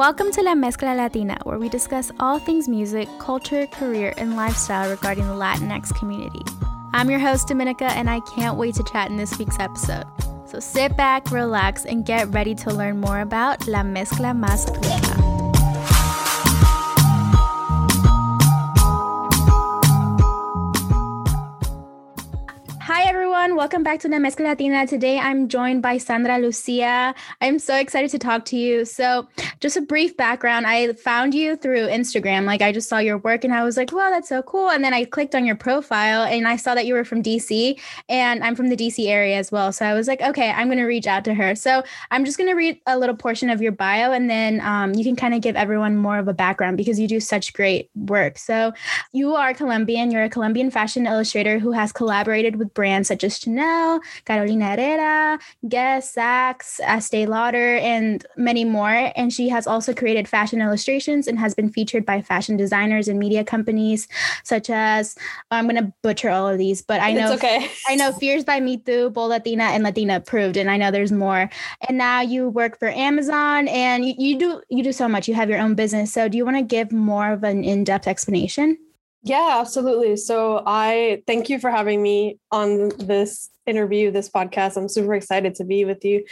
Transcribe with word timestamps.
Welcome 0.00 0.32
to 0.32 0.42
La 0.42 0.54
Mezcla 0.54 0.96
Latina, 0.96 1.36
where 1.42 1.58
we 1.58 1.68
discuss 1.68 2.10
all 2.18 2.38
things 2.38 2.68
music, 2.68 3.06
culture, 3.18 3.66
career, 3.66 4.14
and 4.16 4.34
lifestyle 4.34 4.88
regarding 4.88 5.26
the 5.26 5.34
Latinx 5.34 5.94
community. 5.94 6.40
I'm 6.94 7.10
your 7.10 7.18
host, 7.18 7.48
Dominica, 7.48 7.84
and 7.84 8.08
I 8.08 8.20
can't 8.20 8.56
wait 8.56 8.76
to 8.76 8.84
chat 8.84 9.10
in 9.10 9.18
this 9.18 9.38
week's 9.38 9.58
episode. 9.58 10.06
So 10.46 10.58
sit 10.58 10.96
back, 10.96 11.30
relax, 11.30 11.84
and 11.84 12.06
get 12.06 12.28
ready 12.28 12.54
to 12.54 12.72
learn 12.72 12.98
more 12.98 13.20
about 13.20 13.68
La 13.68 13.82
Mezcla 13.82 14.32
Más 14.32 14.64
Rica. 14.74 15.20
Hi 22.80 23.02
everyone, 23.04 23.54
welcome 23.54 23.82
back 23.82 24.00
to 24.00 24.08
La 24.08 24.16
Mezcla 24.16 24.46
Latina. 24.46 24.86
Today 24.86 25.18
I'm 25.18 25.46
joined 25.46 25.82
by 25.82 25.98
Sandra 25.98 26.38
Lucia. 26.38 27.14
I'm 27.40 27.58
so 27.58 27.76
excited 27.76 28.10
to 28.10 28.18
talk 28.18 28.44
to 28.46 28.56
you. 28.56 28.84
So, 28.84 29.28
just 29.60 29.76
a 29.76 29.80
brief 29.82 30.16
background 30.16 30.66
I 30.66 30.92
found 30.94 31.34
you 31.34 31.56
through 31.56 31.88
Instagram. 31.88 32.44
Like, 32.44 32.62
I 32.62 32.72
just 32.72 32.88
saw 32.88 32.98
your 32.98 33.18
work 33.18 33.44
and 33.44 33.52
I 33.52 33.62
was 33.62 33.76
like, 33.76 33.92
wow, 33.92 34.10
that's 34.10 34.28
so 34.28 34.42
cool. 34.42 34.70
And 34.70 34.82
then 34.82 34.94
I 34.94 35.04
clicked 35.04 35.34
on 35.34 35.44
your 35.44 35.56
profile 35.56 36.24
and 36.24 36.48
I 36.48 36.56
saw 36.56 36.74
that 36.74 36.86
you 36.86 36.94
were 36.94 37.04
from 37.04 37.22
DC 37.22 37.78
and 38.08 38.42
I'm 38.42 38.54
from 38.56 38.68
the 38.68 38.76
DC 38.76 39.06
area 39.06 39.36
as 39.36 39.52
well. 39.52 39.72
So, 39.72 39.84
I 39.84 39.94
was 39.94 40.08
like, 40.08 40.22
okay, 40.22 40.50
I'm 40.50 40.68
going 40.68 40.78
to 40.78 40.84
reach 40.84 41.06
out 41.06 41.24
to 41.26 41.34
her. 41.34 41.54
So, 41.54 41.82
I'm 42.10 42.24
just 42.24 42.38
going 42.38 42.48
to 42.48 42.56
read 42.56 42.80
a 42.86 42.98
little 42.98 43.16
portion 43.16 43.50
of 43.50 43.60
your 43.60 43.72
bio 43.72 44.12
and 44.12 44.30
then 44.30 44.60
um, 44.62 44.94
you 44.94 45.04
can 45.04 45.16
kind 45.16 45.34
of 45.34 45.42
give 45.42 45.56
everyone 45.56 45.96
more 45.96 46.18
of 46.18 46.28
a 46.28 46.34
background 46.34 46.76
because 46.76 46.98
you 46.98 47.06
do 47.06 47.20
such 47.20 47.52
great 47.52 47.90
work. 47.94 48.38
So, 48.38 48.72
you 49.12 49.34
are 49.34 49.52
Colombian, 49.52 50.10
you're 50.10 50.24
a 50.24 50.30
Colombian 50.30 50.70
fashion 50.70 51.06
illustrator 51.06 51.58
who 51.58 51.72
has 51.72 51.92
collaborated 51.92 52.56
with 52.56 52.72
brands 52.72 53.08
such 53.08 53.24
as 53.24 53.38
Chanel, 53.38 54.00
Carolina 54.24 54.70
Herrera, 54.76 55.38
Guess, 55.68 56.14
Saks, 56.14 56.80
Estee 56.80 57.26
Lauder, 57.26 57.76
and 57.76 58.24
many 58.36 58.64
more. 58.64 59.12
And 59.16 59.32
she 59.32 59.49
has 59.50 59.66
also 59.66 59.92
created 59.92 60.26
fashion 60.26 60.60
illustrations 60.60 61.26
and 61.26 61.38
has 61.38 61.54
been 61.54 61.70
featured 61.70 62.06
by 62.06 62.22
fashion 62.22 62.56
designers 62.56 63.08
and 63.08 63.18
media 63.18 63.44
companies 63.44 64.08
such 64.44 64.70
as 64.70 65.14
oh, 65.50 65.56
I'm 65.56 65.66
gonna 65.66 65.92
butcher 66.02 66.30
all 66.30 66.48
of 66.48 66.58
these, 66.58 66.82
but 66.82 67.00
I 67.00 67.12
know 67.12 67.34
okay. 67.34 67.70
I 67.88 67.94
know 67.94 68.12
Fears 68.12 68.44
by 68.44 68.60
Me 68.60 68.78
Too, 68.78 69.10
Bold 69.10 69.30
Latina, 69.30 69.64
and 69.64 69.84
Latina 69.84 70.16
Approved, 70.16 70.56
and 70.56 70.70
I 70.70 70.76
know 70.76 70.90
there's 70.90 71.12
more. 71.12 71.50
And 71.88 71.98
now 71.98 72.20
you 72.20 72.48
work 72.48 72.78
for 72.78 72.88
Amazon, 72.88 73.68
and 73.68 74.04
you, 74.04 74.14
you 74.16 74.38
do 74.38 74.62
you 74.70 74.82
do 74.82 74.92
so 74.92 75.08
much. 75.08 75.28
You 75.28 75.34
have 75.34 75.50
your 75.50 75.60
own 75.60 75.74
business. 75.74 76.12
So 76.12 76.28
do 76.28 76.36
you 76.36 76.44
want 76.44 76.56
to 76.56 76.62
give 76.62 76.92
more 76.92 77.32
of 77.32 77.44
an 77.44 77.64
in-depth 77.64 78.06
explanation? 78.06 78.78
Yeah, 79.22 79.58
absolutely. 79.60 80.16
So 80.16 80.62
I 80.66 81.22
thank 81.26 81.50
you 81.50 81.58
for 81.58 81.70
having 81.70 82.02
me 82.02 82.38
on 82.50 82.88
this 82.98 83.50
interview, 83.66 84.10
this 84.10 84.28
podcast. 84.28 84.76
I'm 84.76 84.88
super 84.88 85.14
excited 85.14 85.54
to 85.56 85.64
be 85.64 85.84
with 85.84 86.04
you. 86.04 86.24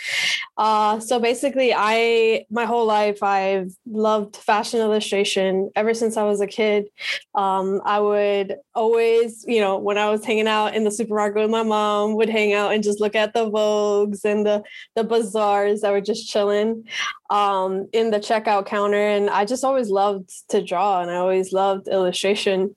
Uh, 0.56 1.00
so 1.00 1.20
basically, 1.20 1.72
I 1.74 2.46
my 2.50 2.64
whole 2.64 2.86
life 2.86 3.22
I've 3.22 3.72
loved 3.86 4.36
fashion 4.36 4.80
illustration 4.80 5.70
ever 5.76 5.94
since 5.94 6.16
I 6.16 6.24
was 6.24 6.40
a 6.40 6.46
kid. 6.46 6.86
Um, 7.34 7.80
I 7.84 8.00
would 8.00 8.56
always, 8.74 9.44
you 9.46 9.60
know, 9.60 9.78
when 9.78 9.98
I 9.98 10.10
was 10.10 10.24
hanging 10.24 10.48
out 10.48 10.74
in 10.74 10.84
the 10.84 10.90
supermarket 10.90 11.42
with 11.42 11.50
my 11.50 11.62
mom, 11.62 12.14
would 12.16 12.28
hang 12.28 12.52
out 12.52 12.72
and 12.72 12.82
just 12.82 13.00
look 13.00 13.14
at 13.14 13.34
the 13.34 13.50
Vogues 13.50 14.24
and 14.24 14.44
the 14.44 14.62
the 14.96 15.04
bazaars 15.04 15.82
that 15.82 15.92
were 15.92 16.00
just 16.00 16.28
chilling 16.28 16.84
um, 17.30 17.88
in 17.92 18.10
the 18.10 18.18
checkout 18.18 18.66
counter. 18.66 18.96
And 18.96 19.30
I 19.30 19.44
just 19.44 19.64
always 19.64 19.90
loved 19.90 20.30
to 20.48 20.62
draw 20.62 21.00
and 21.00 21.10
I 21.10 21.16
always 21.16 21.52
loved 21.52 21.88
illustration. 21.88 22.74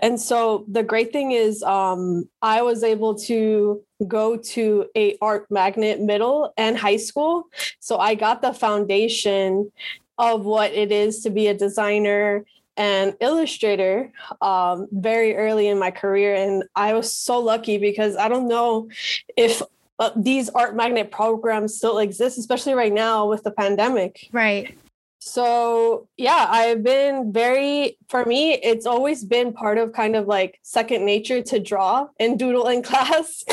And 0.00 0.20
so 0.20 0.64
the 0.68 0.82
great 0.82 1.12
thing 1.12 1.32
is 1.32 1.62
um, 1.62 2.28
I 2.40 2.62
was 2.62 2.82
able 2.82 3.14
to 3.20 3.82
go 4.06 4.36
to 4.36 4.86
a 4.96 5.16
art 5.20 5.50
magnet 5.50 6.00
middle 6.00 6.52
and 6.56 6.76
high 6.76 6.96
school. 6.96 7.44
So 7.80 7.98
i 7.98 8.14
got 8.14 8.42
the 8.42 8.52
foundation 8.52 9.70
of 10.18 10.44
what 10.44 10.72
it 10.72 10.92
is 10.92 11.20
to 11.20 11.30
be 11.30 11.46
a 11.48 11.54
designer 11.54 12.44
and 12.76 13.14
illustrator 13.20 14.10
um, 14.40 14.88
very 14.92 15.36
early 15.36 15.68
in 15.68 15.78
my 15.78 15.90
career. 15.90 16.34
And 16.34 16.64
i 16.74 16.92
was 16.94 17.12
so 17.14 17.38
lucky 17.38 17.78
because 17.78 18.16
i 18.16 18.28
don't 18.28 18.48
know 18.48 18.88
if 19.36 19.62
uh, 19.98 20.10
these 20.16 20.48
art 20.50 20.74
magnet 20.74 21.10
programs 21.10 21.76
still 21.76 21.98
exist 21.98 22.38
especially 22.38 22.74
right 22.74 22.92
now 22.92 23.28
with 23.28 23.42
the 23.44 23.50
pandemic. 23.50 24.28
Right. 24.32 24.76
So 25.18 26.08
yeah 26.16 26.46
i've 26.50 26.82
been 26.82 27.32
very 27.32 27.96
for 28.08 28.24
me 28.24 28.54
it's 28.54 28.86
always 28.86 29.24
been 29.24 29.52
part 29.52 29.78
of 29.78 29.92
kind 29.92 30.16
of 30.16 30.26
like 30.26 30.58
second 30.62 31.06
nature 31.06 31.42
to 31.42 31.60
draw 31.60 32.08
and 32.18 32.38
doodle 32.38 32.66
in 32.74 32.82
class 32.82 33.44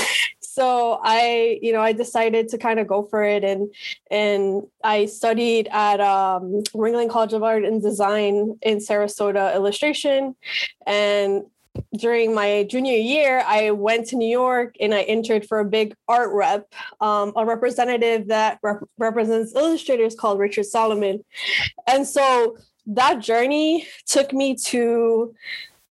so 0.54 1.00
i 1.04 1.60
you 1.62 1.72
know 1.72 1.82
i 1.82 1.92
decided 1.92 2.48
to 2.50 2.58
kind 2.58 2.80
of 2.80 2.88
go 2.88 3.04
for 3.04 3.24
it 3.24 3.44
and 3.44 3.74
and 4.10 4.64
i 4.84 5.06
studied 5.06 5.68
at 5.72 6.00
um, 6.00 6.64
ringling 6.74 7.10
college 7.10 7.34
of 7.34 7.44
art 7.44 7.64
and 7.64 7.82
design 7.82 8.58
in 8.62 8.78
sarasota 8.78 9.54
illustration 9.54 10.36
and 10.88 11.44
during 11.98 12.34
my 12.34 12.66
junior 12.70 12.98
year, 12.98 13.44
I 13.46 13.72
went 13.72 14.08
to 14.08 14.16
New 14.16 14.28
York 14.28 14.76
and 14.80 14.94
I 14.94 15.04
entered 15.04 15.48
for 15.48 15.60
a 15.60 15.66
big 15.66 15.96
art 16.08 16.32
rep, 16.34 16.74
um, 17.00 17.32
a 17.36 17.46
representative 17.46 18.28
that 18.28 18.60
rep- 18.64 18.84
represents 18.98 19.56
illustrators 19.56 20.16
called 20.16 20.40
Richard 20.40 20.66
Solomon. 20.66 21.24
And 21.88 22.08
so 22.08 22.58
that 22.88 23.20
journey 23.20 23.88
took 24.08 24.34
me 24.34 24.56
to 24.56 25.34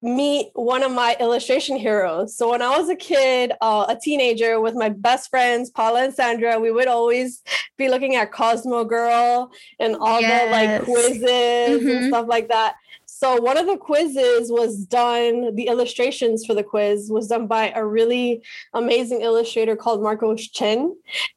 meet 0.04 0.50
one 0.52 0.82
of 0.82 0.92
my 0.92 1.16
illustration 1.18 1.76
heroes. 1.76 2.36
So 2.36 2.50
when 2.50 2.60
I 2.60 2.78
was 2.78 2.90
a 2.90 2.94
kid, 2.94 3.52
uh, 3.62 3.86
a 3.88 3.96
teenager 3.96 4.60
with 4.60 4.74
my 4.74 4.90
best 4.90 5.30
friends, 5.30 5.70
Paula 5.70 6.04
and 6.04 6.14
Sandra, 6.14 6.60
we 6.60 6.70
would 6.70 6.88
always 6.88 7.42
be 7.78 7.88
looking 7.88 8.14
at 8.14 8.30
Cosmo 8.30 8.84
Girl 8.84 9.50
and 9.80 9.96
all 9.96 10.20
yes. 10.20 10.44
the 10.44 10.50
like 10.52 10.84
quizzes 10.84 11.22
mm-hmm. 11.22 11.88
and 11.88 12.06
stuff 12.08 12.26
like 12.28 12.48
that. 12.48 12.76
So 13.24 13.40
one 13.40 13.56
of 13.56 13.64
the 13.64 13.78
quizzes 13.78 14.52
was 14.52 14.84
done, 14.84 15.56
the 15.56 15.68
illustrations 15.68 16.44
for 16.44 16.52
the 16.52 16.62
quiz 16.62 17.10
was 17.10 17.26
done 17.26 17.46
by 17.46 17.72
a 17.74 17.82
really 17.82 18.42
amazing 18.74 19.22
illustrator 19.22 19.76
called 19.76 20.02
Marcos 20.02 20.46
Chin. 20.48 20.94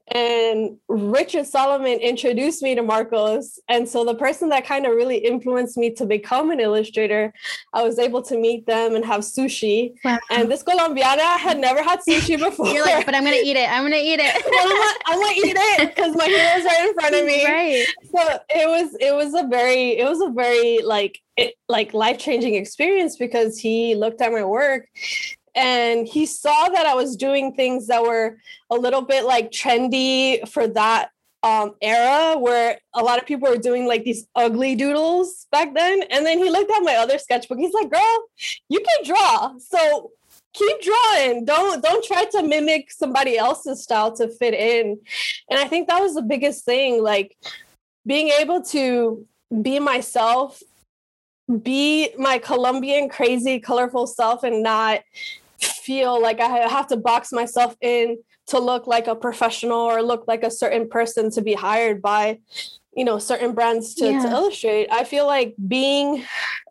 And 0.10 0.78
Richard 0.90 1.46
Solomon 1.46 2.00
introduced 2.00 2.62
me 2.62 2.76
to 2.76 2.84
Marcos. 2.84 3.62
And 3.70 3.88
so 3.88 4.04
the 4.04 4.16
person 4.16 4.50
that 4.50 4.66
kind 4.66 4.86
of 4.86 4.96
really 4.96 5.16
influenced 5.16 5.78
me 5.78 5.92
to 5.92 6.06
become 6.06 6.52
an 6.52 6.60
illustrator, 6.60 7.34
I 7.72 7.84
was 7.84 8.00
able 8.00 8.22
to 8.24 8.38
meet 8.38 8.66
them 8.66 8.94
and 8.94 9.06
have 9.06 9.22
sushi. 9.22 9.94
Wow. 10.04 10.20
And 10.30 10.52
this 10.52 10.64
Colombiana 10.64 11.38
had 11.38 11.58
never 11.58 11.82
had 11.82 12.02
sushi 12.02 12.38
before. 12.38 12.68
You're 12.74 12.86
like, 12.86 13.06
but 13.06 13.16
I'm 13.16 13.24
gonna 13.24 13.38
eat 13.38 13.56
it. 13.56 13.70
I'm 13.70 13.84
gonna 13.84 13.96
eat 13.96 14.20
it. 14.22 14.46
well, 14.52 14.96
I'm, 15.06 15.22
gonna, 15.22 15.32
eat 15.38 15.56
it 15.58 15.96
because 15.96 16.14
my 16.18 16.26
hero's 16.26 16.66
right 16.66 16.86
in 16.86 16.94
front 16.96 17.16
of 17.16 17.26
me. 17.26 17.46
Right. 17.46 17.86
So 18.14 18.40
it 18.50 18.68
was 18.68 18.94
it 19.00 19.16
was 19.16 19.34
a 19.34 19.48
very 19.48 19.98
it 19.98 20.04
was 20.04 20.20
a 20.20 20.30
very 20.32 20.80
like 20.84 21.22
it, 21.38 21.54
like 21.70 21.94
life 21.94 22.18
changing 22.18 22.56
experience 22.56 23.16
because 23.16 23.58
he 23.60 23.96
looked 23.96 24.22
at 24.22 24.32
my 24.32 24.44
work 24.44 24.88
and 25.56 26.08
he 26.08 26.26
saw 26.26 26.70
that 26.70 26.86
I 26.86 26.94
was 26.94 27.16
doing 27.16 27.54
things 27.56 27.88
that 27.88 28.04
were 28.04 28.38
a 28.70 28.76
little 28.76 29.02
bit 29.02 29.26
like 29.26 29.52
trendy 29.52 30.48
for 30.48 30.68
that 30.68 31.10
um, 31.44 31.76
era 31.82 32.38
where 32.38 32.80
a 32.94 33.02
lot 33.02 33.20
of 33.20 33.26
people 33.26 33.50
were 33.50 33.58
doing 33.58 33.88
like 33.88 34.04
these 34.04 34.28
ugly 34.36 34.76
doodles 34.76 35.48
back 35.52 35.74
then. 35.74 36.04
And 36.12 36.26
then 36.26 36.38
he 36.38 36.50
looked 36.50 36.72
at 36.72 36.84
my 36.84 36.96
other 36.96 37.18
sketchbook. 37.18 37.58
He's 37.58 37.74
like, 37.74 37.92
girl, 37.92 38.24
you 38.70 38.80
can 38.80 39.06
draw. 39.06 39.54
So 39.60 40.12
keep 40.54 40.82
drawing. 40.82 41.46
Don't 41.46 41.84
don't 41.84 42.04
try 42.04 42.26
to 42.26 42.44
mimic 42.44 42.92
somebody 42.92 43.38
else's 43.38 43.84
style 43.84 44.16
to 44.18 44.28
fit 44.28 44.54
in. 44.54 45.00
And 45.50 45.60
I 45.60 45.68
think 45.68 45.88
that 45.88 46.02
was 46.02 46.16
the 46.16 46.22
biggest 46.22 46.66
thing, 46.66 47.04
like 47.04 47.38
being 48.06 48.30
able 48.30 48.62
to 48.64 49.26
be 49.62 49.80
myself 49.80 50.62
be 51.62 52.10
my 52.18 52.38
Colombian 52.38 53.10
crazy 53.10 53.60
colorful 53.60 54.08
self 54.08 54.44
and 54.44 54.62
not 54.62 55.02
feel 55.60 56.22
like 56.22 56.40
I 56.40 56.68
have 56.68 56.88
to 56.88 56.98
box 56.98 57.32
myself 57.32 57.76
in 57.82 58.18
to 58.48 58.60
look 58.60 58.88
like 58.88 59.08
a 59.08 59.16
professional 59.16 59.80
or 59.80 60.02
look 60.02 60.26
like 60.28 60.44
a 60.44 60.52
certain 60.52 60.90
person 60.90 61.30
to 61.32 61.42
be 61.42 61.54
hired 61.54 62.02
by 62.02 62.40
you 62.96 63.06
know 63.06 63.20
certain 63.20 63.54
brands 63.54 63.94
to, 63.94 64.12
yeah. 64.12 64.24
to 64.24 64.30
illustrate 64.30 64.88
i 64.92 65.04
feel 65.04 65.28
like 65.28 65.54
being 65.68 66.26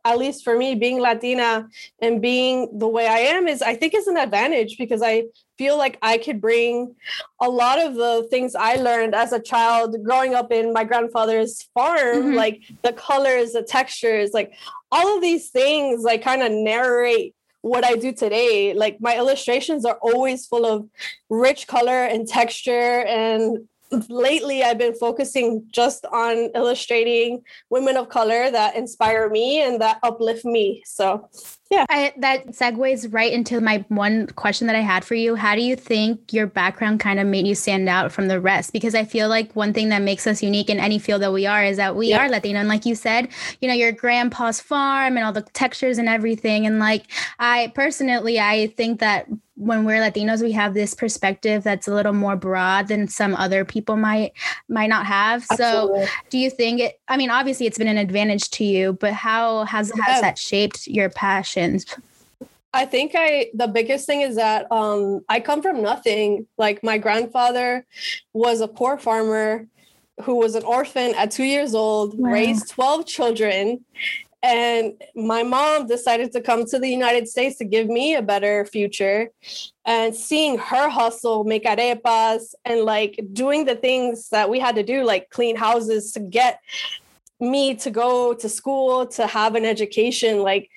at 0.04 0.18
least 0.18 0.42
for 0.42 0.58
me 0.58 0.74
being 0.74 0.98
latina 1.00 1.68
and 2.02 2.20
being 2.20 2.78
the 2.78 2.88
way 2.88 3.06
i 3.06 3.18
am 3.18 3.46
is 3.46 3.62
i 3.62 3.76
think 3.76 3.94
is 3.94 4.08
an 4.08 4.16
advantage 4.16 4.76
because 4.76 5.02
i 5.02 5.22
feel 5.58 5.76
like 5.76 5.98
i 6.02 6.18
could 6.18 6.40
bring 6.40 6.94
a 7.40 7.48
lot 7.48 7.78
of 7.78 7.94
the 7.94 8.26
things 8.30 8.54
i 8.54 8.76
learned 8.76 9.14
as 9.14 9.32
a 9.32 9.40
child 9.40 9.96
growing 10.04 10.34
up 10.34 10.52
in 10.52 10.72
my 10.72 10.84
grandfather's 10.84 11.62
farm 11.74 12.16
mm-hmm. 12.16 12.34
like 12.34 12.62
the 12.82 12.92
colors 12.92 13.52
the 13.52 13.62
textures 13.62 14.30
like 14.32 14.52
all 14.92 15.16
of 15.16 15.22
these 15.22 15.50
things 15.50 16.02
like 16.02 16.22
kind 16.22 16.42
of 16.42 16.52
narrate 16.52 17.34
what 17.66 17.84
I 17.84 17.96
do 17.96 18.12
today. 18.12 18.74
Like 18.74 18.98
my 19.00 19.16
illustrations 19.16 19.84
are 19.84 19.98
always 20.00 20.46
full 20.46 20.64
of 20.64 20.88
rich 21.28 21.66
color 21.66 22.04
and 22.04 22.26
texture 22.26 23.04
and 23.04 23.66
lately 24.08 24.62
I've 24.62 24.78
been 24.78 24.94
focusing 24.94 25.64
just 25.70 26.06
on 26.06 26.50
illustrating 26.54 27.42
women 27.70 27.96
of 27.96 28.08
color 28.08 28.50
that 28.50 28.76
inspire 28.76 29.28
me 29.28 29.62
and 29.62 29.80
that 29.80 29.98
uplift 30.02 30.44
me. 30.44 30.82
So 30.86 31.28
yeah. 31.70 31.84
I, 31.88 32.12
that 32.18 32.48
segues 32.48 33.12
right 33.12 33.32
into 33.32 33.60
my 33.60 33.84
one 33.88 34.28
question 34.28 34.68
that 34.68 34.76
I 34.76 34.80
had 34.80 35.04
for 35.04 35.14
you. 35.14 35.34
How 35.34 35.54
do 35.54 35.62
you 35.62 35.74
think 35.74 36.32
your 36.32 36.46
background 36.46 37.00
kind 37.00 37.18
of 37.18 37.26
made 37.26 37.46
you 37.46 37.54
stand 37.54 37.88
out 37.88 38.12
from 38.12 38.28
the 38.28 38.40
rest? 38.40 38.72
Because 38.72 38.94
I 38.94 39.04
feel 39.04 39.28
like 39.28 39.54
one 39.54 39.72
thing 39.72 39.88
that 39.88 40.02
makes 40.02 40.26
us 40.26 40.42
unique 40.42 40.70
in 40.70 40.78
any 40.78 40.98
field 40.98 41.22
that 41.22 41.32
we 41.32 41.46
are 41.46 41.64
is 41.64 41.76
that 41.76 41.96
we 41.96 42.08
yeah. 42.08 42.24
are 42.24 42.28
Latino. 42.28 42.60
And 42.60 42.68
like 42.68 42.86
you 42.86 42.94
said, 42.94 43.28
you 43.60 43.68
know, 43.68 43.74
your 43.74 43.90
grandpa's 43.90 44.60
farm 44.60 45.16
and 45.16 45.26
all 45.26 45.32
the 45.32 45.42
textures 45.42 45.98
and 45.98 46.08
everything. 46.08 46.66
And 46.66 46.78
like 46.78 47.06
I 47.40 47.72
personally, 47.74 48.38
I 48.38 48.68
think 48.76 49.00
that 49.00 49.26
when 49.56 49.84
we're 49.84 50.00
Latinos, 50.00 50.42
we 50.42 50.52
have 50.52 50.74
this 50.74 50.94
perspective 50.94 51.64
that's 51.64 51.88
a 51.88 51.94
little 51.94 52.12
more 52.12 52.36
broad 52.36 52.88
than 52.88 53.08
some 53.08 53.34
other 53.34 53.64
people 53.64 53.96
might 53.96 54.32
might 54.68 54.88
not 54.88 55.06
have. 55.06 55.46
Absolutely. 55.50 56.06
So, 56.06 56.12
do 56.30 56.38
you 56.38 56.50
think 56.50 56.80
it? 56.80 57.00
I 57.08 57.16
mean, 57.16 57.30
obviously, 57.30 57.66
it's 57.66 57.78
been 57.78 57.88
an 57.88 57.98
advantage 57.98 58.50
to 58.50 58.64
you, 58.64 58.92
but 58.94 59.12
how 59.12 59.64
has 59.64 59.90
yeah. 59.96 60.04
has 60.04 60.20
that 60.20 60.38
shaped 60.38 60.86
your 60.86 61.08
passions? 61.10 61.86
I 62.74 62.84
think 62.84 63.12
I 63.14 63.46
the 63.54 63.66
biggest 63.66 64.06
thing 64.06 64.20
is 64.20 64.36
that 64.36 64.70
um, 64.70 65.24
I 65.28 65.40
come 65.40 65.62
from 65.62 65.82
nothing. 65.82 66.46
Like 66.58 66.84
my 66.84 66.98
grandfather 66.98 67.86
was 68.34 68.60
a 68.60 68.68
poor 68.68 68.98
farmer 68.98 69.66
who 70.22 70.36
was 70.36 70.54
an 70.54 70.64
orphan 70.64 71.14
at 71.14 71.30
two 71.30 71.44
years 71.44 71.74
old, 71.74 72.18
wow. 72.18 72.30
raised 72.30 72.70
12 72.70 73.06
children, 73.06 73.84
and 74.42 74.94
my 75.14 75.42
mom 75.42 75.86
decided 75.86 76.32
to 76.32 76.40
come 76.40 76.64
to 76.66 76.78
the 76.78 76.88
United 76.88 77.28
States 77.28 77.56
to 77.58 77.64
give 77.64 77.88
me 77.88 78.14
a 78.14 78.22
better 78.22 78.64
future. 78.64 79.30
And 79.84 80.14
seeing 80.14 80.58
her 80.58 80.88
hustle, 80.88 81.44
make 81.44 81.64
arepas, 81.64 82.54
and 82.64 82.82
like 82.82 83.18
doing 83.32 83.64
the 83.64 83.76
things 83.76 84.28
that 84.30 84.50
we 84.50 84.60
had 84.60 84.74
to 84.76 84.82
do, 84.82 85.04
like 85.04 85.30
clean 85.30 85.56
houses 85.56 86.12
to 86.12 86.20
get 86.20 86.60
me 87.40 87.74
to 87.76 87.90
go 87.90 88.34
to 88.34 88.48
school, 88.48 89.06
to 89.06 89.26
have 89.26 89.54
an 89.54 89.64
education, 89.64 90.42
like 90.42 90.70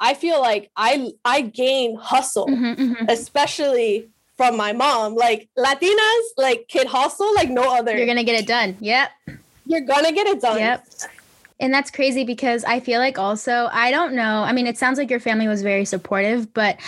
I 0.00 0.14
feel 0.14 0.40
like 0.40 0.70
I 0.76 1.12
I 1.24 1.42
gain 1.42 1.96
hustle, 1.96 2.46
mm-hmm, 2.46 2.82
mm-hmm. 2.82 3.04
especially 3.08 4.08
from 4.36 4.56
my 4.56 4.72
mom. 4.72 5.14
Like 5.14 5.48
Latinas, 5.56 6.26
like 6.36 6.68
kid 6.68 6.86
hustle 6.86 7.34
like 7.34 7.50
no 7.50 7.74
other. 7.74 7.96
You're 7.96 8.06
gonna 8.06 8.24
get 8.24 8.40
it 8.40 8.46
done. 8.46 8.76
Yep. 8.80 9.10
You're 9.66 9.80
gonna 9.80 10.12
get 10.12 10.26
it 10.26 10.40
done. 10.40 10.58
Yep. 10.58 10.86
And 11.60 11.72
that's 11.72 11.90
crazy 11.90 12.24
because 12.24 12.64
I 12.64 12.80
feel 12.80 12.98
like 12.98 13.18
also, 13.18 13.68
I 13.72 13.90
don't 13.90 14.14
know. 14.14 14.42
I 14.42 14.52
mean, 14.52 14.66
it 14.66 14.76
sounds 14.76 14.98
like 14.98 15.10
your 15.10 15.20
family 15.20 15.46
was 15.46 15.62
very 15.62 15.84
supportive, 15.84 16.52
but 16.52 16.78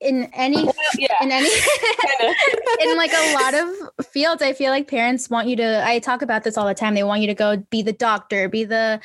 in 0.00 0.24
any 0.34 0.64
well, 0.64 0.74
yeah. 0.98 1.08
in 1.22 1.32
any 1.32 1.48
in 2.80 2.96
like 2.96 3.12
a 3.14 3.34
lot 3.34 3.54
of 3.54 4.06
fields 4.06 4.42
i 4.42 4.52
feel 4.52 4.70
like 4.70 4.86
parents 4.88 5.30
want 5.30 5.48
you 5.48 5.56
to 5.56 5.82
i 5.86 5.98
talk 5.98 6.20
about 6.20 6.44
this 6.44 6.58
all 6.58 6.66
the 6.66 6.74
time 6.74 6.94
they 6.94 7.02
want 7.02 7.22
you 7.22 7.26
to 7.26 7.34
go 7.34 7.56
be 7.70 7.80
the 7.80 7.94
doctor 7.94 8.46
be 8.46 8.62
the 8.62 9.00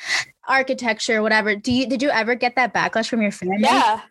architecture 0.48 1.22
whatever 1.22 1.56
do 1.56 1.72
you 1.72 1.86
did 1.86 2.02
you 2.02 2.10
ever 2.10 2.34
get 2.34 2.56
that 2.56 2.74
backlash 2.74 3.08
from 3.08 3.22
your 3.22 3.30
family 3.30 3.56
yeah 3.60 4.02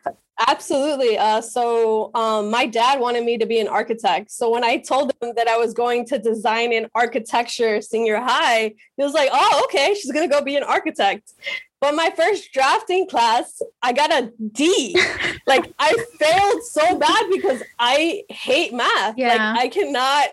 Absolutely. 0.47 1.17
Uh, 1.17 1.41
so 1.41 2.11
um, 2.15 2.49
my 2.49 2.65
dad 2.65 2.99
wanted 2.99 3.23
me 3.23 3.37
to 3.37 3.45
be 3.45 3.59
an 3.59 3.67
architect. 3.67 4.31
So 4.31 4.49
when 4.49 4.63
I 4.63 4.77
told 4.77 5.11
him 5.21 5.33
that 5.35 5.47
I 5.47 5.57
was 5.57 5.73
going 5.73 6.05
to 6.07 6.17
design 6.17 6.71
in 6.71 6.87
architecture 6.95 7.81
senior 7.81 8.17
high, 8.17 8.73
he 8.97 9.03
was 9.03 9.13
like, 9.13 9.29
"Oh, 9.31 9.61
okay, 9.65 9.93
she's 9.93 10.11
gonna 10.11 10.27
go 10.27 10.41
be 10.41 10.55
an 10.55 10.63
architect." 10.63 11.33
But 11.81 11.95
my 11.95 12.11
first 12.15 12.53
drafting 12.53 13.07
class, 13.07 13.61
I 13.81 13.91
got 13.91 14.11
a 14.11 14.31
D. 14.51 14.95
like 15.47 15.73
I 15.79 15.95
failed 16.19 16.63
so 16.63 16.97
bad 16.97 17.29
because 17.31 17.63
I 17.79 18.23
hate 18.29 18.73
math. 18.73 19.15
Yeah. 19.17 19.29
Like 19.29 19.41
I 19.41 19.67
cannot 19.67 20.29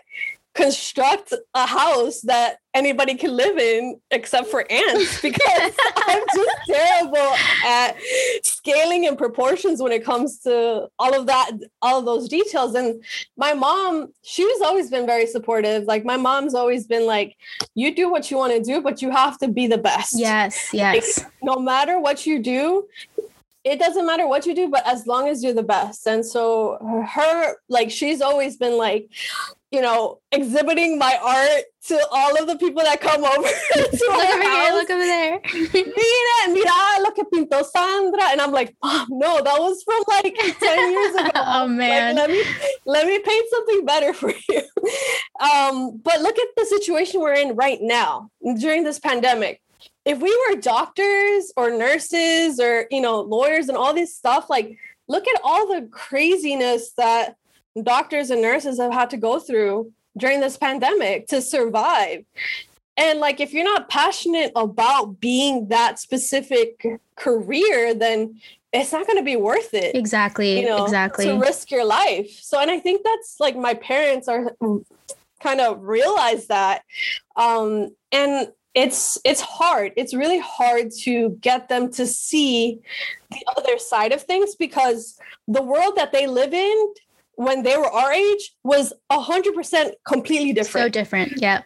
construct 0.53 1.33
a 1.53 1.65
house 1.65 2.21
that 2.21 2.58
anybody 2.73 3.15
can 3.15 3.35
live 3.35 3.57
in 3.57 3.99
except 4.11 4.47
for 4.47 4.65
ants 4.71 5.21
because 5.21 5.71
I'm 5.95 6.23
just 6.35 6.57
terrible 6.67 7.35
at 7.65 7.95
scaling 8.43 9.07
and 9.07 9.17
proportions 9.17 9.81
when 9.81 9.91
it 9.91 10.03
comes 10.03 10.39
to 10.39 10.87
all 10.99 11.19
of 11.19 11.25
that, 11.27 11.51
all 11.81 11.99
of 11.99 12.05
those 12.05 12.29
details. 12.29 12.75
And 12.75 13.03
my 13.37 13.53
mom, 13.53 14.13
she's 14.23 14.61
always 14.61 14.89
been 14.89 15.05
very 15.05 15.25
supportive. 15.25 15.83
Like 15.85 16.05
my 16.05 16.17
mom's 16.17 16.53
always 16.53 16.85
been 16.85 17.05
like, 17.05 17.35
you 17.75 17.95
do 17.95 18.09
what 18.09 18.29
you 18.29 18.37
want 18.37 18.53
to 18.53 18.61
do, 18.61 18.81
but 18.81 19.01
you 19.01 19.11
have 19.11 19.37
to 19.39 19.47
be 19.47 19.67
the 19.67 19.77
best. 19.77 20.17
Yes, 20.17 20.69
yes. 20.73 21.19
Like, 21.19 21.31
no 21.41 21.55
matter 21.55 21.99
what 21.99 22.25
you 22.25 22.39
do, 22.39 22.87
it 23.63 23.77
doesn't 23.77 24.05
matter 24.05 24.27
what 24.27 24.45
you 24.45 24.55
do, 24.55 24.69
but 24.69 24.87
as 24.87 25.05
long 25.05 25.27
as 25.27 25.43
you're 25.43 25.53
the 25.53 25.63
best. 25.63 26.07
And 26.07 26.25
so 26.25 27.05
her, 27.11 27.55
like, 27.67 27.91
she's 27.91 28.21
always 28.21 28.55
been 28.57 28.77
like, 28.77 29.09
you 29.71 29.81
know, 29.81 30.19
exhibiting 30.31 30.97
my 30.97 31.17
art 31.23 31.63
to 31.87 32.07
all 32.11 32.41
of 32.41 32.47
the 32.47 32.57
people 32.57 32.81
that 32.81 32.99
come 32.99 33.23
over 33.23 33.47
to 33.73 33.79
look 33.81 34.01
over 34.01 34.43
house. 34.43 34.67
Here, 34.67 34.73
look 34.73 34.89
over 34.89 35.03
there. 35.03 35.39
mira, 35.73 36.53
mira 36.53 37.03
lo 37.03 37.11
que 37.11 37.23
pintó 37.25 37.63
Sandra. 37.63 38.29
And 38.31 38.41
I'm 38.41 38.51
like, 38.51 38.75
oh, 38.81 39.05
no, 39.09 39.41
that 39.43 39.59
was 39.59 39.83
from 39.83 40.03
like 40.07 40.35
10 40.59 40.91
years 40.91 41.15
ago. 41.15 41.31
oh 41.35 41.67
man. 41.67 42.15
Like, 42.15 42.29
let 42.29 42.31
me 42.31 42.43
let 42.85 43.07
me 43.07 43.19
paint 43.19 43.45
something 43.51 43.85
better 43.85 44.13
for 44.13 44.33
you. 44.49 44.61
Um, 45.39 45.97
but 46.03 46.21
look 46.21 46.37
at 46.37 46.47
the 46.57 46.65
situation 46.65 47.21
we're 47.21 47.33
in 47.33 47.55
right 47.55 47.79
now 47.81 48.31
during 48.59 48.83
this 48.83 48.99
pandemic. 48.99 49.61
If 50.03 50.19
we 50.19 50.35
were 50.47 50.59
doctors 50.59 51.53
or 51.55 51.69
nurses 51.69 52.59
or 52.59 52.87
you 52.89 53.01
know 53.01 53.21
lawyers 53.21 53.69
and 53.69 53.77
all 53.77 53.93
this 53.93 54.15
stuff, 54.15 54.49
like 54.49 54.77
look 55.07 55.27
at 55.27 55.41
all 55.43 55.67
the 55.67 55.87
craziness 55.91 56.91
that 56.97 57.35
doctors 57.83 58.29
and 58.29 58.41
nurses 58.41 58.79
have 58.79 58.93
had 58.93 59.09
to 59.11 59.17
go 59.17 59.39
through 59.39 59.91
during 60.17 60.39
this 60.39 60.57
pandemic 60.57 61.27
to 61.27 61.41
survive. 61.41 62.25
And 62.97 63.19
like, 63.19 63.39
if 63.39 63.53
you're 63.53 63.63
not 63.63 63.89
passionate 63.89 64.51
about 64.55 65.19
being 65.21 65.69
that 65.69 65.99
specific 65.99 66.85
career, 67.15 67.93
then 67.93 68.41
it's 68.73 68.91
not 68.91 69.07
going 69.07 69.17
to 69.17 69.23
be 69.23 69.37
worth 69.37 69.73
it. 69.73 69.95
Exactly. 69.95 70.59
You 70.59 70.67
know, 70.67 70.83
exactly. 70.83 71.25
To 71.25 71.39
risk 71.39 71.71
your 71.71 71.85
life. 71.85 72.29
So, 72.41 72.59
and 72.59 72.69
I 72.69 72.79
think 72.79 73.03
that's 73.03 73.37
like 73.39 73.55
my 73.55 73.73
parents 73.73 74.27
are 74.27 74.51
kind 75.39 75.61
of 75.61 75.81
realize 75.81 76.47
that. 76.47 76.83
Um, 77.35 77.95
and 78.11 78.49
it's 78.75 79.17
it's 79.25 79.41
hard 79.41 79.91
it's 79.95 80.13
really 80.13 80.39
hard 80.39 80.91
to 80.91 81.31
get 81.41 81.69
them 81.69 81.91
to 81.91 82.05
see 82.05 82.79
the 83.31 83.43
other 83.57 83.79
side 83.79 84.11
of 84.11 84.21
things 84.21 84.53
because 84.55 85.19
the 85.47 85.61
world 85.61 85.95
that 85.95 86.11
they 86.11 86.27
live 86.27 86.53
in 86.53 86.93
when 87.39 87.63
they 87.63 87.77
were 87.77 87.85
our 87.85 88.11
age 88.11 88.53
was 88.65 88.91
a 89.09 89.17
hundred 89.17 89.53
percent 89.53 89.95
completely 90.05 90.51
different. 90.51 90.85
So 90.87 90.89
different. 90.89 91.41
Yep. 91.41 91.63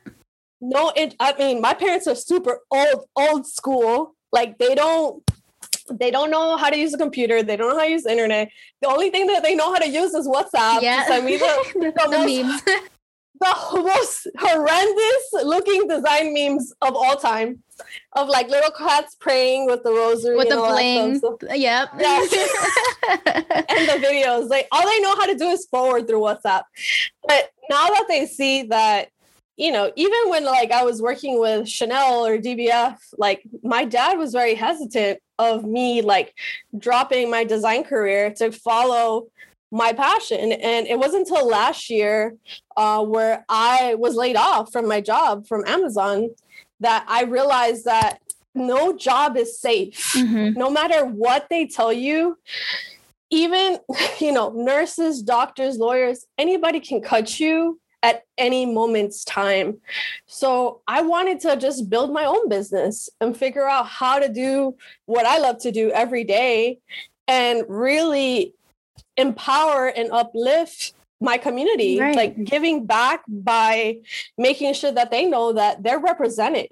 No, 0.62 0.94
it, 0.96 1.16
I 1.20 1.34
mean, 1.40 1.62
my 1.62 1.74
parents 1.74 2.06
are 2.06 2.14
super 2.14 2.60
old, 2.70 3.06
old 3.16 3.48
school. 3.48 4.16
Like 4.32 4.60
they 4.60 4.76
don't, 4.76 5.24
they 5.92 6.12
don't 6.12 6.30
know 6.30 6.58
how 6.58 6.70
to 6.70 6.78
use 6.78 6.94
a 6.94 6.98
computer. 7.00 7.42
They 7.42 7.58
don't 7.58 7.70
know 7.70 7.80
how 7.80 7.86
to 7.86 7.90
use 7.90 8.04
the 8.04 8.12
internet. 8.12 8.52
The 8.84 8.88
only 8.88 9.10
thing 9.10 9.26
that 9.28 9.42
they 9.42 9.56
know 9.56 9.74
how 9.74 9.80
to 9.80 9.90
use 9.90 10.14
is 10.14 10.28
WhatsApp. 10.28 10.84
Yeah. 10.84 11.06
I 11.10 11.22
mean, 11.22 11.40
the, 11.40 11.64
the, 11.74 11.92
the 11.92 12.18
most. 12.20 12.90
the 13.40 13.56
most 13.74 14.28
horrendous 14.38 15.34
looking 15.44 15.88
design 15.88 16.34
memes 16.34 16.74
of 16.82 16.96
all 16.96 17.16
time 17.16 17.64
of 18.14 18.30
like 18.30 18.50
little 18.50 18.72
cats 18.72 19.16
praying 19.20 19.66
with 19.66 19.84
the 19.84 19.92
rosary 19.92 20.38
with 20.38 20.50
the 20.50 20.56
bling. 20.56 21.22
Yep. 21.42 21.90
Yeah. 22.00 22.20
and 23.26 23.90
the 23.90 24.08
videos, 24.08 24.50
like 24.50 24.68
all 24.72 24.86
they 24.86 25.00
know 25.00 25.16
how 25.16 25.26
to 25.26 25.36
do 25.36 25.50
is 25.50 25.66
forward 25.66 26.08
through 26.08 26.20
WhatsApp. 26.20 26.64
But 27.28 27.52
now 27.70 27.88
that 27.88 28.06
they 28.08 28.26
see 28.26 28.64
that, 28.64 29.10
you 29.58 29.72
know, 29.72 29.92
even 29.96 30.30
when 30.30 30.46
like 30.46 30.72
I 30.72 30.84
was 30.84 31.02
working 31.02 31.40
with 31.40 31.68
Chanel 31.68 32.26
or 32.26 32.38
DVF, 32.38 32.98
like 33.18 33.44
my 33.64 33.86
dad 33.86 34.18
was 34.18 34.32
very 34.32 34.56
hesitant 34.56 35.20
of 35.40 35.64
me 35.64 36.02
like 36.02 36.34
dropping 36.78 37.30
my 37.30 37.44
design 37.44 37.84
career 37.84 38.32
to 38.38 38.52
follow 38.52 39.28
my 39.74 39.92
passion. 39.92 40.52
And 40.54 40.88
it 40.88 41.00
wasn't 41.00 41.28
until 41.28 41.48
last 41.48 41.90
year 41.90 42.36
uh, 42.78 43.04
where 43.04 43.44
I 43.50 43.96
was 43.96 44.16
laid 44.16 44.36
off 44.36 44.72
from 44.72 44.88
my 44.88 45.02
job 45.02 45.48
from 45.48 45.64
Amazon 45.66 46.30
that 46.80 47.04
I 47.08 47.24
realized 47.24 47.86
that 47.86 48.20
no 48.54 48.96
job 48.96 49.36
is 49.36 49.60
safe. 49.60 50.14
Mm-hmm. 50.14 50.60
No 50.60 50.70
matter 50.70 51.06
what 51.06 51.48
they 51.50 51.66
tell 51.66 51.92
you, 51.92 52.38
even, 53.32 53.80
you 54.20 54.32
know, 54.32 54.52
nurses, 54.52 55.24
doctors, 55.24 55.78
lawyers, 55.78 56.28
anybody 56.38 56.80
can 56.80 57.02
cut 57.02 57.40
you 57.40 57.80
at 58.04 58.24
any 58.38 58.66
moment's 58.66 59.24
time. 59.24 59.80
So 60.28 60.82
I 60.88 61.02
wanted 61.02 61.40
to 61.42 61.56
just 61.56 61.90
build 61.90 62.14
my 62.14 62.26
own 62.26 62.48
business 62.48 63.10
and 63.22 63.36
figure 63.36 63.68
out 63.68 63.88
how 63.88 64.20
to 64.20 64.30
do 64.30 64.76
what 65.06 65.26
I 65.26 65.40
love 65.40 65.58
to 65.60 65.72
do 65.72 65.90
every 65.92 66.26
day 66.26 66.80
and 67.28 67.64
really 67.68 68.54
empower 69.18 69.88
and 69.88 70.12
uplift 70.12 70.94
my 71.20 71.38
community, 71.38 72.00
right. 72.00 72.16
like 72.16 72.44
giving 72.44 72.86
back 72.86 73.24
by 73.28 73.98
making 74.38 74.74
sure 74.74 74.92
that 74.92 75.10
they 75.10 75.26
know 75.26 75.54
that 75.54 75.82
they're 75.84 76.00
represented. 76.00 76.68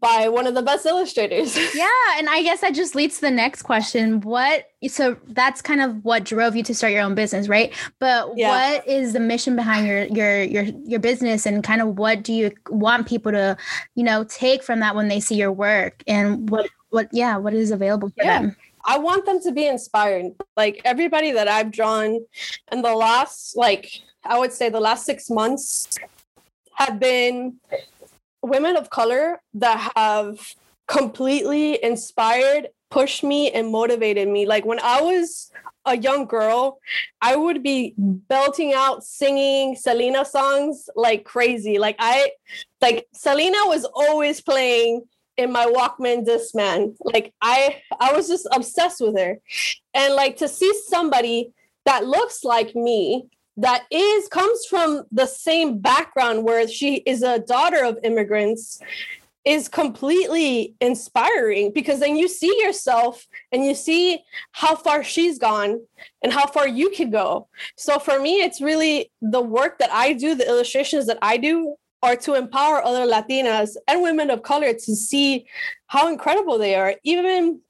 by 0.00 0.28
one 0.28 0.46
of 0.46 0.54
the 0.54 0.62
best 0.62 0.86
illustrators. 0.86 1.56
yeah, 1.74 1.88
and 2.16 2.28
I 2.28 2.42
guess 2.42 2.60
that 2.62 2.74
just 2.74 2.94
leads 2.94 3.16
to 3.16 3.22
the 3.22 3.30
next 3.30 3.62
question. 3.62 4.20
What 4.20 4.70
so 4.88 5.16
that's 5.28 5.60
kind 5.60 5.80
of 5.80 6.04
what 6.04 6.24
drove 6.24 6.56
you 6.56 6.62
to 6.64 6.74
start 6.74 6.92
your 6.92 7.02
own 7.02 7.14
business, 7.14 7.48
right? 7.48 7.72
But 7.98 8.30
yeah. 8.36 8.48
what 8.50 8.88
is 8.88 9.12
the 9.12 9.20
mission 9.20 9.56
behind 9.56 9.86
your 9.86 10.04
your 10.04 10.42
your 10.42 10.62
your 10.84 11.00
business 11.00 11.44
and 11.44 11.62
kind 11.62 11.82
of 11.82 11.98
what 11.98 12.22
do 12.22 12.32
you 12.32 12.52
want 12.68 13.06
people 13.06 13.32
to, 13.32 13.56
you 13.94 14.04
know, 14.04 14.24
take 14.24 14.62
from 14.62 14.80
that 14.80 14.94
when 14.94 15.08
they 15.08 15.20
see 15.20 15.34
your 15.34 15.52
work 15.52 16.02
and 16.06 16.48
what 16.48 16.70
what 16.90 17.08
yeah, 17.12 17.36
what 17.36 17.54
is 17.54 17.70
available 17.70 18.08
for 18.10 18.24
yeah. 18.24 18.40
them? 18.42 18.56
I 18.84 18.98
want 18.98 19.26
them 19.26 19.40
to 19.42 19.52
be 19.52 19.66
inspired. 19.66 20.32
Like 20.56 20.80
everybody 20.84 21.32
that 21.32 21.48
I've 21.48 21.70
drawn 21.70 22.20
in 22.72 22.82
the 22.82 22.94
last 22.94 23.56
like 23.56 23.90
I 24.24 24.38
would 24.38 24.52
say 24.52 24.68
the 24.68 24.80
last 24.80 25.06
6 25.06 25.30
months 25.30 25.98
have 26.74 26.98
been 27.00 27.56
women 28.42 28.76
of 28.76 28.90
color 28.90 29.40
that 29.54 29.92
have 29.96 30.54
completely 30.86 31.82
inspired, 31.82 32.68
pushed 32.90 33.22
me, 33.22 33.50
and 33.50 33.70
motivated 33.70 34.28
me. 34.28 34.46
Like 34.46 34.64
when 34.64 34.80
I 34.80 35.00
was 35.00 35.52
a 35.84 35.96
young 35.96 36.26
girl, 36.26 36.80
I 37.20 37.36
would 37.36 37.62
be 37.62 37.94
belting 37.96 38.72
out 38.74 39.04
singing 39.04 39.76
Selena 39.76 40.24
songs 40.24 40.90
like 40.96 41.24
crazy. 41.24 41.78
Like 41.78 41.96
I 41.98 42.32
like 42.80 43.06
Selena 43.14 43.58
was 43.66 43.84
always 43.94 44.40
playing 44.40 45.02
in 45.40 45.50
my 45.50 45.66
Walkman 45.66 46.26
Discman. 46.26 46.96
Like 47.00 47.32
I 47.40 47.82
I 47.98 48.12
was 48.12 48.28
just 48.28 48.46
obsessed 48.52 49.00
with 49.00 49.18
her. 49.18 49.40
And 49.94 50.14
like 50.14 50.36
to 50.36 50.48
see 50.48 50.72
somebody 50.86 51.52
that 51.86 52.06
looks 52.06 52.44
like 52.44 52.74
me 52.74 53.26
that 53.56 53.84
is 53.90 54.28
comes 54.28 54.66
from 54.66 55.04
the 55.10 55.26
same 55.26 55.78
background 55.78 56.44
where 56.44 56.68
she 56.68 56.96
is 57.06 57.22
a 57.22 57.40
daughter 57.40 57.84
of 57.84 57.98
immigrants 58.04 58.80
is 59.44 59.68
completely 59.68 60.74
inspiring 60.80 61.72
because 61.72 61.98
then 62.00 62.14
you 62.14 62.28
see 62.28 62.54
yourself 62.62 63.26
and 63.52 63.64
you 63.64 63.74
see 63.74 64.22
how 64.52 64.76
far 64.76 65.02
she's 65.02 65.38
gone 65.38 65.80
and 66.22 66.32
how 66.32 66.46
far 66.46 66.68
you 66.68 66.90
could 66.90 67.10
go. 67.10 67.48
So 67.76 67.98
for 67.98 68.20
me, 68.20 68.42
it's 68.42 68.60
really 68.60 69.10
the 69.22 69.40
work 69.40 69.78
that 69.78 69.90
I 69.90 70.12
do, 70.12 70.34
the 70.34 70.46
illustrations 70.46 71.06
that 71.06 71.18
I 71.22 71.38
do 71.38 71.76
are 72.02 72.16
to 72.16 72.34
empower 72.34 72.84
other 72.84 73.06
Latinas 73.06 73.76
and 73.86 74.02
women 74.02 74.30
of 74.30 74.42
color 74.42 74.72
to 74.72 74.96
see 74.96 75.46
how 75.86 76.08
incredible 76.08 76.58
they 76.58 76.74
are. 76.74 76.94
Even 77.02 77.60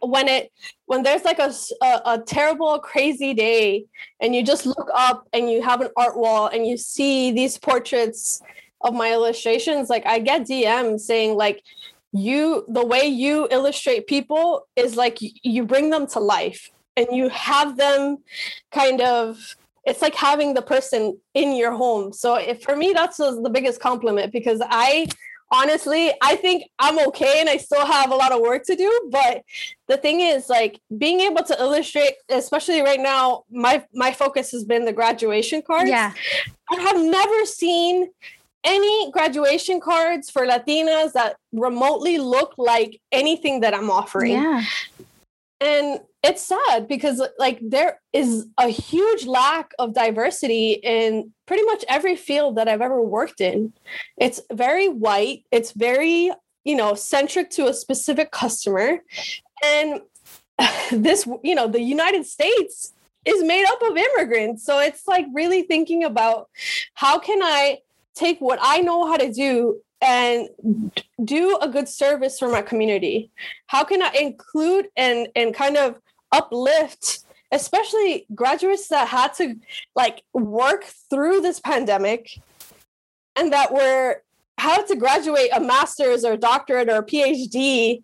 when 0.00 0.28
it 0.28 0.52
when 0.86 1.02
there's 1.02 1.24
like 1.24 1.38
a, 1.38 1.52
a, 1.82 2.00
a, 2.06 2.22
terrible 2.26 2.78
crazy 2.78 3.34
day 3.34 3.84
and 4.20 4.34
you 4.34 4.42
just 4.42 4.66
look 4.66 4.88
up 4.94 5.26
and 5.32 5.50
you 5.50 5.62
have 5.62 5.80
an 5.80 5.88
art 5.96 6.16
wall 6.16 6.48
and 6.48 6.66
you 6.66 6.76
see 6.76 7.30
these 7.30 7.58
portraits 7.58 8.42
of 8.82 8.94
my 8.94 9.12
illustrations 9.12 9.88
like 9.88 10.06
i 10.06 10.18
get 10.18 10.42
dms 10.42 11.00
saying 11.00 11.34
like 11.34 11.62
you 12.12 12.64
the 12.68 12.84
way 12.84 13.06
you 13.06 13.48
illustrate 13.50 14.06
people 14.06 14.66
is 14.76 14.96
like 14.96 15.18
you 15.20 15.64
bring 15.64 15.90
them 15.90 16.06
to 16.06 16.20
life 16.20 16.70
and 16.96 17.06
you 17.10 17.28
have 17.28 17.76
them 17.76 18.18
kind 18.72 19.00
of 19.00 19.56
it's 19.88 20.02
like 20.02 20.14
having 20.14 20.54
the 20.54 20.62
person 20.62 21.18
in 21.34 21.56
your 21.56 21.72
home 21.72 22.12
so 22.12 22.36
if, 22.36 22.62
for 22.62 22.76
me 22.76 22.92
that's 22.92 23.16
the 23.16 23.50
biggest 23.52 23.80
compliment 23.80 24.32
because 24.32 24.60
i 24.70 25.06
honestly, 25.50 26.12
I 26.20 26.36
think 26.36 26.64
I'm 26.78 26.98
okay 27.08 27.40
and 27.40 27.48
I 27.48 27.56
still 27.56 27.84
have 27.84 28.10
a 28.10 28.14
lot 28.14 28.32
of 28.32 28.40
work 28.40 28.64
to 28.64 28.76
do. 28.76 29.08
But 29.10 29.42
the 29.86 29.96
thing 29.96 30.20
is, 30.20 30.48
like 30.48 30.80
being 30.96 31.20
able 31.20 31.42
to 31.44 31.60
illustrate, 31.60 32.14
especially 32.28 32.82
right 32.82 33.00
now, 33.00 33.44
my 33.50 33.84
my 33.92 34.12
focus 34.12 34.50
has 34.52 34.64
been 34.64 34.84
the 34.84 34.92
graduation 34.92 35.62
cards. 35.62 35.90
Yeah. 35.90 36.12
I 36.70 36.80
have 36.80 36.98
never 36.98 37.44
seen 37.46 38.10
any 38.64 39.10
graduation 39.12 39.80
cards 39.80 40.30
for 40.30 40.46
Latinas 40.46 41.12
that 41.12 41.36
remotely 41.52 42.18
look 42.18 42.54
like 42.58 43.00
anything 43.12 43.60
that 43.60 43.72
I'm 43.72 43.90
offering. 43.90 44.32
Yeah. 44.32 44.64
And 45.60 46.00
it's 46.22 46.42
sad 46.42 46.86
because 46.88 47.22
like 47.38 47.58
there 47.62 48.00
is 48.12 48.46
a 48.58 48.68
huge 48.68 49.26
lack 49.26 49.72
of 49.78 49.94
diversity 49.94 50.72
in 50.72 51.32
pretty 51.46 51.64
much 51.64 51.84
every 51.88 52.16
field 52.16 52.56
that 52.56 52.68
I've 52.68 52.80
ever 52.80 53.02
worked 53.02 53.40
in. 53.40 53.72
It's 54.16 54.40
very 54.52 54.88
white, 54.88 55.44
it's 55.50 55.72
very, 55.72 56.30
you 56.64 56.76
know, 56.76 56.94
centric 56.94 57.50
to 57.50 57.66
a 57.66 57.74
specific 57.74 58.30
customer. 58.30 58.98
And 59.64 60.00
this, 60.92 61.26
you 61.42 61.54
know, 61.54 61.66
the 61.66 61.80
United 61.80 62.26
States 62.26 62.92
is 63.24 63.42
made 63.42 63.66
up 63.66 63.82
of 63.82 63.96
immigrants. 63.96 64.64
So 64.64 64.78
it's 64.78 65.06
like 65.06 65.26
really 65.32 65.62
thinking 65.62 66.04
about 66.04 66.48
how 66.94 67.18
can 67.18 67.42
I 67.42 67.78
take 68.14 68.40
what 68.40 68.58
I 68.62 68.78
know 68.80 69.06
how 69.06 69.16
to 69.16 69.32
do 69.32 69.80
and 70.00 70.48
do 71.24 71.58
a 71.60 71.68
good 71.68 71.88
service 71.88 72.38
for 72.38 72.48
my 72.48 72.62
community? 72.62 73.30
How 73.66 73.84
can 73.84 74.02
I 74.02 74.10
include 74.20 74.88
and 74.96 75.28
and 75.34 75.54
kind 75.54 75.76
of 75.76 75.96
uplift 76.32 77.24
especially 77.50 78.26
graduates 78.34 78.88
that 78.88 79.08
had 79.08 79.32
to 79.34 79.54
like 79.96 80.22
work 80.34 80.84
through 81.08 81.40
this 81.40 81.60
pandemic 81.60 82.38
and 83.36 83.52
that 83.52 83.72
were 83.72 84.22
how 84.58 84.82
to 84.82 84.96
graduate 84.96 85.50
a 85.54 85.60
master's 85.60 86.24
or 86.24 86.36
doctorate 86.36 86.90
or 86.90 87.02
phd 87.02 88.02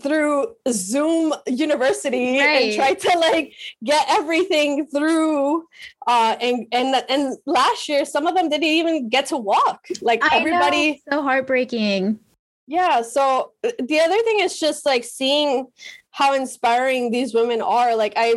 through 0.00 0.54
zoom 0.70 1.34
university 1.46 2.38
right. 2.38 2.62
and 2.62 2.74
try 2.74 2.94
to 2.94 3.18
like 3.18 3.54
get 3.82 4.06
everything 4.08 4.86
through 4.86 5.64
uh 6.06 6.36
and 6.40 6.66
and 6.72 7.04
and 7.08 7.36
last 7.46 7.88
year 7.88 8.04
some 8.04 8.26
of 8.26 8.34
them 8.34 8.48
didn't 8.48 8.64
even 8.64 9.08
get 9.08 9.26
to 9.26 9.36
walk. 9.36 9.86
Like 10.00 10.24
I 10.24 10.38
everybody 10.38 11.02
know, 11.10 11.18
so 11.18 11.22
heartbreaking. 11.22 12.18
Yeah 12.66 13.02
so 13.02 13.52
uh, 13.64 13.70
the 13.78 14.00
other 14.00 14.22
thing 14.22 14.40
is 14.40 14.58
just 14.58 14.86
like 14.86 15.04
seeing 15.04 15.66
how 16.12 16.34
inspiring 16.34 17.10
these 17.10 17.34
women 17.34 17.62
are. 17.62 17.96
Like 17.96 18.12
I 18.16 18.34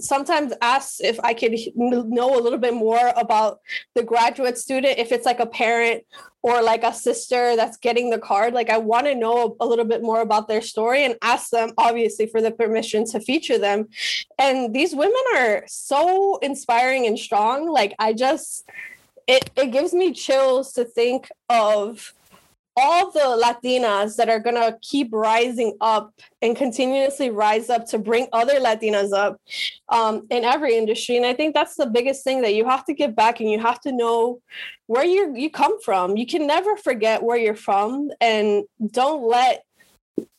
sometimes 0.00 0.52
ask 0.62 1.02
if 1.02 1.18
I 1.20 1.34
could 1.34 1.56
know 1.74 2.38
a 2.38 2.40
little 2.40 2.58
bit 2.58 2.74
more 2.74 3.12
about 3.16 3.60
the 3.94 4.04
graduate 4.04 4.56
student, 4.56 4.98
if 4.98 5.10
it's 5.10 5.26
like 5.26 5.40
a 5.40 5.46
parent 5.46 6.04
or 6.42 6.62
like 6.62 6.84
a 6.84 6.94
sister 6.94 7.56
that's 7.56 7.76
getting 7.76 8.10
the 8.10 8.18
card. 8.18 8.54
Like 8.54 8.70
I 8.70 8.78
want 8.78 9.06
to 9.06 9.16
know 9.16 9.56
a 9.60 9.66
little 9.66 9.84
bit 9.84 10.02
more 10.02 10.20
about 10.20 10.46
their 10.46 10.62
story 10.62 11.04
and 11.04 11.16
ask 11.22 11.50
them, 11.50 11.72
obviously, 11.76 12.26
for 12.26 12.40
the 12.40 12.52
permission 12.52 13.04
to 13.06 13.20
feature 13.20 13.58
them. 13.58 13.88
And 14.38 14.72
these 14.72 14.94
women 14.94 15.22
are 15.36 15.64
so 15.66 16.38
inspiring 16.38 17.06
and 17.06 17.18
strong. 17.18 17.68
Like 17.68 17.94
I 17.98 18.12
just 18.12 18.64
it 19.26 19.50
it 19.56 19.72
gives 19.72 19.92
me 19.92 20.12
chills 20.12 20.72
to 20.74 20.84
think 20.84 21.28
of 21.48 22.14
all 22.76 23.10
the 23.10 23.20
Latinas 23.20 24.16
that 24.16 24.28
are 24.28 24.40
going 24.40 24.56
to 24.56 24.78
keep 24.80 25.08
rising 25.12 25.76
up 25.80 26.14
and 26.40 26.56
continuously 26.56 27.30
rise 27.30 27.68
up 27.68 27.86
to 27.86 27.98
bring 27.98 28.28
other 28.32 28.60
Latinas 28.60 29.12
up 29.12 29.40
um, 29.88 30.26
in 30.30 30.44
every 30.44 30.76
industry. 30.76 31.16
And 31.16 31.26
I 31.26 31.34
think 31.34 31.54
that's 31.54 31.76
the 31.76 31.86
biggest 31.86 32.24
thing 32.24 32.42
that 32.42 32.54
you 32.54 32.64
have 32.64 32.84
to 32.86 32.94
give 32.94 33.14
back 33.14 33.40
and 33.40 33.50
you 33.50 33.58
have 33.58 33.80
to 33.82 33.92
know 33.92 34.40
where 34.86 35.04
you 35.04 35.34
you 35.36 35.50
come 35.50 35.80
from. 35.82 36.16
You 36.16 36.26
can 36.26 36.46
never 36.46 36.76
forget 36.76 37.22
where 37.22 37.36
you're 37.36 37.54
from 37.54 38.10
and 38.20 38.64
don't 38.90 39.22
let, 39.28 39.64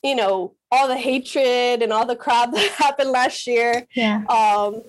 you 0.01 0.15
know, 0.15 0.55
all 0.71 0.87
the 0.87 0.97
hatred 0.97 1.83
and 1.83 1.93
all 1.93 2.05
the 2.05 2.15
crap 2.15 2.51
that 2.53 2.71
happened 2.71 3.11
last 3.11 3.45
year. 3.45 3.85
Yeah. 3.95 4.23
Um, 4.25 4.81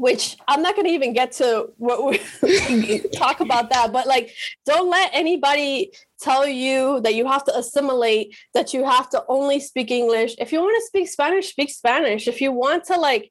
which 0.00 0.38
I'm 0.48 0.62
not 0.62 0.76
going 0.76 0.86
to 0.86 0.92
even 0.94 1.12
get 1.12 1.32
to 1.32 1.68
what 1.76 2.02
we 2.06 3.00
talk 3.14 3.40
about 3.40 3.68
that, 3.68 3.92
but 3.92 4.06
like, 4.06 4.34
don't 4.64 4.88
let 4.88 5.10
anybody 5.12 5.92
tell 6.18 6.48
you 6.48 7.02
that 7.02 7.14
you 7.14 7.26
have 7.26 7.44
to 7.44 7.58
assimilate, 7.58 8.34
that 8.54 8.72
you 8.72 8.82
have 8.86 9.10
to 9.10 9.22
only 9.28 9.60
speak 9.60 9.90
English. 9.90 10.36
If 10.38 10.52
you 10.52 10.60
want 10.60 10.74
to 10.80 10.86
speak 10.86 11.06
Spanish, 11.06 11.50
speak 11.50 11.68
Spanish. 11.68 12.28
If 12.28 12.40
you 12.40 12.50
want 12.50 12.84
to 12.84 12.96
like 12.96 13.30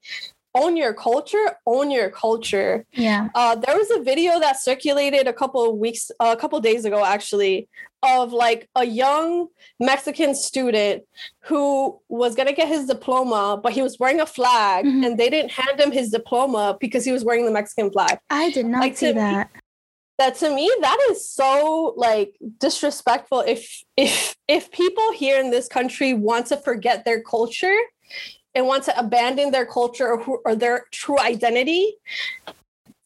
own 0.59 0.75
your 0.77 0.93
culture, 0.93 1.57
own 1.65 1.91
your 1.91 2.09
culture. 2.09 2.85
Yeah. 2.91 3.29
Uh, 3.33 3.55
there 3.55 3.77
was 3.77 3.89
a 3.91 4.01
video 4.03 4.39
that 4.39 4.61
circulated 4.61 5.27
a 5.27 5.33
couple 5.33 5.69
of 5.69 5.77
weeks, 5.77 6.11
uh, 6.19 6.35
a 6.37 6.39
couple 6.39 6.59
days 6.59 6.85
ago, 6.85 7.03
actually, 7.03 7.69
of 8.03 8.31
like 8.31 8.69
a 8.75 8.85
young 8.85 9.47
Mexican 9.79 10.35
student 10.35 11.03
who 11.41 11.99
was 12.07 12.35
gonna 12.35 12.53
get 12.53 12.67
his 12.67 12.85
diploma, 12.85 13.59
but 13.61 13.73
he 13.73 13.81
was 13.81 13.97
wearing 13.99 14.21
a 14.21 14.25
flag, 14.25 14.85
mm-hmm. 14.85 15.03
and 15.03 15.17
they 15.17 15.29
didn't 15.29 15.51
hand 15.51 15.79
him 15.79 15.91
his 15.91 16.09
diploma 16.09 16.77
because 16.79 17.03
he 17.05 17.11
was 17.11 17.23
wearing 17.23 17.45
the 17.45 17.51
Mexican 17.51 17.91
flag. 17.91 18.19
I 18.29 18.51
did 18.51 18.65
not 18.65 18.81
like, 18.81 18.97
see 18.97 19.11
that. 19.11 19.53
Me, 19.53 19.59
that 20.17 20.35
to 20.35 20.53
me 20.53 20.69
that 20.81 20.97
is 21.09 21.27
so 21.27 21.93
like 21.95 22.35
disrespectful 22.59 23.39
if 23.39 23.83
if 23.95 24.35
if 24.49 24.69
people 24.69 25.13
here 25.13 25.39
in 25.39 25.49
this 25.49 25.67
country 25.69 26.13
want 26.13 26.45
to 26.47 26.57
forget 26.57 27.05
their 27.05 27.21
culture 27.21 27.77
and 28.59 28.67
want 28.67 28.83
to 28.83 28.99
abandon 28.99 29.51
their 29.51 29.65
culture 29.65 30.19
or, 30.19 30.39
or 30.43 30.53
their 30.53 30.85
true 30.91 31.17
identity 31.17 31.95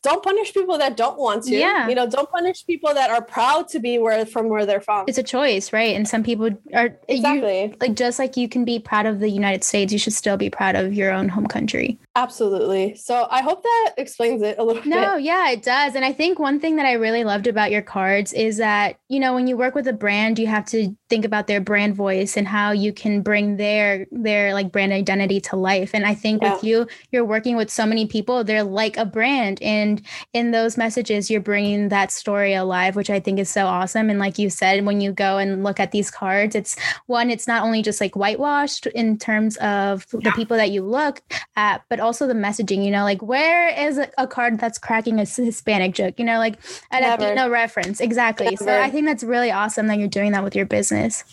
don't 0.03 0.21
punish 0.21 0.53
people 0.53 0.77
that 0.77 0.97
don't 0.97 1.17
want 1.17 1.43
to. 1.45 1.55
Yeah. 1.55 1.87
You 1.87 1.95
know, 1.95 2.07
don't 2.07 2.29
punish 2.29 2.65
people 2.65 2.93
that 2.93 3.09
are 3.09 3.21
proud 3.21 3.69
to 3.69 3.79
be 3.79 3.97
where 3.97 4.25
from 4.25 4.49
where 4.49 4.65
they're 4.65 4.81
from. 4.81 5.05
It's 5.07 5.17
a 5.17 5.23
choice, 5.23 5.73
right? 5.73 5.95
And 5.95 6.07
some 6.07 6.23
people 6.23 6.49
are 6.73 6.97
exactly 7.07 7.63
you, 7.63 7.75
like 7.79 7.95
just 7.95 8.19
like 8.19 8.37
you 8.37 8.49
can 8.49 8.65
be 8.65 8.79
proud 8.79 9.05
of 9.05 9.19
the 9.19 9.29
United 9.29 9.63
States, 9.63 9.93
you 9.93 9.99
should 9.99 10.13
still 10.13 10.37
be 10.37 10.49
proud 10.49 10.75
of 10.75 10.93
your 10.93 11.11
own 11.11 11.29
home 11.29 11.47
country. 11.47 11.97
Absolutely. 12.15 12.95
So 12.95 13.27
I 13.31 13.41
hope 13.41 13.63
that 13.63 13.93
explains 13.97 14.41
it 14.41 14.59
a 14.59 14.63
little 14.63 14.83
no, 14.85 14.99
bit. 14.99 15.01
No, 15.01 15.15
yeah, 15.15 15.49
it 15.49 15.63
does. 15.63 15.95
And 15.95 16.05
I 16.05 16.13
think 16.13 16.37
one 16.37 16.59
thing 16.59 16.75
that 16.75 16.85
I 16.85 16.93
really 16.93 17.23
loved 17.23 17.47
about 17.47 17.71
your 17.71 17.81
cards 17.81 18.33
is 18.33 18.57
that, 18.57 18.97
you 19.09 19.19
know, 19.19 19.33
when 19.33 19.47
you 19.47 19.57
work 19.57 19.73
with 19.73 19.87
a 19.87 19.93
brand, 19.93 20.37
you 20.37 20.47
have 20.47 20.65
to 20.65 20.95
think 21.09 21.25
about 21.25 21.47
their 21.47 21.61
brand 21.61 21.95
voice 21.95 22.37
and 22.37 22.47
how 22.47 22.71
you 22.71 22.91
can 22.91 23.21
bring 23.21 23.57
their 23.57 24.05
their 24.11 24.53
like 24.53 24.71
brand 24.71 24.91
identity 24.91 25.39
to 25.41 25.55
life. 25.55 25.91
And 25.93 26.05
I 26.05 26.13
think 26.13 26.41
yeah. 26.41 26.53
with 26.53 26.63
you, 26.63 26.87
you're 27.11 27.25
working 27.25 27.55
with 27.55 27.69
so 27.69 27.85
many 27.85 28.05
people, 28.05 28.43
they're 28.43 28.63
like 28.63 28.97
a 28.97 29.05
brand 29.05 29.61
and 29.61 29.92
in 30.33 30.51
those 30.51 30.77
messages 30.77 31.29
you're 31.29 31.41
bringing 31.41 31.89
that 31.89 32.11
story 32.11 32.53
alive, 32.53 32.95
which 32.95 33.09
I 33.09 33.19
think 33.19 33.39
is 33.39 33.49
so 33.49 33.65
awesome. 33.65 34.09
And 34.09 34.19
like 34.19 34.37
you 34.39 34.49
said, 34.49 34.85
when 34.85 35.01
you 35.01 35.11
go 35.11 35.37
and 35.37 35.63
look 35.63 35.79
at 35.79 35.91
these 35.91 36.09
cards, 36.09 36.55
it's 36.55 36.75
one 37.07 37.29
it's 37.29 37.47
not 37.47 37.63
only 37.63 37.81
just 37.81 38.01
like 38.01 38.15
whitewashed 38.15 38.85
in 38.87 39.17
terms 39.17 39.57
of 39.57 40.05
yeah. 40.13 40.19
the 40.23 40.31
people 40.31 40.57
that 40.57 40.71
you 40.71 40.83
look 40.83 41.21
at, 41.55 41.83
but 41.89 41.99
also 41.99 42.27
the 42.27 42.33
messaging, 42.33 42.83
you 42.85 42.91
know, 42.91 43.03
like 43.03 43.21
where 43.21 43.67
is 43.69 43.99
a 44.17 44.27
card 44.27 44.59
that's 44.59 44.77
cracking 44.77 45.19
a 45.19 45.25
Hispanic 45.25 45.93
joke, 45.93 46.15
you 46.17 46.25
know, 46.25 46.37
like 46.37 46.59
a 46.91 47.01
Never. 47.01 47.23
Latino 47.23 47.49
reference. 47.49 47.99
Exactly. 47.99 48.45
Never. 48.45 48.63
So 48.63 48.81
I 48.81 48.89
think 48.89 49.05
that's 49.05 49.23
really 49.23 49.51
awesome 49.51 49.87
that 49.87 49.97
you're 49.99 50.07
doing 50.07 50.31
that 50.31 50.43
with 50.43 50.55
your 50.55 50.65
business. 50.65 51.23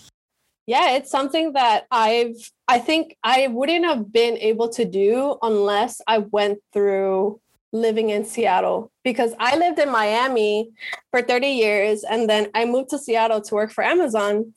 Yeah, 0.66 0.92
it's 0.92 1.10
something 1.10 1.54
that 1.54 1.86
I've, 1.90 2.36
I 2.68 2.78
think 2.78 3.16
I 3.24 3.48
wouldn't 3.48 3.84
have 3.84 4.12
been 4.12 4.38
able 4.38 4.68
to 4.70 4.84
do 4.84 5.36
unless 5.42 6.00
I 6.06 6.18
went 6.18 6.60
through 6.72 7.40
living 7.72 8.10
in 8.10 8.24
Seattle 8.24 8.90
because 9.04 9.34
I 9.38 9.56
lived 9.56 9.78
in 9.78 9.90
Miami 9.90 10.70
for 11.10 11.22
30 11.22 11.46
years 11.46 12.04
and 12.04 12.28
then 12.28 12.48
I 12.54 12.64
moved 12.64 12.90
to 12.90 12.98
Seattle 12.98 13.40
to 13.40 13.54
work 13.54 13.70
for 13.70 13.84
Amazon. 13.84 14.54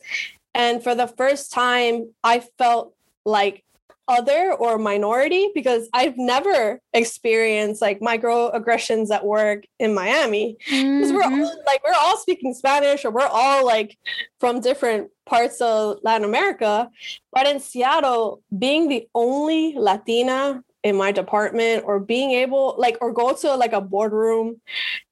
And 0.55 0.83
for 0.83 0.95
the 0.95 1.07
first 1.07 1.51
time, 1.51 2.13
I 2.23 2.43
felt 2.57 2.93
like 3.25 3.63
other 4.07 4.51
or 4.53 4.77
minority 4.77 5.49
because 5.53 5.87
I've 5.93 6.17
never 6.17 6.79
experienced 6.93 7.81
like 7.81 8.01
microaggressions 8.01 9.11
at 9.11 9.25
work 9.25 9.63
in 9.79 9.93
Miami 9.93 10.57
because 10.59 11.11
mm-hmm. 11.11 11.15
we're 11.15 11.23
all, 11.23 11.63
like 11.65 11.83
we're 11.85 11.95
all 11.97 12.17
speaking 12.17 12.53
Spanish 12.53 13.05
or 13.05 13.11
we're 13.11 13.25
all 13.25 13.65
like 13.65 13.97
from 14.39 14.59
different 14.59 15.09
parts 15.25 15.61
of 15.61 15.99
Latin 16.03 16.25
America 16.25 16.89
but 17.31 17.47
in 17.47 17.61
Seattle 17.61 18.41
being 18.57 18.89
the 18.89 19.07
only 19.15 19.73
Latina 19.77 20.61
in 20.83 20.95
my 20.95 21.11
department 21.11 21.83
or 21.85 21.99
being 21.99 22.31
able 22.31 22.75
like 22.77 22.97
or 23.01 23.11
go 23.11 23.33
to 23.33 23.55
like 23.55 23.73
a 23.73 23.81
boardroom 23.81 24.59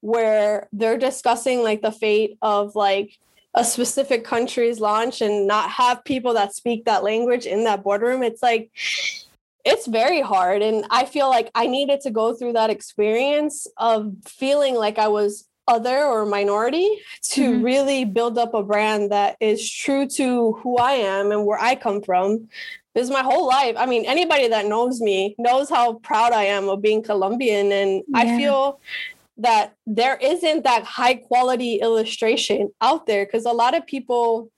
where 0.02 0.68
they're 0.74 0.98
discussing 0.98 1.64
like 1.64 1.82
the 1.82 1.92
fate 1.92 2.38
of 2.42 2.76
like 2.76 3.18
a 3.54 3.64
specific 3.64 4.24
country's 4.24 4.80
launch 4.80 5.22
and 5.22 5.48
not 5.48 5.70
have 5.70 6.04
people 6.06 6.34
that 6.34 6.56
speak 6.56 6.86
that 6.86 7.04
language 7.04 7.46
in 7.46 7.66
that 7.66 7.84
boardroom, 7.84 8.24
it's 8.24 8.42
like 8.42 8.72
it's 9.64 9.86
very 9.88 10.22
hard. 10.22 10.62
And 10.62 10.86
I 10.90 11.06
feel 11.06 11.30
like 11.30 11.52
I 11.54 11.68
needed 11.68 12.02
to 12.02 12.12
go 12.12 12.34
through 12.34 12.54
that 12.54 12.70
experience 12.70 13.68
of 13.78 14.14
feeling 14.26 14.76
like 14.76 14.98
I 14.98 15.08
was 15.08 15.48
other 15.68 16.04
or 16.04 16.26
minority 16.26 16.90
to 17.22 17.52
mm-hmm. 17.52 17.64
really 17.64 18.06
build 18.06 18.38
up 18.38 18.54
a 18.54 18.64
brand 18.64 19.12
that 19.12 19.38
is 19.40 19.70
true 19.70 20.08
to 20.08 20.54
who 20.54 20.78
I 20.78 20.94
am 20.94 21.32
and 21.32 21.46
where 21.46 21.60
I 21.60 21.76
come 21.76 22.02
from. 22.02 22.50
This 22.94 23.06
is 23.06 23.12
my 23.12 23.24
whole 23.24 23.48
life. 23.48 23.76
I 23.78 23.86
mean, 23.86 24.06
anybody 24.06 24.48
that 24.50 24.66
knows 24.66 25.00
me 25.00 25.36
knows 25.38 25.70
how 25.70 25.94
proud 25.94 26.34
I 26.34 26.44
am 26.44 26.68
of 26.68 26.82
being 26.82 27.02
Colombian. 27.02 27.72
And 27.72 28.04
yeah. 28.08 28.18
I 28.18 28.38
feel 28.38 28.80
that 29.38 29.76
there 29.88 30.18
isn't 30.18 30.64
that 30.64 30.84
high 30.84 31.16
quality 31.16 31.76
illustration 31.76 32.72
out 32.82 33.08
there 33.08 33.26
because 33.26 33.46
a 33.46 33.52
lot 33.52 33.76
of 33.76 33.86
people 33.86 34.52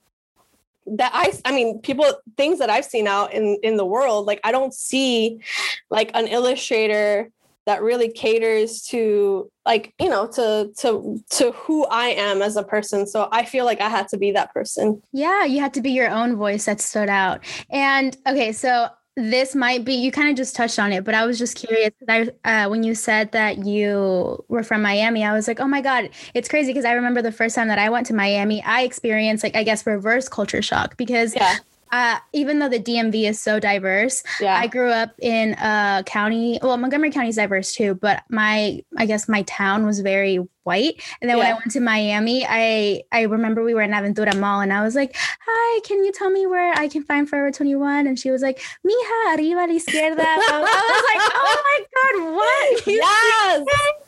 that 0.86 1.10
I 1.14 1.32
I 1.44 1.52
mean 1.52 1.80
people 1.80 2.04
things 2.36 2.58
that 2.58 2.68
I've 2.68 2.84
seen 2.84 3.06
out 3.06 3.32
in 3.32 3.58
in 3.62 3.76
the 3.76 3.86
world 3.86 4.26
like 4.26 4.40
I 4.44 4.52
don't 4.52 4.74
see 4.74 5.40
like 5.88 6.10
an 6.12 6.26
illustrator 6.26 7.30
that 7.66 7.82
really 7.82 8.10
caters 8.10 8.82
to 8.82 9.50
like 9.64 9.94
you 9.98 10.08
know 10.08 10.26
to 10.28 10.70
to 10.78 11.22
to 11.30 11.52
who 11.52 11.84
I 11.86 12.08
am 12.08 12.42
as 12.42 12.56
a 12.56 12.62
person 12.62 13.06
so 13.06 13.28
I 13.32 13.44
feel 13.44 13.64
like 13.64 13.80
I 13.80 13.88
had 13.88 14.08
to 14.08 14.18
be 14.18 14.32
that 14.32 14.52
person. 14.52 15.02
Yeah, 15.12 15.44
you 15.44 15.60
had 15.60 15.74
to 15.74 15.80
be 15.80 15.90
your 15.90 16.10
own 16.10 16.36
voice 16.36 16.66
that 16.66 16.80
stood 16.80 17.08
out. 17.08 17.44
And 17.70 18.16
okay, 18.26 18.52
so 18.52 18.88
this 19.16 19.54
might 19.54 19.84
be 19.84 19.94
you 19.94 20.10
kind 20.10 20.28
of 20.28 20.34
just 20.34 20.56
touched 20.56 20.76
on 20.76 20.92
it 20.92 21.04
but 21.04 21.14
i 21.14 21.24
was 21.24 21.38
just 21.38 21.54
curious 21.54 21.92
I, 22.08 22.30
uh, 22.44 22.68
when 22.68 22.82
you 22.82 22.96
said 22.96 23.30
that 23.30 23.64
you 23.64 24.44
were 24.48 24.64
from 24.64 24.82
miami 24.82 25.24
i 25.24 25.32
was 25.32 25.46
like 25.46 25.60
oh 25.60 25.68
my 25.68 25.80
god 25.80 26.10
it's 26.34 26.48
crazy 26.48 26.72
because 26.72 26.84
i 26.84 26.92
remember 26.92 27.22
the 27.22 27.30
first 27.30 27.54
time 27.54 27.68
that 27.68 27.78
i 27.78 27.88
went 27.88 28.08
to 28.08 28.14
miami 28.14 28.60
i 28.64 28.82
experienced 28.82 29.44
like 29.44 29.54
i 29.54 29.62
guess 29.62 29.86
reverse 29.86 30.28
culture 30.28 30.62
shock 30.62 30.96
because 30.96 31.34
yeah 31.36 31.58
uh, 31.94 32.18
even 32.32 32.58
though 32.58 32.68
the 32.68 32.80
DMV 32.80 33.28
is 33.30 33.40
so 33.40 33.60
diverse, 33.60 34.24
yeah. 34.40 34.56
I 34.58 34.66
grew 34.66 34.90
up 34.90 35.14
in 35.22 35.52
a 35.52 36.02
county. 36.04 36.58
Well, 36.60 36.76
Montgomery 36.76 37.12
County 37.12 37.28
is 37.28 37.36
diverse 37.36 37.72
too, 37.72 37.94
but 37.94 38.24
my, 38.28 38.82
I 38.96 39.06
guess 39.06 39.28
my 39.28 39.42
town 39.42 39.86
was 39.86 40.00
very 40.00 40.40
white. 40.64 41.00
And 41.20 41.30
then 41.30 41.38
yeah. 41.38 41.44
when 41.44 41.52
I 41.52 41.54
went 41.54 41.70
to 41.70 41.78
Miami, 41.80 42.44
I 42.48 43.02
I 43.12 43.22
remember 43.22 43.62
we 43.62 43.74
were 43.74 43.82
in 43.82 43.92
Aventura 43.92 44.36
Mall, 44.36 44.60
and 44.60 44.72
I 44.72 44.82
was 44.82 44.96
like, 44.96 45.14
"Hi, 45.46 45.80
can 45.86 46.02
you 46.02 46.10
tell 46.10 46.30
me 46.30 46.46
where 46.48 46.72
I 46.76 46.88
can 46.88 47.04
find 47.04 47.28
Forever 47.28 47.52
21?" 47.52 48.08
And 48.08 48.18
she 48.18 48.32
was 48.32 48.42
like, 48.42 48.58
"Mija, 48.84 49.36
arriba 49.36 49.60
a 49.60 49.66
la 49.68 49.74
izquierda." 49.74 50.26
I 50.26 50.58
was 50.66 51.04
like, 51.10 51.24
"Oh 51.46 51.58
my 51.68 51.78
god, 51.94 52.14
what?" 52.34 52.86
yes. 53.68 54.03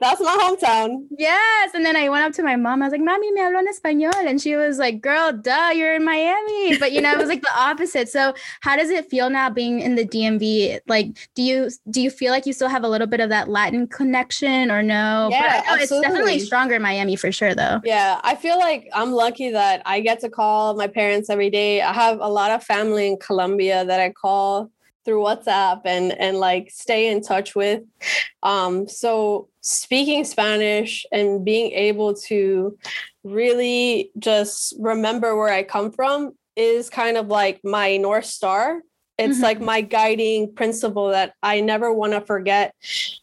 That's 0.00 0.20
my 0.20 0.36
hometown. 0.40 1.06
Yes. 1.16 1.70
And 1.74 1.84
then 1.84 1.96
I 1.96 2.08
went 2.08 2.24
up 2.24 2.32
to 2.34 2.42
my 2.42 2.56
mom. 2.56 2.82
I 2.82 2.86
was 2.86 2.92
like, 2.92 3.00
Mami, 3.00 3.32
me 3.32 3.40
hablo 3.40 3.58
en 3.58 3.66
español. 3.66 4.14
And 4.14 4.40
she 4.40 4.56
was 4.56 4.78
like, 4.78 5.00
Girl, 5.00 5.32
duh, 5.32 5.72
you're 5.74 5.94
in 5.94 6.04
Miami. 6.04 6.76
But 6.78 6.92
you 6.92 7.00
know, 7.00 7.12
it 7.12 7.18
was 7.18 7.28
like 7.28 7.42
the 7.42 7.54
opposite. 7.56 8.08
So 8.08 8.34
how 8.60 8.76
does 8.76 8.90
it 8.90 9.10
feel 9.10 9.30
now 9.30 9.50
being 9.50 9.80
in 9.80 9.94
the 9.96 10.06
DMV? 10.06 10.80
Like, 10.86 11.28
do 11.34 11.42
you 11.42 11.70
do 11.90 12.00
you 12.00 12.10
feel 12.10 12.32
like 12.32 12.46
you 12.46 12.52
still 12.52 12.68
have 12.68 12.84
a 12.84 12.88
little 12.88 13.06
bit 13.06 13.20
of 13.20 13.28
that 13.30 13.48
Latin 13.48 13.86
connection 13.86 14.70
or 14.70 14.82
no? 14.82 15.28
Yeah, 15.30 15.62
but, 15.66 15.80
it's 15.80 15.90
definitely 15.90 16.38
stronger 16.38 16.76
in 16.76 16.82
Miami 16.82 17.16
for 17.16 17.32
sure 17.32 17.54
though. 17.54 17.80
Yeah. 17.84 18.20
I 18.22 18.34
feel 18.34 18.58
like 18.58 18.88
I'm 18.92 19.12
lucky 19.12 19.50
that 19.50 19.82
I 19.84 20.00
get 20.00 20.20
to 20.20 20.30
call 20.30 20.74
my 20.74 20.86
parents 20.86 21.30
every 21.30 21.50
day. 21.50 21.82
I 21.82 21.92
have 21.92 22.20
a 22.20 22.28
lot 22.28 22.50
of 22.50 22.62
family 22.62 23.08
in 23.08 23.18
Colombia 23.18 23.84
that 23.84 24.00
I 24.00 24.10
call 24.10 24.70
through 25.08 25.22
WhatsApp 25.22 25.80
and 25.86 26.12
and 26.20 26.36
like 26.36 26.70
stay 26.70 27.10
in 27.10 27.22
touch 27.22 27.54
with. 27.54 27.82
Um, 28.42 28.86
so 28.86 29.48
speaking 29.68 30.24
Spanish 30.24 31.04
and 31.12 31.44
being 31.44 31.72
able 31.72 32.14
to 32.14 32.78
really 33.24 34.10
just 34.18 34.74
remember 34.78 35.36
where 35.36 35.52
I 35.52 35.62
come 35.62 35.92
from 35.92 36.32
is 36.56 36.90
kind 36.90 37.16
of 37.16 37.28
like 37.28 37.60
my 37.62 37.96
north 37.96 38.24
star 38.24 38.80
it's 39.18 39.34
mm-hmm. 39.34 39.42
like 39.42 39.60
my 39.60 39.80
guiding 39.80 40.54
principle 40.54 41.08
that 41.08 41.34
i 41.42 41.60
never 41.60 41.92
want 41.92 42.12
to 42.12 42.20
forget 42.20 42.74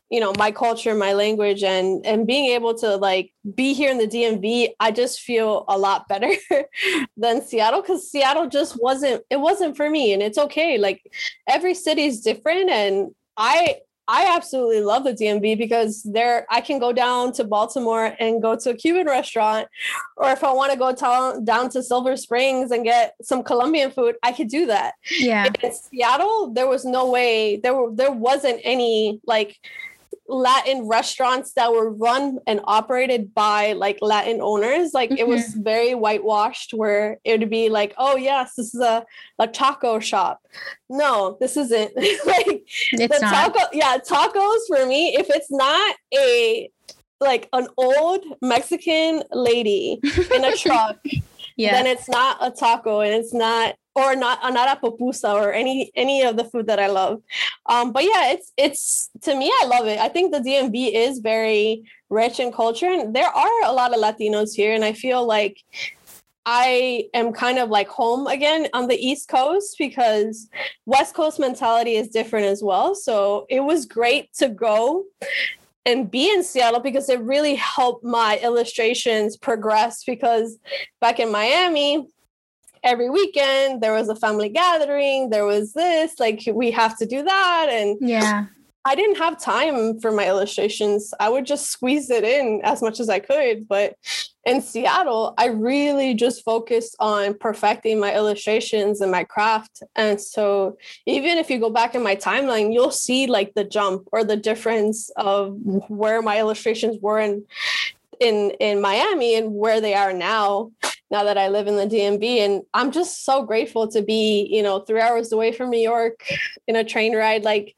you 0.10 0.20
know 0.20 0.34
my 0.38 0.52
culture 0.52 0.94
my 0.94 1.14
language 1.14 1.64
and 1.64 2.06
and 2.06 2.28
being 2.28 2.52
able 2.52 2.74
to 2.74 2.96
like 2.98 3.32
be 3.56 3.74
here 3.74 3.90
in 3.90 3.98
the 3.98 4.08
dmv 4.08 4.70
i 4.80 4.92
just 4.92 5.22
feel 5.22 5.66
a 5.68 5.78
lot 5.78 6.08
better 6.08 6.32
than 7.18 7.42
seattle 7.42 7.82
because 7.82 8.12
seattle 8.12 8.48
just 8.48 8.82
wasn't 8.82 9.24
it 9.30 9.40
wasn't 9.40 9.76
for 9.76 9.90
me 9.90 10.14
and 10.14 10.22
it's 10.22 10.38
okay 10.38 10.78
like 10.78 11.02
every 11.48 11.74
city 11.74 12.04
is 12.04 12.22
different 12.22 12.70
and 12.70 13.12
i 13.38 13.78
I 14.08 14.36
absolutely 14.36 14.82
love 14.82 15.04
the 15.04 15.14
DMV 15.14 15.58
because 15.58 16.04
there 16.04 16.46
I 16.50 16.62
can 16.62 16.80
go 16.80 16.94
down 16.94 17.32
to 17.34 17.44
Baltimore 17.44 18.16
and 18.20 18.42
go 18.42 18.56
to 18.56 18.70
a 18.72 18.76
Cuban 18.76 19.08
restaurant, 19.08 19.68
or 20.18 20.30
if 20.30 20.44
I 20.44 20.54
want 20.54 20.72
to 20.72 20.78
go 20.78 20.94
down 20.94 21.44
down 21.44 21.70
to 21.72 21.82
Silver 21.82 22.16
Springs 22.16 22.72
and 22.72 22.84
get 22.84 23.16
some 23.22 23.44
Colombian 23.44 23.92
food, 23.92 24.16
I 24.22 24.32
could 24.32 24.50
do 24.50 24.68
that. 24.68 24.94
Yeah. 25.20 25.52
In 25.62 25.74
Seattle, 25.74 26.52
there 26.54 26.68
was 26.68 26.86
no 26.86 27.10
way 27.10 27.58
there 27.58 27.74
were 27.74 27.92
there 27.94 28.12
wasn't 28.12 28.62
any 28.64 29.20
like 29.26 29.58
Latin 30.28 30.88
restaurants 30.88 31.54
that 31.54 31.72
were 31.72 31.92
run 31.92 32.40
and 32.48 32.60
operated 32.64 33.34
by 33.34 33.74
like 33.74 34.00
Latin 34.02 34.40
owners. 34.42 34.94
Like 34.94 35.10
mm-hmm. 35.10 35.20
it 35.20 35.28
was 35.28 35.52
mm-hmm. 35.52 35.64
very 35.64 35.96
whitewashed 35.96 36.74
where 36.74 37.20
it 37.24 37.40
would 37.40 37.50
be 37.50 37.70
like, 37.70 37.94
oh 37.98 38.16
yes, 38.16 38.54
this 38.56 38.74
is 38.74 38.82
a, 38.82 39.06
a 39.40 39.48
taco 39.48 40.00
shop. 40.00 40.42
No, 40.90 41.38
this 41.40 41.58
isn't 41.58 41.96
like 41.98 42.64
it's 42.92 42.92
the 42.92 43.20
not. 43.22 43.54
taco. 43.54 43.60
Yeah, 43.74 43.98
tacos 43.98 44.60
for 44.68 44.86
me, 44.86 45.16
if 45.16 45.28
it's 45.30 45.52
not 45.52 45.96
a 46.18 46.70
like 47.22 47.48
an 47.54 47.68
old 47.78 48.26
Mexican 48.42 49.24
lady 49.32 50.00
in 50.34 50.44
a 50.44 50.52
truck, 50.58 50.98
yeah. 51.56 51.72
then 51.72 51.88
it's 51.88 52.10
not 52.10 52.38
a 52.42 52.52
taco 52.52 53.02
and 53.02 53.14
it's 53.14 53.34
not 53.34 53.76
or 53.96 54.16
not 54.16 54.40
not 54.54 54.78
a 54.78 54.80
pupusa 54.80 55.34
or 55.34 55.54
any 55.54 55.92
any 55.96 56.22
of 56.22 56.36
the 56.36 56.44
food 56.44 56.68
that 56.68 56.80
I 56.80 56.88
love. 56.88 57.22
Um, 57.66 57.94
but 57.94 58.04
yeah, 58.04 58.32
it's 58.32 58.52
it's 58.58 59.10
to 59.22 59.36
me, 59.36 59.52
I 59.62 59.66
love 59.68 59.88
it. 59.88 60.00
I 60.00 60.10
think 60.10 60.34
the 60.34 60.40
DMV 60.40 60.94
is 60.94 61.20
very 61.20 61.84
rich 62.10 62.40
in 62.40 62.52
culture, 62.52 62.88
and 62.88 63.16
there 63.16 63.30
are 63.30 63.64
a 63.64 63.72
lot 63.72 63.94
of 63.94 64.02
Latinos 64.02 64.54
here, 64.54 64.74
and 64.74 64.84
I 64.84 64.94
feel 64.94 65.26
like 65.26 65.64
I 66.46 67.08
am 67.14 67.34
kind 67.34 67.58
of 67.58 67.70
like 67.70 67.88
home 67.88 68.28
again 68.28 68.68
on 68.74 68.88
the 68.88 68.96
East 68.96 69.30
Coast 69.30 69.78
because 69.80 70.48
West 70.86 71.16
Coast 71.16 71.40
mentality 71.40 71.96
is 71.96 72.10
different 72.10 72.46
as 72.46 72.62
well. 72.62 72.94
So 72.94 73.48
it 73.50 73.62
was 73.62 73.86
great 73.86 74.32
to 74.36 74.50
go 74.50 75.06
and 75.86 76.10
be 76.10 76.32
in 76.32 76.44
Seattle 76.44 76.80
because 76.80 77.10
it 77.10 77.20
really 77.22 77.56
helped 77.56 78.04
my 78.04 78.40
illustrations 78.42 79.38
progress 79.38 80.04
because 80.04 80.58
back 81.00 81.20
in 81.20 81.32
Miami 81.32 82.08
every 82.84 83.10
weekend 83.10 83.82
there 83.82 83.94
was 83.94 84.10
a 84.10 84.16
family 84.16 84.50
gathering 84.50 85.32
there 85.32 85.46
was 85.46 85.74
this 85.74 86.20
like 86.20 86.44
we 86.54 86.70
have 86.70 86.96
to 86.98 87.06
do 87.06 87.24
that 87.24 87.68
and 87.70 87.98
yeah 88.00 88.46
I 88.88 88.94
didn't 88.94 89.18
have 89.18 89.42
time 89.42 90.00
for 90.00 90.12
my 90.12 90.28
illustrations. 90.28 91.12
I 91.20 91.28
would 91.28 91.48
just 91.48 91.72
squeeze 91.72 92.12
it 92.12 92.24
in 92.24 92.62
as 92.64 92.84
much 92.84 93.00
as 93.00 93.10
I 93.10 93.18
could. 93.18 93.68
But 93.68 93.96
in 94.46 94.62
Seattle, 94.62 95.34
I 95.38 95.48
really 95.48 96.14
just 96.14 96.44
focused 96.44 96.96
on 97.00 97.36
perfecting 97.38 98.00
my 98.00 98.16
illustrations 98.16 99.02
and 99.02 99.12
my 99.12 99.24
craft. 99.24 99.82
And 99.96 100.22
so 100.22 100.78
even 101.08 101.38
if 101.38 101.50
you 101.50 101.60
go 101.60 101.72
back 101.72 101.96
in 101.96 102.04
my 102.04 102.16
timeline, 102.16 102.72
you'll 102.72 102.92
see 102.92 103.26
like 103.26 103.56
the 103.56 103.64
jump 103.64 104.08
or 104.12 104.24
the 104.24 104.38
difference 104.38 105.10
of 105.16 105.58
where 105.90 106.22
my 106.22 106.40
illustrations 106.40 106.98
were 107.02 107.20
in 107.20 107.44
in 108.22 108.52
in 108.62 108.80
Miami 108.82 109.36
and 109.36 109.54
where 109.54 109.82
they 109.82 109.94
are 109.94 110.14
now 110.14 110.72
now 111.12 111.24
that 111.24 111.38
I 111.38 111.50
live 111.50 111.68
in 111.68 111.76
the 111.76 111.88
DMV. 111.88 112.38
And 112.40 112.64
I'm 112.74 112.92
just 112.92 113.26
so 113.26 113.44
grateful 113.44 113.88
to 113.90 114.02
be, 114.02 114.48
you 114.52 114.64
know, 114.64 114.80
three 114.80 115.02
hours 115.02 115.32
away 115.32 115.52
from 115.52 115.70
New 115.70 115.80
York 115.80 116.24
in 116.68 116.76
a 116.76 116.84
train 116.84 117.16
ride. 117.16 117.44
Like 117.44 117.76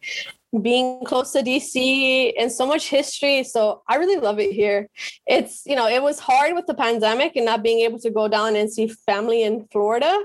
being 0.61 1.03
close 1.03 1.31
to 1.33 1.43
DC 1.43 2.33
and 2.39 2.51
so 2.51 2.65
much 2.65 2.89
history. 2.89 3.43
So 3.43 3.83
I 3.87 3.95
really 3.95 4.19
love 4.19 4.39
it 4.39 4.51
here. 4.51 4.89
It's, 5.25 5.63
you 5.65 5.75
know, 5.75 5.87
it 5.87 6.01
was 6.01 6.19
hard 6.19 6.55
with 6.55 6.65
the 6.67 6.73
pandemic 6.73 7.35
and 7.35 7.45
not 7.45 7.63
being 7.63 7.79
able 7.79 7.99
to 7.99 8.09
go 8.09 8.27
down 8.27 8.55
and 8.55 8.71
see 8.71 8.87
family 8.87 9.43
in 9.43 9.67
Florida. 9.71 10.17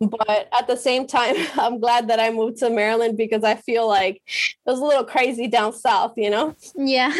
But 0.00 0.48
at 0.58 0.66
the 0.66 0.76
same 0.76 1.06
time, 1.06 1.36
I'm 1.58 1.78
glad 1.78 2.08
that 2.08 2.20
I 2.20 2.30
moved 2.30 2.58
to 2.58 2.70
Maryland 2.70 3.16
because 3.16 3.44
I 3.44 3.56
feel 3.56 3.86
like 3.88 4.16
it 4.16 4.70
was 4.70 4.80
a 4.80 4.84
little 4.84 5.04
crazy 5.04 5.48
down 5.48 5.72
south, 5.72 6.14
you 6.16 6.30
know? 6.30 6.54
Yeah. 6.76 7.12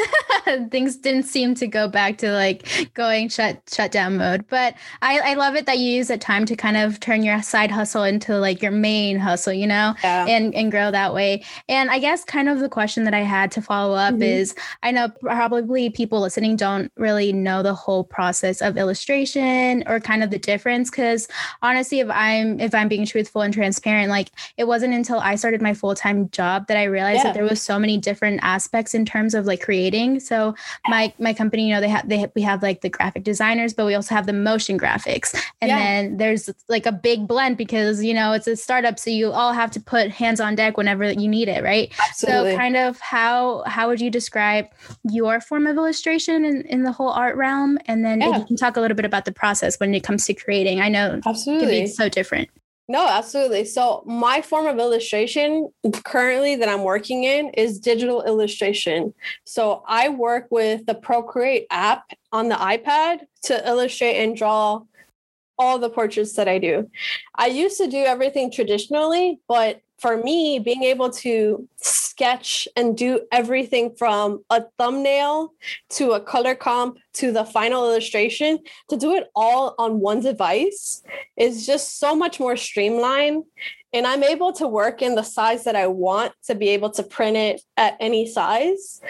Things 0.71 0.97
didn't 0.97 1.25
seem 1.25 1.55
to 1.57 1.67
go 1.67 1.89
back 1.89 2.19
to 2.19 2.33
like 2.33 2.93
going 2.95 3.29
shut 3.29 3.63
shut 3.73 3.93
down 3.93 4.17
mode. 4.17 4.47
But 4.49 4.75
I, 5.01 5.21
I 5.21 5.35
love 5.35 5.55
it 5.55 5.67
that 5.67 5.79
you 5.79 5.91
use 5.91 6.09
that 6.09 6.21
time 6.21 6.47
to 6.47 6.57
kind 6.57 6.77
of 6.77 7.01
turn 7.01 7.23
your 7.23 7.43
side 7.43 7.71
hustle 7.71 8.05
into 8.05 8.39
like 8.39 8.63
your 8.63 8.73
main 8.73 9.19
hustle, 9.19 9.53
you 9.53 9.67
know, 9.67 9.95
yeah. 10.03 10.27
and, 10.27 10.55
and 10.55 10.71
grow 10.71 10.91
that 10.91 11.15
way. 11.15 11.45
And 11.69 11.91
I 11.91 11.99
guess 11.99 12.25
kind 12.25 12.49
of 12.49 12.61
the 12.61 12.69
question 12.69 13.05
that 13.05 13.15
I 13.15 13.21
had 13.21 13.51
to 13.53 13.63
follow 13.63 13.95
up 13.95 14.15
mm-hmm. 14.15 14.23
is 14.23 14.55
I 14.83 14.91
know 14.91 15.09
probably 15.21 15.91
people 15.91 16.21
listening 16.21 16.57
don't 16.57 16.91
really 16.97 17.33
know 17.33 17.63
the 17.63 17.75
whole 17.75 18.05
process 18.05 18.61
of 18.61 18.77
illustration 18.77 19.85
or 19.87 20.01
kind 20.01 20.23
of 20.23 20.31
the 20.31 20.39
difference. 20.39 20.91
Cause 20.91 21.29
honestly, 21.63 22.01
if 22.01 22.11
I 22.11 22.33
I'm 22.43 22.61
if 22.61 22.75
I'm 22.75 22.89
being 22.89 23.07
truthful 23.07 23.43
and 23.43 23.53
transparent, 23.53 24.11
like 24.11 24.31
it 24.57 24.65
wasn't 24.65 24.95
until 24.95 25.19
I 25.19 25.37
started 25.37 25.63
my 25.63 25.75
full-time 25.75 26.29
job 26.31 26.67
that 26.67 26.77
I 26.77 26.85
realized 26.85 27.19
yeah. 27.19 27.25
that 27.25 27.35
there 27.35 27.45
was 27.45 27.63
so 27.63 27.79
many 27.79 27.99
different 27.99 28.41
aspects 28.43 28.95
in 28.95 29.05
terms 29.05 29.35
of 29.35 29.47
like 29.47 29.63
creating. 29.63 30.21
So 30.21 30.55
my 30.89 31.13
my 31.19 31.33
company, 31.33 31.69
you 31.69 31.75
know, 31.75 31.81
they 31.81 31.89
have 31.89 32.09
they 32.09 32.27
we 32.35 32.43
have 32.43 32.63
like 32.63 32.81
the 32.81 32.89
graphic 32.89 33.25
designers, 33.25 33.73
but 33.73 33.87
we 33.87 33.95
also 33.95 34.15
have 34.15 34.27
the 34.27 34.33
motion 34.33 34.79
graphics. 34.79 35.35
And 35.61 35.69
yeah. 35.69 35.79
then 35.79 36.17
there's 36.17 36.51
like 36.69 36.87
a 36.87 36.93
big 36.93 37.27
blend 37.27 37.57
because 37.57 38.03
you 38.03 38.15
know 38.15 38.33
it's 38.33 38.47
a 38.47 38.57
startup, 38.57 38.99
so 38.99 39.11
you 39.11 39.33
all 39.33 39.53
have 39.53 39.71
to 39.73 39.81
put 39.81 40.11
hands 40.11 40.41
on 40.41 40.55
deck 40.55 40.77
whenever 40.77 41.11
you 41.13 41.29
need 41.29 41.49
it, 41.49 41.63
right? 41.63 41.93
Absolutely. 42.09 42.53
So 42.53 42.57
kind 42.57 42.77
of 42.77 42.99
how 43.01 43.63
how 43.67 43.89
would 43.89 44.01
you 44.01 44.11
describe 44.11 44.67
your 45.09 45.41
form 45.41 45.67
of 45.67 45.77
illustration 45.77 46.45
in, 46.45 46.63
in 46.63 46.83
the 46.83 46.93
whole 46.93 47.11
art 47.11 47.37
realm? 47.37 47.79
And 47.87 48.05
then 48.05 48.21
yeah. 48.21 48.39
you 48.39 48.45
can 48.45 48.57
talk 48.57 48.77
a 48.77 48.81
little 48.81 48.97
bit 48.97 49.05
about 49.05 49.25
the 49.25 49.33
process 49.33 49.79
when 49.79 49.95
it 49.95 50.03
comes 50.03 50.27
to 50.27 50.35
creating. 50.35 50.81
I 50.81 50.89
know 50.89 51.21
absolutely 51.27 51.87
so 51.87 52.09
different 52.09 52.22
different. 52.23 52.49
No, 52.89 53.09
absolutely. 53.09 53.65
So, 53.65 54.03
my 54.07 54.43
form 54.43 54.67
of 54.67 54.79
illustration 54.79 55.71
currently 56.05 56.57
that 56.57 56.69
I'm 56.69 56.83
working 56.83 57.25
in 57.25 57.51
is 57.51 57.79
digital 57.79 58.23
illustration. 58.23 59.15
So, 59.45 59.83
I 59.87 60.09
work 60.09 60.49
with 60.51 60.87
the 60.87 60.95
Procreate 60.95 61.67
app 61.71 62.05
on 62.33 62.49
the 62.49 62.57
iPad 62.57 63.21
to 63.45 63.69
illustrate 63.69 64.23
and 64.23 64.37
draw 64.37 64.83
all 65.59 65.79
the 65.79 65.91
portraits 65.91 66.35
that 66.35 66.49
I 66.49 66.59
do. 66.59 66.91
I 67.37 67.47
used 67.47 67.79
to 67.79 67.87
do 67.87 67.99
everything 67.99 68.51
traditionally, 68.51 69.41
but 69.49 69.81
for 70.03 70.17
me, 70.17 70.59
being 70.59 70.83
able 70.83 71.11
to 71.11 71.69
sketch 71.77 72.67
and 72.77 72.97
do 72.97 73.21
everything 73.31 73.95
from 73.97 74.43
a 74.51 74.65
thumbnail 74.77 75.55
to 75.91 76.11
a 76.11 76.21
color 76.21 76.57
comp 76.57 76.99
to 77.15 77.31
the 77.31 77.45
final 77.45 77.89
illustration, 77.89 78.59
to 78.89 78.97
do 78.97 79.15
it 79.15 79.31
all 79.37 79.77
on 79.79 80.01
one 80.01 80.21
device 80.21 81.03
is 81.37 81.65
just 81.65 82.01
so 82.01 82.17
much 82.17 82.41
more 82.41 82.57
streamlined. 82.57 83.45
And 83.93 84.05
I'm 84.05 84.25
able 84.25 84.53
to 84.55 84.67
work 84.67 85.03
in 85.03 85.15
the 85.15 85.23
size 85.23 85.63
that 85.65 85.77
I 85.77 85.87
want 85.87 86.33
to 86.47 86.57
be 86.57 86.71
able 86.71 86.91
to 86.91 87.05
print 87.05 87.37
it 87.37 87.63
at 87.77 87.97
any 88.01 88.27
size. 88.27 89.01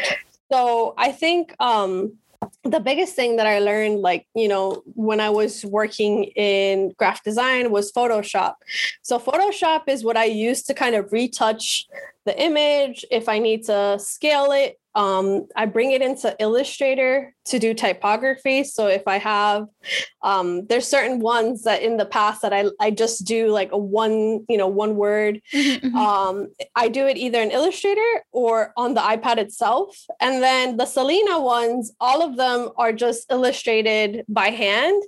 So 0.52 0.92
I 0.98 1.12
think 1.12 1.55
um, 1.59 2.18
the 2.64 2.81
biggest 2.81 3.14
thing 3.14 3.37
that 3.37 3.46
I 3.46 3.59
learned, 3.59 4.00
like, 4.00 4.26
you 4.35 4.48
know, 4.48 4.83
when 4.94 5.20
I 5.20 5.31
was 5.31 5.64
working 5.64 6.24
in 6.37 6.92
graphic 6.98 7.24
design 7.24 7.70
was 7.70 7.92
Photoshop. 7.92 8.55
So, 9.02 9.18
Photoshop 9.18 9.88
is 9.88 10.05
what 10.05 10.16
I 10.16 10.24
use 10.24 10.62
to 10.64 10.74
kind 10.74 10.94
of 10.94 11.12
retouch 11.12 11.87
the 12.24 12.40
image 12.40 13.04
if 13.11 13.28
I 13.28 13.38
need 13.38 13.64
to 13.64 13.98
scale 13.98 14.52
it 14.52 14.78
um, 14.94 15.48
I 15.56 15.66
bring 15.66 15.92
it 15.92 16.02
into 16.02 16.37
Illustrator 16.38 17.35
to 17.44 17.58
do 17.58 17.74
typography. 17.74 18.62
So 18.62 18.87
if 18.87 19.08
I 19.08 19.18
have, 19.18 19.66
um, 20.22 20.66
there's 20.66 20.87
certain 20.87 21.18
ones 21.18 21.64
that 21.64 21.82
in 21.82 21.96
the 21.96 22.04
past 22.04 22.42
that 22.42 22.52
I, 22.52 22.66
I 22.78 22.90
just 22.90 23.24
do 23.24 23.48
like 23.48 23.72
a 23.72 23.78
one, 23.78 24.44
you 24.48 24.56
know, 24.56 24.68
one 24.68 24.96
word. 24.96 25.40
Mm-hmm, 25.52 25.87
mm-hmm. 25.87 25.96
Um, 25.96 26.48
I 26.76 26.88
do 26.88 27.06
it 27.06 27.16
either 27.16 27.40
in 27.40 27.50
Illustrator 27.50 28.24
or 28.32 28.72
on 28.76 28.94
the 28.94 29.00
iPad 29.00 29.38
itself. 29.38 29.96
And 30.20 30.42
then 30.42 30.76
the 30.76 30.87
Selena 30.87 31.40
ones, 31.40 31.92
all 31.98 32.22
of 32.22 32.37
them 32.37 32.68
are 32.76 32.92
just 32.92 33.30
illustrated 33.32 34.24
by 34.28 34.50
hand, 34.50 35.02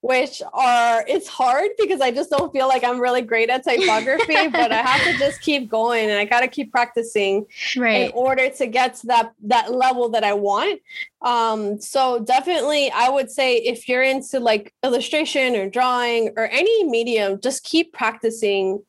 which 0.00 0.42
are, 0.52 1.04
it's 1.06 1.28
hard 1.28 1.70
because 1.78 2.00
I 2.00 2.10
just 2.10 2.30
don't 2.30 2.52
feel 2.52 2.68
like 2.68 2.84
I'm 2.84 3.00
really 3.00 3.22
great 3.22 3.48
at 3.48 3.62
typography, 3.68 4.48
but 4.48 4.72
I 4.72 4.82
have 4.82 5.04
to 5.04 5.18
just 5.18 5.40
keep 5.40 5.70
going 5.70 6.10
and 6.10 6.18
I 6.18 6.24
got 6.24 6.40
to 6.40 6.48
keep 6.50 6.70
practicing 6.70 7.46
right. 7.76 8.06
in 8.06 8.12
order 8.12 8.50
to 8.50 8.66
get 8.66 8.94
to 8.96 9.06
that 9.08 9.32
that 9.44 9.72
level 9.72 10.08
that 10.10 10.24
I 10.24 10.34
want. 10.34 10.80
Um, 11.22 11.80
so 11.80 12.20
definitely 12.20 12.90
I 12.90 13.08
would 13.08 13.30
say 13.30 13.56
if 13.56 13.88
you're 13.88 14.02
into 14.02 14.40
like 14.40 14.72
illustration 14.82 15.56
or 15.56 15.68
drawing 15.68 16.32
or 16.36 16.46
any 16.46 16.84
medium, 16.84 17.40
just 17.40 17.64
keep 17.64 17.92
practicing 17.92 18.82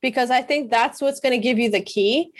because 0.00 0.30
I 0.30 0.42
think 0.42 0.70
that's 0.70 1.00
what's 1.00 1.20
going 1.20 1.32
to 1.32 1.42
give 1.42 1.58
you 1.58 1.70
the 1.70 1.80
key 1.80 2.32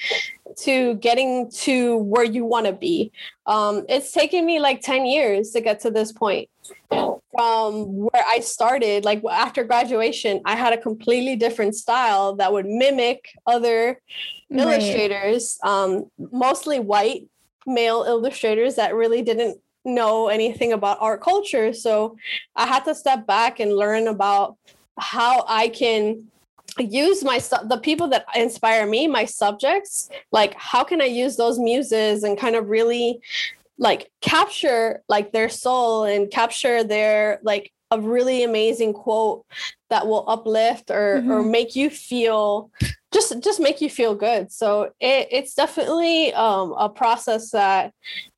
to 0.59 0.94
getting 0.94 1.51
to 1.51 1.97
where 1.97 2.25
you 2.25 2.44
want 2.44 2.66
to 2.66 2.73
be. 2.73 3.12
Um, 3.47 3.85
it's 3.88 4.12
taken 4.12 4.47
me 4.47 4.61
like 4.61 4.81
10 4.81 5.07
years 5.07 5.51
to 5.51 5.61
get 5.61 5.81
to 5.81 5.90
this 5.90 6.12
point. 6.12 6.49
From 6.90 7.97
where 7.97 8.25
I 8.27 8.40
started, 8.40 9.05
like 9.05 9.23
after 9.31 9.62
graduation, 9.62 10.40
I 10.44 10.57
had 10.57 10.73
a 10.73 10.79
completely 10.79 11.37
different 11.37 11.77
style 11.77 12.35
that 12.37 12.53
would 12.53 12.66
mimic 12.66 13.29
other 13.47 14.01
right. 14.51 14.61
illustrators, 14.61 15.59
um, 15.62 16.11
mostly 16.33 16.81
white 16.81 17.29
male 17.66 18.05
illustrators 18.09 18.77
that 18.77 18.94
really 18.94 19.23
didn't 19.23 19.61
know 19.85 20.29
anything 20.29 20.73
about 20.73 20.99
art 21.01 21.23
culture. 21.23 21.73
So 21.73 22.16
I 22.57 22.66
had 22.66 22.85
to 22.85 22.94
step 22.94 23.27
back 23.27 23.61
and 23.61 23.73
learn 23.73 24.09
about 24.09 24.57
how 24.99 25.44
I 25.47 25.68
can 25.68 26.29
use 26.78 27.24
my 27.24 27.38
the 27.64 27.81
people 27.83 28.09
that 28.09 28.26
inspire 28.35 28.87
me 28.87 29.07
my 29.07 29.24
subjects 29.24 30.09
like 30.33 30.54
how 30.54 30.85
can 30.85 31.00
i 31.00 31.04
use 31.04 31.37
those 31.37 31.59
muses 31.59 32.22
and 32.22 32.38
kind 32.38 32.57
of 32.57 32.68
really 32.68 33.20
like 33.78 34.11
capture 34.20 35.02
like 35.09 35.33
their 35.33 35.48
soul 35.48 36.04
and 36.04 36.31
capture 36.31 36.85
their 36.85 37.40
like 37.42 37.72
a 37.90 38.00
really 38.00 38.42
amazing 38.42 38.92
quote 38.92 39.46
that 39.88 40.07
will 40.07 40.28
uplift 40.28 40.90
or 40.90 41.20
mm-hmm. 41.20 41.31
or 41.31 41.42
make 41.42 41.74
you 41.74 41.88
feel 41.88 42.70
just 43.12 43.40
just 43.42 43.61
make 43.61 43.81
you 43.81 43.88
feel 43.88 44.14
good. 44.14 44.53
So 44.53 44.92
it, 45.01 45.29
it's 45.31 45.55
definitely 45.55 46.33
um, 46.35 46.75
a 46.79 46.88
process 46.88 47.51
that 47.51 47.92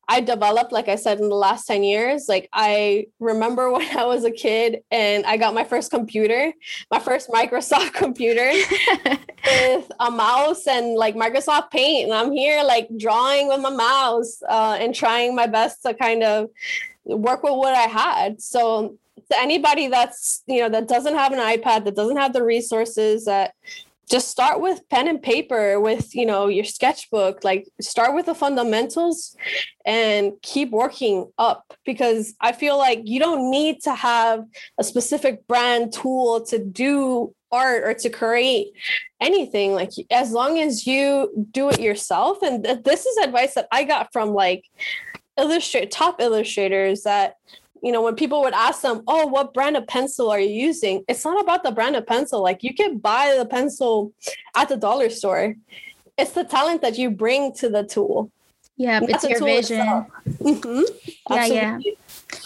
i 0.07 0.19
developed 0.19 0.73
like 0.73 0.89
i 0.89 0.95
said 0.95 1.19
in 1.19 1.29
the 1.29 1.35
last 1.35 1.65
10 1.65 1.83
years. 1.83 2.25
Like 2.29 2.49
i 2.53 3.07
remember 3.19 3.71
when 3.75 3.97
i 3.97 4.05
was 4.05 4.23
a 4.23 4.31
kid 4.31 4.81
and 4.91 5.25
i 5.25 5.37
got 5.37 5.53
my 5.53 5.63
first 5.63 5.91
computer 5.91 6.53
my 6.89 6.99
first 6.99 7.29
microsoft 7.29 7.93
computer 8.03 8.51
with 9.45 9.91
a 9.99 10.11
mouse 10.11 10.67
and 10.67 10.95
like 10.95 11.15
microsoft 11.15 11.71
paint. 11.71 12.05
And 12.05 12.13
i'm 12.13 12.31
here 12.31 12.63
like 12.63 12.87
drawing 12.97 13.47
with 13.47 13.61
my 13.61 13.69
mouse 13.69 14.41
uh, 14.47 14.77
and 14.79 14.95
trying 14.95 15.35
my 15.35 15.47
best 15.47 15.81
to 15.83 15.93
kind 15.93 16.23
of 16.23 16.49
work 17.03 17.43
with 17.43 17.55
what 17.55 17.75
i 17.75 17.87
had. 17.87 18.41
So 18.41 18.97
to 19.29 19.39
anybody 19.39 19.87
that's 19.87 20.43
you 20.47 20.59
know 20.59 20.69
that 20.69 20.87
doesn't 20.87 21.15
have 21.15 21.31
an 21.31 21.39
ipad 21.39 21.85
that 21.85 21.95
doesn't 21.95 22.17
have 22.17 22.33
the 22.33 22.43
resources 22.43 23.25
that 23.25 23.53
just 24.09 24.29
start 24.29 24.59
with 24.59 24.87
pen 24.89 25.07
and 25.07 25.21
paper 25.21 25.79
with 25.79 26.13
you 26.15 26.25
know 26.25 26.47
your 26.47 26.65
sketchbook 26.65 27.43
like 27.43 27.67
start 27.79 28.13
with 28.13 28.25
the 28.25 28.35
fundamentals 28.35 29.35
and 29.85 30.33
keep 30.41 30.71
working 30.71 31.31
up 31.37 31.73
because 31.85 32.33
i 32.41 32.51
feel 32.51 32.77
like 32.77 33.01
you 33.05 33.19
don't 33.19 33.49
need 33.49 33.81
to 33.81 33.93
have 33.93 34.43
a 34.77 34.83
specific 34.83 35.47
brand 35.47 35.93
tool 35.93 36.43
to 36.45 36.57
do 36.63 37.33
art 37.51 37.83
or 37.83 37.93
to 37.93 38.09
create 38.09 38.67
anything 39.19 39.73
like 39.73 39.91
as 40.09 40.31
long 40.31 40.57
as 40.59 40.87
you 40.87 41.47
do 41.51 41.69
it 41.69 41.79
yourself. 41.79 42.41
And 42.41 42.63
th- 42.63 42.83
this 42.83 43.05
is 43.05 43.17
advice 43.17 43.55
that 43.55 43.67
i 43.71 43.83
got 43.83 44.11
from 44.13 44.29
like 44.29 44.65
illustrate 45.37 45.91
top 45.91 46.21
illustrators 46.21 47.03
that 47.03 47.35
you 47.81 47.91
know 47.91 48.01
when 48.01 48.15
people 48.15 48.41
would 48.41 48.53
ask 48.53 48.81
them 48.81 49.01
oh 49.07 49.27
what 49.27 49.53
brand 49.53 49.75
of 49.75 49.85
pencil 49.87 50.29
are 50.29 50.39
you 50.39 50.49
using 50.49 51.03
it's 51.07 51.25
not 51.25 51.41
about 51.41 51.63
the 51.63 51.71
brand 51.71 51.95
of 51.95 52.05
pencil 52.05 52.41
like 52.41 52.63
you 52.63 52.73
can 52.73 52.97
buy 52.97 53.35
the 53.37 53.45
pencil 53.45 54.13
at 54.55 54.69
the 54.69 54.77
dollar 54.77 55.09
store 55.09 55.55
it's 56.17 56.31
the 56.31 56.43
talent 56.43 56.81
that 56.81 56.97
you 56.97 57.09
bring 57.09 57.53
to 57.53 57.69
the 57.69 57.83
tool 57.83 58.31
yeah 58.77 58.99
it's 59.03 59.23
your 59.23 59.43
vision 59.43 59.85
mm-hmm. 60.27 60.81
yeah 61.29 61.45
yeah 61.45 61.79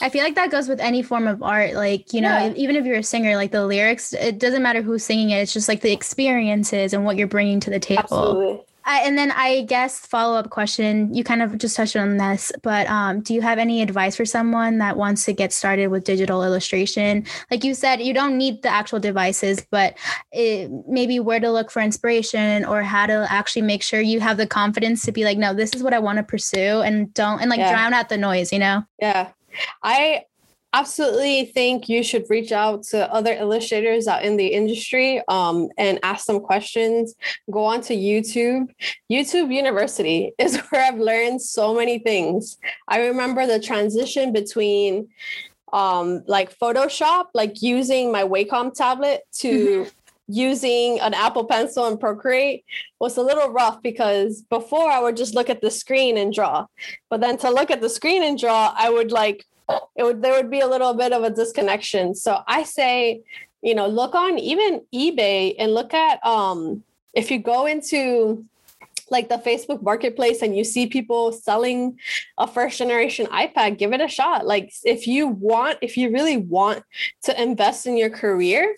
I 0.01 0.09
feel 0.09 0.23
like 0.23 0.35
that 0.35 0.51
goes 0.51 0.67
with 0.67 0.79
any 0.79 1.03
form 1.03 1.27
of 1.27 1.43
art. 1.43 1.75
Like, 1.75 2.11
you 2.11 2.19
know, 2.19 2.29
yeah. 2.29 2.53
even 2.55 2.75
if 2.75 2.85
you're 2.85 2.97
a 2.97 3.03
singer, 3.03 3.35
like 3.35 3.51
the 3.51 3.65
lyrics, 3.65 4.13
it 4.13 4.39
doesn't 4.39 4.63
matter 4.63 4.81
who's 4.81 5.03
singing 5.03 5.29
it. 5.29 5.37
It's 5.37 5.53
just 5.53 5.67
like 5.67 5.81
the 5.81 5.91
experiences 5.91 6.93
and 6.93 7.05
what 7.05 7.17
you're 7.17 7.27
bringing 7.27 7.59
to 7.61 7.69
the 7.69 7.79
table. 7.79 8.01
Absolutely. 8.01 8.61
I, 8.85 9.01
and 9.01 9.17
then 9.17 9.31
I 9.31 9.63
guess 9.63 9.99
follow 9.99 10.37
up 10.37 10.49
question. 10.51 11.13
You 11.13 11.23
kind 11.23 11.41
of 11.41 11.57
just 11.57 11.75
touched 11.75 11.95
on 11.95 12.17
this, 12.17 12.51
but 12.61 12.87
um, 12.87 13.21
do 13.21 13.33
you 13.33 13.41
have 13.41 13.57
any 13.57 13.81
advice 13.81 14.15
for 14.15 14.25
someone 14.25 14.77
that 14.77 14.95
wants 14.95 15.25
to 15.25 15.33
get 15.33 15.51
started 15.51 15.87
with 15.87 16.03
digital 16.03 16.43
illustration? 16.43 17.25
Like 17.49 17.63
you 17.63 17.73
said, 17.73 18.01
you 18.01 18.13
don't 18.13 18.37
need 18.37 18.61
the 18.61 18.69
actual 18.69 18.99
devices, 18.99 19.65
but 19.71 19.97
it, 20.31 20.69
maybe 20.87 21.19
where 21.19 21.39
to 21.39 21.51
look 21.51 21.71
for 21.71 21.81
inspiration 21.81 22.63
or 22.65 22.83
how 22.83 23.07
to 23.07 23.25
actually 23.29 23.63
make 23.63 23.81
sure 23.81 24.01
you 24.01 24.19
have 24.19 24.37
the 24.37 24.47
confidence 24.47 25.03
to 25.05 25.11
be 25.11 25.23
like, 25.23 25.37
no, 25.37 25.53
this 25.53 25.73
is 25.73 25.81
what 25.81 25.93
I 25.93 25.99
want 25.99 26.17
to 26.17 26.23
pursue, 26.23 26.81
and 26.81 27.13
don't 27.13 27.41
and 27.41 27.49
like 27.49 27.59
yeah. 27.59 27.71
drown 27.71 27.93
out 27.93 28.09
the 28.09 28.17
noise. 28.17 28.53
You 28.53 28.59
know? 28.59 28.83
Yeah, 28.99 29.31
I 29.81 30.25
absolutely 30.75 31.45
think 31.45 31.87
you 31.87 32.03
should 32.03 32.25
reach 32.29 32.51
out 32.51 32.83
to 32.83 33.11
other 33.11 33.33
illustrators 33.33 34.07
out 34.07 34.23
in 34.23 34.35
the 34.35 34.47
industry 34.47 35.21
um, 35.29 35.69
and 35.77 35.99
ask 36.03 36.25
them 36.25 36.41
questions. 36.41 37.15
Go 37.49 37.63
on 37.63 37.79
to 37.81 37.95
YouTube. 37.95 38.67
YouTube 39.09 39.53
University 39.53 40.33
is 40.37 40.57
where 40.69 40.83
I've 40.83 40.99
learned 40.99 41.41
so 41.41 41.73
many 41.73 41.99
things. 41.99 42.57
I 42.89 43.07
remember 43.07 43.47
the 43.47 43.59
transition 43.59 44.33
between 44.33 45.07
um, 45.71 46.23
like 46.27 46.57
Photoshop, 46.57 47.27
like 47.33 47.61
using 47.61 48.11
my 48.11 48.23
Wacom 48.23 48.73
tablet 48.73 49.21
to 49.39 49.49
mm-hmm. 49.49 49.89
using 50.27 50.99
an 50.99 51.13
Apple 51.13 51.45
Pencil 51.45 51.87
and 51.87 51.99
Procreate 51.99 52.65
was 52.99 53.15
a 53.17 53.21
little 53.21 53.49
rough 53.49 53.81
because 53.81 54.41
before 54.49 54.89
I 54.89 54.99
would 54.99 55.15
just 55.15 55.35
look 55.35 55.49
at 55.49 55.61
the 55.61 55.71
screen 55.71 56.17
and 56.17 56.33
draw. 56.33 56.65
But 57.09 57.21
then 57.21 57.37
to 57.39 57.49
look 57.49 57.71
at 57.71 57.81
the 57.81 57.89
screen 57.89 58.23
and 58.23 58.37
draw, 58.37 58.73
I 58.75 58.89
would 58.89 59.11
like 59.11 59.45
it 59.95 60.03
would 60.03 60.21
there 60.21 60.33
would 60.33 60.51
be 60.51 60.59
a 60.59 60.67
little 60.67 60.93
bit 60.93 61.13
of 61.13 61.23
a 61.23 61.29
disconnection. 61.29 62.15
So 62.15 62.41
I 62.47 62.63
say, 62.63 63.21
you 63.61 63.75
know, 63.75 63.87
look 63.87 64.15
on 64.15 64.37
even 64.39 64.81
eBay 64.93 65.55
and 65.57 65.73
look 65.73 65.93
at 65.93 66.25
um 66.25 66.83
if 67.13 67.31
you 67.31 67.39
go 67.39 67.65
into 67.65 68.45
like 69.09 69.29
the 69.29 69.37
Facebook 69.37 69.81
marketplace 69.83 70.41
and 70.41 70.57
you 70.57 70.63
see 70.63 70.87
people 70.87 71.31
selling 71.31 71.99
a 72.37 72.47
first 72.47 72.77
generation 72.77 73.27
iPad, 73.27 73.77
give 73.77 73.93
it 73.93 74.01
a 74.01 74.07
shot. 74.07 74.47
Like 74.47 74.73
if 74.83 75.07
you 75.07 75.27
want, 75.27 75.77
if 75.81 75.95
you 75.95 76.11
really 76.11 76.37
want 76.37 76.83
to 77.23 77.41
invest 77.41 77.85
in 77.85 77.97
your 77.97 78.09
career, 78.09 78.75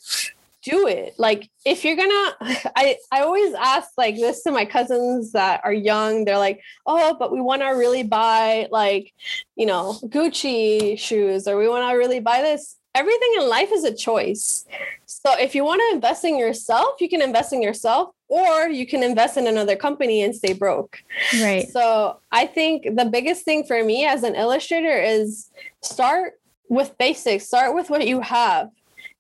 do 0.68 0.88
it. 0.88 1.16
Like 1.18 1.50
if 1.66 1.86
you're 1.86 1.96
gonna 1.96 2.36
I 2.76 2.98
I 3.12 3.22
always 3.22 3.54
ask 3.54 3.90
like 3.98 4.16
this 4.16 4.44
to 4.44 4.52
my 4.52 4.66
cousins 4.66 5.32
that 5.32 5.62
are 5.64 5.74
young. 5.74 6.26
They're 6.26 6.38
like, 6.38 6.62
"Oh, 6.86 7.16
but 7.18 7.32
we 7.32 7.42
want 7.42 7.62
to 7.62 7.70
really 7.70 8.04
buy 8.04 8.68
like, 8.72 9.14
you 9.56 9.66
know, 9.66 9.98
Gucci 10.06 11.00
shoes 11.00 11.48
or 11.48 11.58
we 11.58 11.70
want 11.70 11.90
to 11.90 11.98
really 11.98 12.20
buy 12.20 12.42
this." 12.42 12.76
Everything 12.96 13.34
in 13.38 13.48
life 13.48 13.70
is 13.72 13.84
a 13.84 13.94
choice. 13.94 14.66
So 15.06 15.38
if 15.38 15.54
you 15.54 15.64
want 15.64 15.82
to 15.82 15.96
invest 15.96 16.26
in 16.26 16.36
yourself, 16.38 17.00
you 17.00 17.08
can 17.08 17.22
invest 17.22 17.54
in 17.54 17.62
yourself 17.62 18.10
or 18.28 18.68
you 18.70 18.88
can 18.88 19.04
invest 19.04 19.38
in 19.38 19.46
another 19.46 19.76
company 19.76 20.24
and 20.24 20.36
stay 20.36 20.54
broke. 20.54 21.04
Right. 21.40 21.68
So 21.70 22.20
I 22.32 22.48
think 22.48 22.96
the 22.96 23.06
biggest 23.06 23.46
thing 23.46 23.66
for 23.66 23.84
me 23.84 24.06
as 24.06 24.24
an 24.24 24.34
illustrator 24.34 24.98
is 25.00 25.52
start 25.84 26.40
with 26.70 26.98
basics, 26.98 27.46
start 27.46 27.76
with 27.76 27.92
what 27.92 28.08
you 28.08 28.20
have 28.22 28.72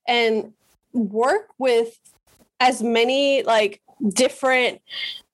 and 0.07 0.53
work 0.93 1.49
with 1.57 1.99
as 2.59 2.81
many 2.81 3.43
like 3.43 3.81
different 4.13 4.81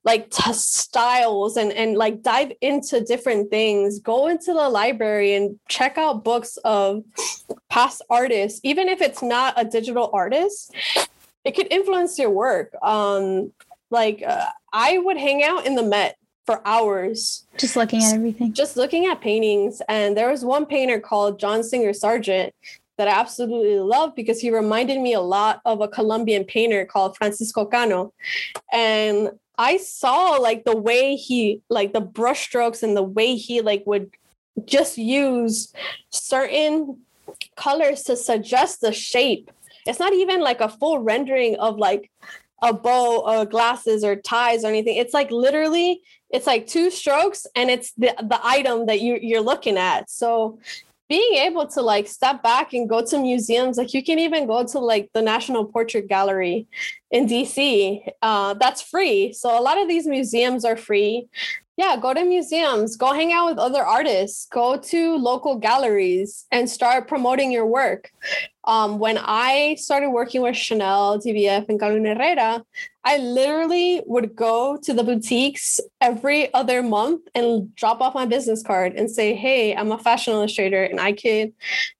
like 0.05 0.29
t- 0.29 0.53
styles 0.53 1.55
and 1.55 1.71
and 1.71 1.97
like 1.97 2.21
dive 2.21 2.51
into 2.61 3.01
different 3.01 3.49
things. 3.49 3.99
Go 3.99 4.27
into 4.27 4.53
the 4.53 4.69
library 4.69 5.33
and 5.33 5.59
check 5.69 5.97
out 5.97 6.23
books 6.23 6.57
of 6.65 7.03
past 7.69 8.01
artists 8.09 8.59
even 8.63 8.87
if 8.87 9.01
it's 9.01 9.23
not 9.23 9.53
a 9.57 9.65
digital 9.65 10.09
artist 10.13 10.75
it 11.43 11.55
could 11.55 11.67
influence 11.71 12.17
your 12.19 12.29
work. 12.29 12.73
Um 12.81 13.51
like 13.89 14.23
uh, 14.25 14.47
i 14.73 14.97
would 14.97 15.17
hang 15.17 15.43
out 15.43 15.65
in 15.65 15.75
the 15.75 15.83
met 15.83 16.17
for 16.45 16.61
hours. 16.67 17.45
Just 17.57 17.77
looking 17.77 18.03
at 18.03 18.15
everything. 18.15 18.51
Just 18.51 18.75
looking 18.75 19.05
at 19.05 19.21
paintings. 19.21 19.81
And 19.87 20.17
there 20.17 20.29
was 20.29 20.43
one 20.43 20.65
painter 20.65 20.99
called 20.99 21.39
john 21.39 21.63
singer 21.63 21.93
sargent 21.93 22.53
that 22.97 23.07
I 23.07 23.19
absolutely 23.19 23.79
love 23.79 24.15
because 24.15 24.39
he 24.39 24.51
reminded 24.51 24.99
me 24.99 25.13
a 25.13 25.21
lot 25.21 25.61
of 25.65 25.81
a 25.81 25.87
Colombian 25.87 26.43
painter 26.43 26.85
called 26.85 27.17
Francisco 27.17 27.65
Cano. 27.65 28.13
And 28.71 29.31
I 29.57 29.77
saw 29.77 30.37
like 30.37 30.63
the 30.63 30.77
way 30.77 31.15
he 31.15 31.61
like 31.69 31.93
the 31.93 32.01
brushstrokes 32.01 32.83
and 32.83 32.95
the 32.95 33.03
way 33.03 33.35
he 33.35 33.61
like 33.61 33.83
would 33.85 34.11
just 34.65 34.97
use 34.97 35.73
certain 36.11 36.99
colors 37.55 38.03
to 38.03 38.15
suggest 38.15 38.81
the 38.81 38.91
shape. 38.91 39.51
It's 39.85 39.99
not 39.99 40.13
even 40.13 40.41
like 40.41 40.61
a 40.61 40.69
full 40.69 40.99
rendering 40.99 41.55
of 41.57 41.77
like 41.77 42.09
a 42.61 42.73
bow 42.73 43.21
or 43.25 43.45
glasses 43.45 44.03
or 44.03 44.15
ties 44.15 44.63
or 44.63 44.67
anything. 44.67 44.97
It's 44.97 45.13
like 45.13 45.31
literally 45.31 46.01
it's 46.29 46.47
like 46.47 46.65
two 46.65 46.89
strokes 46.89 47.45
and 47.55 47.69
it's 47.69 47.91
the 47.93 48.13
the 48.23 48.39
item 48.43 48.87
that 48.87 49.01
you 49.01 49.19
you're 49.21 49.41
looking 49.41 49.77
at. 49.77 50.09
So 50.09 50.59
being 51.15 51.35
able 51.47 51.65
to 51.75 51.81
like 51.93 52.07
step 52.07 52.37
back 52.41 52.73
and 52.73 52.89
go 52.93 52.99
to 53.09 53.15
museums 53.19 53.77
like 53.77 53.93
you 53.93 54.03
can 54.09 54.17
even 54.17 54.47
go 54.53 54.59
to 54.73 54.79
like 54.79 55.05
the 55.13 55.21
national 55.21 55.63
portrait 55.75 56.07
gallery 56.15 56.65
in 57.11 57.27
dc 57.27 57.53
uh, 58.23 58.53
that's 58.55 58.81
free. 58.81 59.33
So 59.33 59.59
a 59.59 59.61
lot 59.61 59.77
of 59.81 59.87
these 59.87 60.07
museums 60.07 60.63
are 60.65 60.77
free 60.77 61.27
yeah 61.75 61.97
go 61.97 62.13
to 62.13 62.23
museums 62.23 62.95
go 62.95 63.13
hang 63.13 63.31
out 63.31 63.49
with 63.49 63.57
other 63.57 63.83
artists 63.83 64.47
go 64.51 64.77
to 64.77 65.15
local 65.17 65.55
galleries 65.57 66.45
and 66.51 66.69
start 66.69 67.07
promoting 67.07 67.51
your 67.51 67.65
work. 67.65 68.11
Um, 68.65 68.99
when 68.99 69.17
i 69.17 69.75
started 69.79 70.09
working 70.11 70.41
with 70.41 70.55
chanel 70.55 71.19
DVF 71.19 71.67
and 71.67 71.79
carolina 71.79 72.15
herrera 72.15 72.63
i 73.03 73.17
literally 73.17 74.01
would 74.05 74.35
go 74.35 74.77
to 74.77 74.93
the 74.93 75.03
boutiques 75.03 75.81
every 75.99 76.53
other 76.53 76.81
month 76.81 77.21
and 77.35 77.75
drop 77.75 77.99
off 78.01 78.15
my 78.15 78.25
business 78.25 78.63
card 78.63 78.93
and 78.93 79.09
say 79.11 79.33
hey 79.35 79.75
i'm 79.75 79.91
a 79.91 79.97
fashion 79.97 80.33
illustrator 80.33 80.83
and 80.83 80.99
i 80.99 81.11
could 81.11 81.51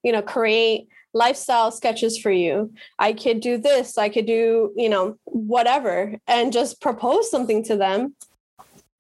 you 0.04 0.12
know 0.12 0.22
create 0.22 0.88
lifestyle 1.16 1.70
sketches 1.72 2.18
for 2.18 2.32
you. 2.32 2.74
I 2.98 3.14
could 3.14 3.40
do 3.40 3.58
this 3.58 3.98
i 3.98 4.10
could 4.10 4.26
do 4.26 4.72
you 4.76 4.90
know 4.90 5.18
whatever 5.26 6.16
and 6.28 6.54
just 6.54 6.82
propose 6.82 7.30
something 7.30 7.64
to 7.66 7.76
them 7.76 8.16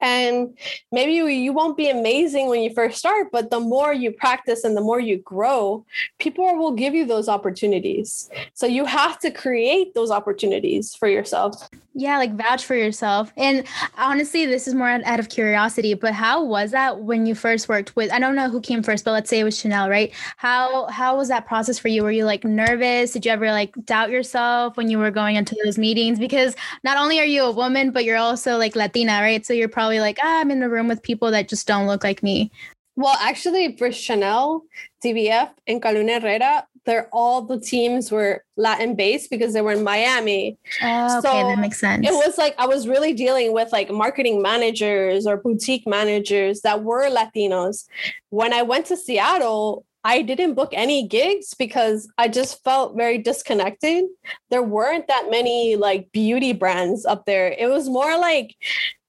and 0.04 0.56
maybe 0.92 1.14
you 1.14 1.54
won't 1.54 1.78
be 1.78 1.90
amazing 1.90 2.50
when 2.50 2.62
you 2.62 2.74
first 2.74 2.98
start, 2.98 3.30
but 3.32 3.50
the 3.52 3.60
more 3.62 3.94
you 3.94 4.12
practice 4.12 4.66
and 4.66 4.76
the 4.76 4.82
more 4.82 5.00
you 5.00 5.18
grow, 5.20 5.86
people 6.20 6.44
will 6.58 6.74
give 6.74 6.94
you 6.94 7.06
those 7.06 7.30
opportunities. 7.30 8.30
So 8.54 8.68
you 8.68 8.84
have 8.84 9.18
to 9.20 9.32
create 9.32 9.94
those 9.96 10.12
opportunities 10.12 10.94
for 10.94 11.08
yourself. 11.08 11.70
Yeah, 11.96 12.18
like 12.18 12.36
vouch 12.36 12.66
for 12.66 12.76
yourself. 12.76 13.32
And 13.38 13.66
honestly, 13.98 14.48
this 14.48 14.68
is 14.68 14.74
more 14.74 14.90
out 14.90 15.20
of 15.20 15.30
curiosity, 15.30 15.94
but 15.94 16.14
how 16.14 16.44
was 16.44 16.72
that 16.72 17.02
when 17.02 17.28
you 17.28 17.36
first 17.36 17.70
worked 17.70 17.96
with 17.96 18.12
I 18.12 18.20
don't 18.20 18.36
know 18.36 18.50
who 18.50 18.60
came 18.60 18.82
first, 18.82 19.06
but 19.06 19.12
let's 19.12 19.30
say 19.30 19.40
it 19.40 19.44
was 19.44 19.58
Chanel, 19.58 19.90
right? 19.90 20.12
How 20.38 20.88
how 20.88 21.16
was 21.16 21.28
that 21.28 21.46
process 21.46 21.78
for 21.78 21.90
you? 21.90 22.04
Were 22.04 22.12
you 22.12 22.26
like 22.26 22.44
nervous? 22.44 23.12
Did 23.12 23.26
you 23.26 23.32
ever 23.32 23.52
like 23.52 23.74
doubt 23.86 24.10
yourself 24.10 24.76
when 24.76 24.90
you 24.90 24.98
were 24.98 25.12
going 25.12 25.36
into 25.36 25.56
those 25.64 25.78
meetings 25.78 26.18
because 26.18 26.56
not 26.84 26.98
only 26.98 27.20
are 27.20 27.26
you 27.26 27.44
a 27.44 27.52
woman, 27.52 27.92
but 27.92 28.06
you're 28.06 28.18
also 28.18 28.58
like 28.58 28.76
Latina, 28.76 29.22
right? 29.22 29.46
So 29.46 29.54
you're 29.54 29.70
probably 29.70 29.93
like, 30.00 30.20
ah, 30.22 30.42
I'm 30.42 30.52
in 30.52 30.60
the 30.60 30.70
room 30.70 30.88
with 30.88 31.04
people 31.04 31.32
that 31.32 31.50
just 31.50 31.68
don't 31.68 31.88
look 31.88 32.04
like 32.04 32.24
me. 32.24 32.52
Well, 32.96 33.18
actually, 33.20 33.76
for 33.78 33.92
Chanel, 33.92 34.64
DVF, 35.04 35.50
and 35.68 35.82
Carolina 35.82 36.20
Herrera, 36.20 36.68
they're 36.86 37.10
all 37.12 37.42
the 37.42 37.60
teams 37.60 38.12
were 38.12 38.44
Latin 38.58 38.96
based 38.96 39.30
because 39.30 39.54
they 39.54 39.62
were 39.62 39.72
in 39.72 39.84
Miami. 39.84 40.58
Oh, 40.82 41.18
okay, 41.18 41.28
so 41.28 41.48
that 41.48 41.60
makes 41.60 41.80
sense. 41.80 42.06
It 42.08 42.12
was 42.12 42.38
like 42.38 42.54
I 42.58 42.68
was 42.68 42.88
really 42.88 43.14
dealing 43.14 43.54
with 43.54 43.72
like 43.72 43.90
marketing 43.90 44.42
managers 44.42 45.26
or 45.26 45.38
boutique 45.38 45.88
managers 45.88 46.62
that 46.62 46.84
were 46.84 47.10
Latinos. 47.10 47.86
When 48.30 48.54
I 48.54 48.62
went 48.62 48.86
to 48.88 48.98
Seattle, 48.98 49.86
I 50.06 50.22
didn't 50.22 50.56
book 50.56 50.72
any 50.74 51.08
gigs 51.08 51.54
because 51.54 52.10
I 52.18 52.28
just 52.28 52.62
felt 52.64 52.98
very 52.98 53.18
disconnected. 53.18 54.04
There 54.50 54.64
weren't 54.64 55.08
that 55.08 55.28
many 55.32 55.78
like 55.78 56.12
beauty 56.12 56.52
brands 56.52 57.06
up 57.06 57.26
there. 57.26 57.56
It 57.58 57.70
was 57.70 57.88
more 57.88 58.18
like 58.18 58.56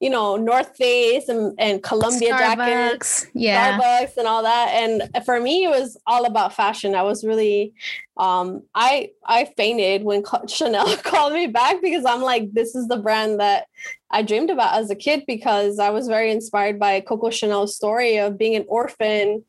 you 0.01 0.11
know, 0.11 0.37
North 0.37 0.77
Face 0.77 1.29
and, 1.29 1.55
and 1.59 1.83
Columbia 1.83 2.35
Starbucks, 2.35 2.57
jackets, 2.57 3.27
yeah. 3.33 3.79
Starbucks 3.79 4.17
and 4.17 4.27
all 4.27 4.43
that. 4.43 4.69
And 4.75 5.25
for 5.25 5.41
me, 5.41 5.65
it 5.65 5.71
was 5.71 5.97
all 6.07 6.27
about 6.27 6.53
fashion. 6.53 6.95
I 6.95 7.03
was 7.03 7.25
really, 7.25 7.73
um, 8.17 8.63
I 8.75 9.11
I 9.25 9.47
fainted 9.57 10.03
when 10.03 10.23
Chanel 10.49 10.97
called 11.03 11.33
me 11.33 11.47
back 11.47 11.81
because 11.81 12.05
I'm 12.05 12.23
like, 12.23 12.53
this 12.53 12.75
is 12.75 12.89
the 12.89 12.97
brand 12.97 13.41
that 13.41 13.67
I 14.11 14.23
dreamed 14.23 14.51
about 14.51 14.79
as 14.79 14.91
a 14.91 14.95
kid 14.95 15.25
because 15.27 15.79
I 15.79 15.91
was 15.91 16.07
very 16.07 16.31
inspired 16.31 16.79
by 16.79 17.01
Coco 17.01 17.31
Chanel's 17.31 17.75
story 17.75 18.19
of 18.19 18.39
being 18.39 18.55
an 18.55 18.65
orphan 18.69 19.45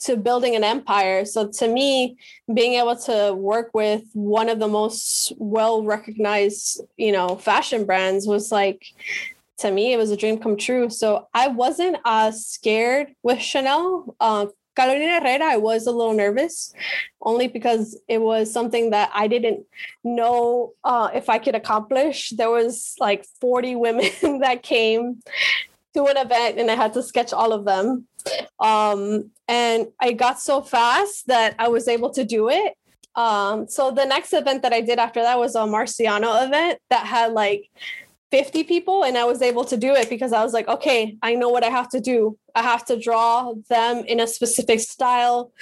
to 0.00 0.16
building 0.16 0.56
an 0.56 0.64
empire. 0.64 1.24
So 1.24 1.48
to 1.48 1.68
me, 1.68 2.16
being 2.52 2.74
able 2.74 2.96
to 2.96 3.34
work 3.34 3.70
with 3.74 4.02
one 4.14 4.48
of 4.48 4.58
the 4.58 4.68
most 4.68 5.32
well 5.36 5.84
recognized, 5.84 6.80
you 6.96 7.12
know, 7.12 7.36
fashion 7.36 7.84
brands 7.84 8.26
was 8.26 8.50
like 8.50 8.86
to 9.58 9.70
me, 9.70 9.92
it 9.92 9.96
was 9.96 10.10
a 10.10 10.16
dream 10.16 10.38
come 10.38 10.56
true. 10.56 10.88
So 10.90 11.28
I 11.34 11.48
wasn't 11.48 11.96
as 12.04 12.46
scared 12.46 13.14
with 13.22 13.40
Chanel. 13.40 14.16
Uh, 14.20 14.46
Carolina 14.76 15.18
Herrera, 15.18 15.44
I 15.44 15.56
was 15.56 15.88
a 15.88 15.92
little 15.92 16.14
nervous 16.14 16.72
only 17.20 17.48
because 17.48 18.00
it 18.06 18.20
was 18.20 18.52
something 18.52 18.90
that 18.90 19.10
I 19.12 19.26
didn't 19.26 19.66
know 20.04 20.74
uh, 20.84 21.10
if 21.12 21.28
I 21.28 21.38
could 21.38 21.56
accomplish. 21.56 22.30
There 22.30 22.50
was 22.50 22.94
like 23.00 23.26
40 23.40 23.74
women 23.74 24.10
that 24.40 24.62
came 24.62 25.20
to 25.94 26.04
an 26.04 26.16
event 26.16 26.58
and 26.58 26.70
I 26.70 26.76
had 26.76 26.94
to 26.94 27.02
sketch 27.02 27.32
all 27.32 27.52
of 27.52 27.64
them. 27.64 28.06
Um, 28.60 29.32
and 29.48 29.88
I 30.00 30.12
got 30.12 30.38
so 30.38 30.62
fast 30.62 31.26
that 31.26 31.56
I 31.58 31.66
was 31.68 31.88
able 31.88 32.10
to 32.10 32.24
do 32.24 32.48
it. 32.48 32.74
Um, 33.16 33.66
so 33.66 33.90
the 33.90 34.04
next 34.04 34.32
event 34.32 34.62
that 34.62 34.72
I 34.72 34.80
did 34.80 35.00
after 35.00 35.22
that 35.22 35.40
was 35.40 35.56
a 35.56 35.60
Marciano 35.60 36.46
event 36.46 36.78
that 36.90 37.04
had 37.04 37.32
like 37.32 37.68
50 38.30 38.64
people 38.64 39.04
and 39.04 39.16
I 39.16 39.24
was 39.24 39.40
able 39.40 39.64
to 39.64 39.76
do 39.76 39.94
it 39.94 40.10
because 40.10 40.32
I 40.32 40.44
was 40.44 40.52
like, 40.52 40.68
okay, 40.68 41.16
I 41.22 41.34
know 41.34 41.48
what 41.48 41.64
I 41.64 41.68
have 41.68 41.88
to 41.90 42.00
do. 42.00 42.38
I 42.54 42.62
have 42.62 42.84
to 42.86 42.98
draw 42.98 43.54
them 43.70 44.04
in 44.04 44.20
a 44.20 44.26
specific 44.26 44.80
style, 44.80 45.52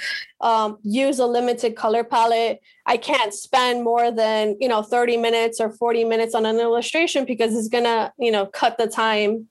um, 0.40 0.78
use 0.82 1.18
a 1.18 1.26
limited 1.26 1.76
color 1.76 2.02
palette. 2.02 2.60
I 2.84 2.96
can't 2.96 3.32
spend 3.32 3.84
more 3.84 4.10
than, 4.10 4.56
you 4.58 4.68
know, 4.68 4.82
30 4.82 5.16
minutes 5.18 5.60
or 5.60 5.70
40 5.70 6.04
minutes 6.04 6.34
on 6.34 6.44
an 6.44 6.56
illustration 6.56 7.24
because 7.24 7.54
it's 7.54 7.68
to, 7.68 8.12
you 8.18 8.32
know, 8.32 8.46
cut 8.46 8.78
the 8.78 8.88
time 8.88 9.48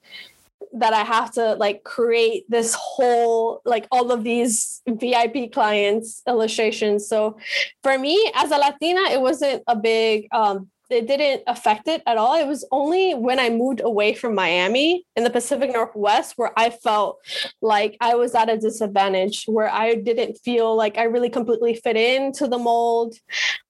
that 0.74 0.94
I 0.94 1.04
have 1.04 1.32
to 1.34 1.54
like 1.56 1.84
create 1.84 2.44
this 2.50 2.74
whole 2.74 3.62
like 3.64 3.88
all 3.92 4.12
of 4.12 4.24
these 4.24 4.82
VIP 4.88 5.54
clients 5.54 6.22
illustrations. 6.28 7.08
So 7.08 7.38
for 7.82 7.98
me 7.98 8.32
as 8.36 8.52
a 8.52 8.58
Latina, 8.58 9.02
it 9.10 9.22
wasn't 9.22 9.64
a 9.68 9.76
big 9.76 10.28
um, 10.34 10.70
it 10.90 11.08
didn't 11.08 11.44
affect 11.48 11.88
it 11.88 12.02
at 12.06 12.18
all. 12.18 12.36
It 12.36 12.48
was 12.48 12.66
only 12.72 13.14
when 13.14 13.40
I 13.40 13.50
moved 13.50 13.82
away 13.84 14.14
from 14.14 14.36
Miami 14.36 15.06
in 15.16 15.24
the 15.24 15.30
Pacific 15.30 15.72
Northwest 15.72 16.34
where 16.38 16.52
I 16.58 16.70
felt 16.70 17.20
like 17.62 17.98
I 18.02 18.16
was 18.16 18.36
at 18.36 18.50
a 18.50 18.58
disadvantage, 18.58 19.46
where 19.46 19.70
I 19.70 19.96
didn't 19.96 20.38
feel 20.40 20.76
like 20.76 20.98
I 20.98 21.04
really 21.04 21.30
completely 21.30 21.76
fit 21.76 21.98
into 21.98 22.48
the 22.48 22.58
mold. 22.58 23.16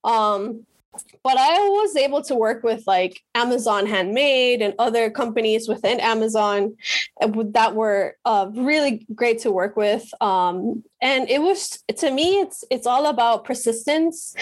Um, 0.03 0.65
but 1.23 1.37
I 1.37 1.57
was 1.59 1.95
able 1.95 2.21
to 2.23 2.35
work 2.35 2.63
with 2.63 2.85
like 2.87 3.21
Amazon 3.33 3.85
Handmade 3.85 4.61
and 4.61 4.73
other 4.79 5.09
companies 5.09 5.67
within 5.67 5.99
Amazon 5.99 6.75
that 7.19 7.75
were 7.75 8.17
uh, 8.25 8.49
really 8.53 9.05
great 9.13 9.39
to 9.39 9.51
work 9.51 9.75
with. 9.75 10.09
Um, 10.21 10.83
and 11.01 11.29
it 11.29 11.41
was 11.41 11.83
to 11.97 12.09
me, 12.09 12.39
it's 12.39 12.63
it's 12.71 12.87
all 12.87 13.05
about 13.07 13.45
persistence 13.45 14.33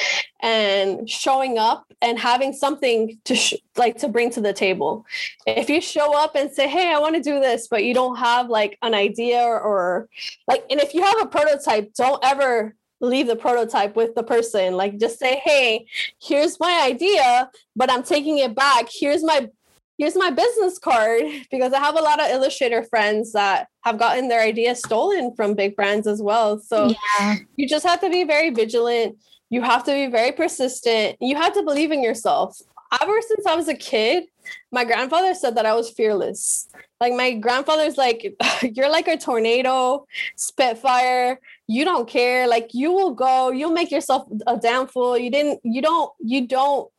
and 0.41 1.09
showing 1.09 1.57
up 1.57 1.85
and 2.01 2.17
having 2.19 2.53
something 2.53 3.19
to 3.25 3.35
sh- 3.35 3.55
like 3.75 3.97
to 3.97 4.07
bring 4.07 4.29
to 4.31 4.41
the 4.41 4.53
table. 4.53 5.05
If 5.45 5.69
you 5.69 5.81
show 5.81 6.15
up 6.15 6.35
and 6.35 6.51
say, 6.51 6.67
"Hey, 6.67 6.93
I 6.93 6.99
want 6.99 7.15
to 7.15 7.21
do 7.21 7.39
this," 7.39 7.67
but 7.67 7.83
you 7.83 7.93
don't 7.93 8.17
have 8.17 8.49
like 8.49 8.77
an 8.81 8.93
idea 8.93 9.41
or, 9.41 9.59
or 9.59 10.09
like, 10.47 10.63
and 10.69 10.79
if 10.79 10.93
you 10.93 11.03
have 11.03 11.21
a 11.21 11.27
prototype, 11.27 11.93
don't 11.95 12.23
ever 12.23 12.75
leave 13.01 13.27
the 13.27 13.36
prototype 13.36 13.95
with 13.95 14.15
the 14.15 14.23
person. 14.23 14.75
Like 14.75 14.97
just 14.97 15.19
say, 15.19 15.41
hey, 15.43 15.86
here's 16.21 16.60
my 16.60 16.82
idea, 16.84 17.49
but 17.75 17.91
I'm 17.91 18.03
taking 18.03 18.38
it 18.38 18.56
back. 18.56 18.88
Here's 18.91 19.23
my 19.23 19.49
here's 19.97 20.15
my 20.15 20.32
business 20.32 20.79
card 20.79 21.21
because 21.51 21.73
I 21.73 21.79
have 21.79 21.97
a 21.97 22.01
lot 22.01 22.21
of 22.21 22.29
illustrator 22.29 22.84
friends 22.84 23.34
that 23.34 23.67
have 23.82 23.99
gotten 23.99 24.27
their 24.27 24.41
ideas 24.41 24.79
stolen 24.79 25.36
from 25.36 25.53
big 25.53 25.75
brands 25.75 26.08
as 26.08 26.21
well. 26.21 26.60
So 26.60 26.93
yeah. 27.19 27.36
you 27.56 27.67
just 27.67 27.86
have 27.86 28.01
to 28.01 28.10
be 28.10 28.23
very 28.23 28.49
vigilant. 28.49 29.17
You 29.49 29.62
have 29.62 29.84
to 29.86 29.91
be 29.91 30.08
very 30.08 30.32
persistent. 30.32 31.17
You 31.21 31.36
have 31.36 31.53
to 31.53 31.63
believe 31.63 31.91
in 31.91 32.01
yourself. 32.01 32.58
Ever 33.01 33.21
since 33.21 33.45
I 33.45 33.56
was 33.56 33.67
a 33.67 33.75
kid, 33.75 34.25
my 34.71 34.84
grandfather 34.86 35.34
said 35.34 35.56
that 35.56 35.65
I 35.65 35.73
was 35.73 35.89
fearless. 35.89 36.67
Like 36.99 37.13
my 37.13 37.34
grandfather's 37.34 37.97
like, 37.97 38.36
you're 38.62 38.89
like 38.89 39.08
a 39.08 39.17
tornado, 39.17 40.06
spitfire. 40.36 41.39
You 41.67 41.86
don't 41.86 42.08
care. 42.08 42.47
Like 42.47 42.73
you 42.73 42.91
will 42.91 43.13
go. 43.13 43.51
You'll 43.51 43.71
make 43.71 43.91
yourself 43.91 44.27
a 44.47 44.58
damn 44.58 44.88
fool. 44.88 45.17
You 45.17 45.29
didn't. 45.29 45.60
You 45.63 45.82
don't. 45.82 46.12
You 46.19 46.47
don't. 46.47 46.89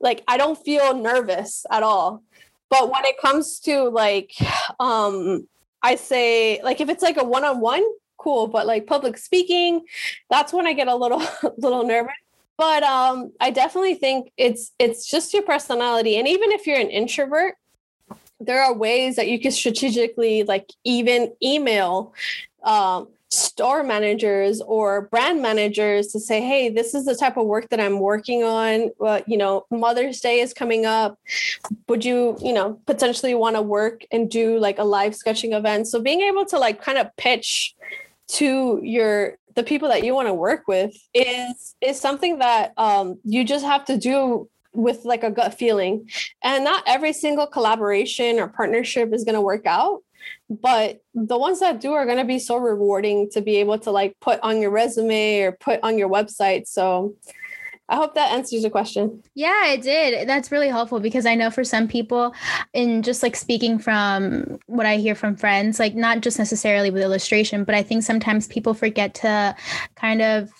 Like 0.00 0.22
I 0.28 0.36
don't 0.36 0.58
feel 0.58 0.94
nervous 0.94 1.64
at 1.70 1.82
all. 1.82 2.22
But 2.68 2.90
when 2.90 3.04
it 3.04 3.20
comes 3.20 3.60
to 3.60 3.84
like, 3.84 4.32
um, 4.80 5.46
I 5.82 5.94
say 5.94 6.60
like 6.62 6.80
if 6.80 6.88
it's 6.88 7.02
like 7.02 7.16
a 7.16 7.24
one-on-one, 7.24 7.84
cool. 8.18 8.48
But 8.48 8.66
like 8.66 8.86
public 8.86 9.18
speaking, 9.18 9.84
that's 10.30 10.52
when 10.52 10.66
I 10.66 10.72
get 10.72 10.88
a 10.88 10.94
little 10.94 11.22
little 11.58 11.86
nervous 11.86 12.12
but 12.58 12.82
um 12.82 13.32
i 13.40 13.50
definitely 13.50 13.94
think 13.94 14.32
it's 14.36 14.72
it's 14.78 15.08
just 15.08 15.32
your 15.34 15.42
personality. 15.42 16.16
And 16.16 16.28
even 16.28 16.52
if 16.52 16.66
you're 16.66 16.80
an 16.80 16.90
introvert 16.90 17.54
there 18.40 18.62
are 18.62 18.74
ways 18.74 19.16
that 19.16 19.28
you 19.28 19.40
can 19.40 19.50
strategically 19.50 20.42
like 20.42 20.70
even 20.84 21.32
email 21.42 22.12
um, 22.64 23.08
store 23.30 23.82
managers 23.82 24.60
or 24.60 25.02
brand 25.02 25.42
managers 25.42 26.08
to 26.08 26.20
say 26.20 26.40
hey 26.40 26.68
this 26.68 26.94
is 26.94 27.04
the 27.04 27.14
type 27.14 27.36
of 27.36 27.46
work 27.46 27.68
that 27.70 27.80
i'm 27.80 27.98
working 27.98 28.44
on. 28.44 28.90
Well, 28.98 29.20
you 29.26 29.36
know 29.36 29.66
mother's 29.70 30.20
day 30.20 30.40
is 30.40 30.54
coming 30.54 30.86
up. 30.86 31.18
Would 31.88 32.04
you 32.04 32.36
you 32.40 32.52
know 32.52 32.80
potentially 32.86 33.34
want 33.34 33.56
to 33.56 33.62
work 33.62 34.02
and 34.12 34.30
do 34.30 34.58
like 34.58 34.78
a 34.78 34.84
live 34.84 35.14
sketching 35.16 35.52
event? 35.52 35.88
So 35.88 36.00
being 36.00 36.20
able 36.20 36.44
to 36.46 36.58
like 36.58 36.80
kind 36.80 36.98
of 36.98 37.14
pitch 37.16 37.74
to 38.28 38.80
your 38.82 39.38
the 39.56 39.64
people 39.64 39.88
that 39.88 40.04
you 40.04 40.14
want 40.14 40.28
to 40.28 40.34
work 40.34 40.68
with 40.68 40.94
is 41.12 41.74
is 41.80 41.98
something 42.00 42.38
that 42.38 42.72
um, 42.76 43.18
you 43.24 43.44
just 43.44 43.64
have 43.64 43.84
to 43.86 43.96
do 43.96 44.48
with 44.72 45.04
like 45.04 45.24
a 45.24 45.30
gut 45.30 45.54
feeling. 45.54 46.08
And 46.44 46.62
not 46.62 46.84
every 46.86 47.12
single 47.12 47.46
collaboration 47.46 48.38
or 48.38 48.48
partnership 48.48 49.12
is 49.12 49.24
going 49.24 49.34
to 49.34 49.40
work 49.40 49.66
out 49.66 50.02
but 50.48 51.02
the 51.14 51.38
ones 51.38 51.60
that 51.60 51.80
do 51.80 51.92
are 51.92 52.04
going 52.04 52.18
to 52.18 52.24
be 52.24 52.38
so 52.38 52.56
rewarding 52.56 53.28
to 53.30 53.40
be 53.40 53.56
able 53.56 53.78
to 53.80 53.90
like 53.90 54.16
put 54.20 54.40
on 54.40 54.60
your 54.60 54.70
resume 54.70 55.40
or 55.40 55.52
put 55.52 55.80
on 55.82 55.98
your 55.98 56.08
website. 56.08 56.66
So 56.66 57.14
I 57.88 57.96
hope 57.96 58.14
that 58.14 58.32
answers 58.32 58.62
your 58.62 58.70
question. 58.70 59.22
Yeah, 59.34 59.68
it 59.68 59.82
did. 59.82 60.28
That's 60.28 60.50
really 60.50 60.68
helpful 60.68 60.98
because 60.98 61.24
I 61.24 61.36
know 61.36 61.50
for 61.50 61.62
some 61.62 61.86
people, 61.86 62.34
in 62.72 63.02
just 63.02 63.22
like 63.22 63.36
speaking 63.36 63.78
from 63.78 64.58
what 64.66 64.86
I 64.86 64.96
hear 64.96 65.14
from 65.14 65.36
friends, 65.36 65.78
like 65.78 65.94
not 65.94 66.20
just 66.20 66.38
necessarily 66.38 66.90
with 66.90 67.02
illustration, 67.02 67.62
but 67.62 67.76
I 67.76 67.82
think 67.82 68.02
sometimes 68.02 68.48
people 68.48 68.74
forget 68.74 69.14
to 69.16 69.54
kind 69.94 70.20
of 70.20 70.50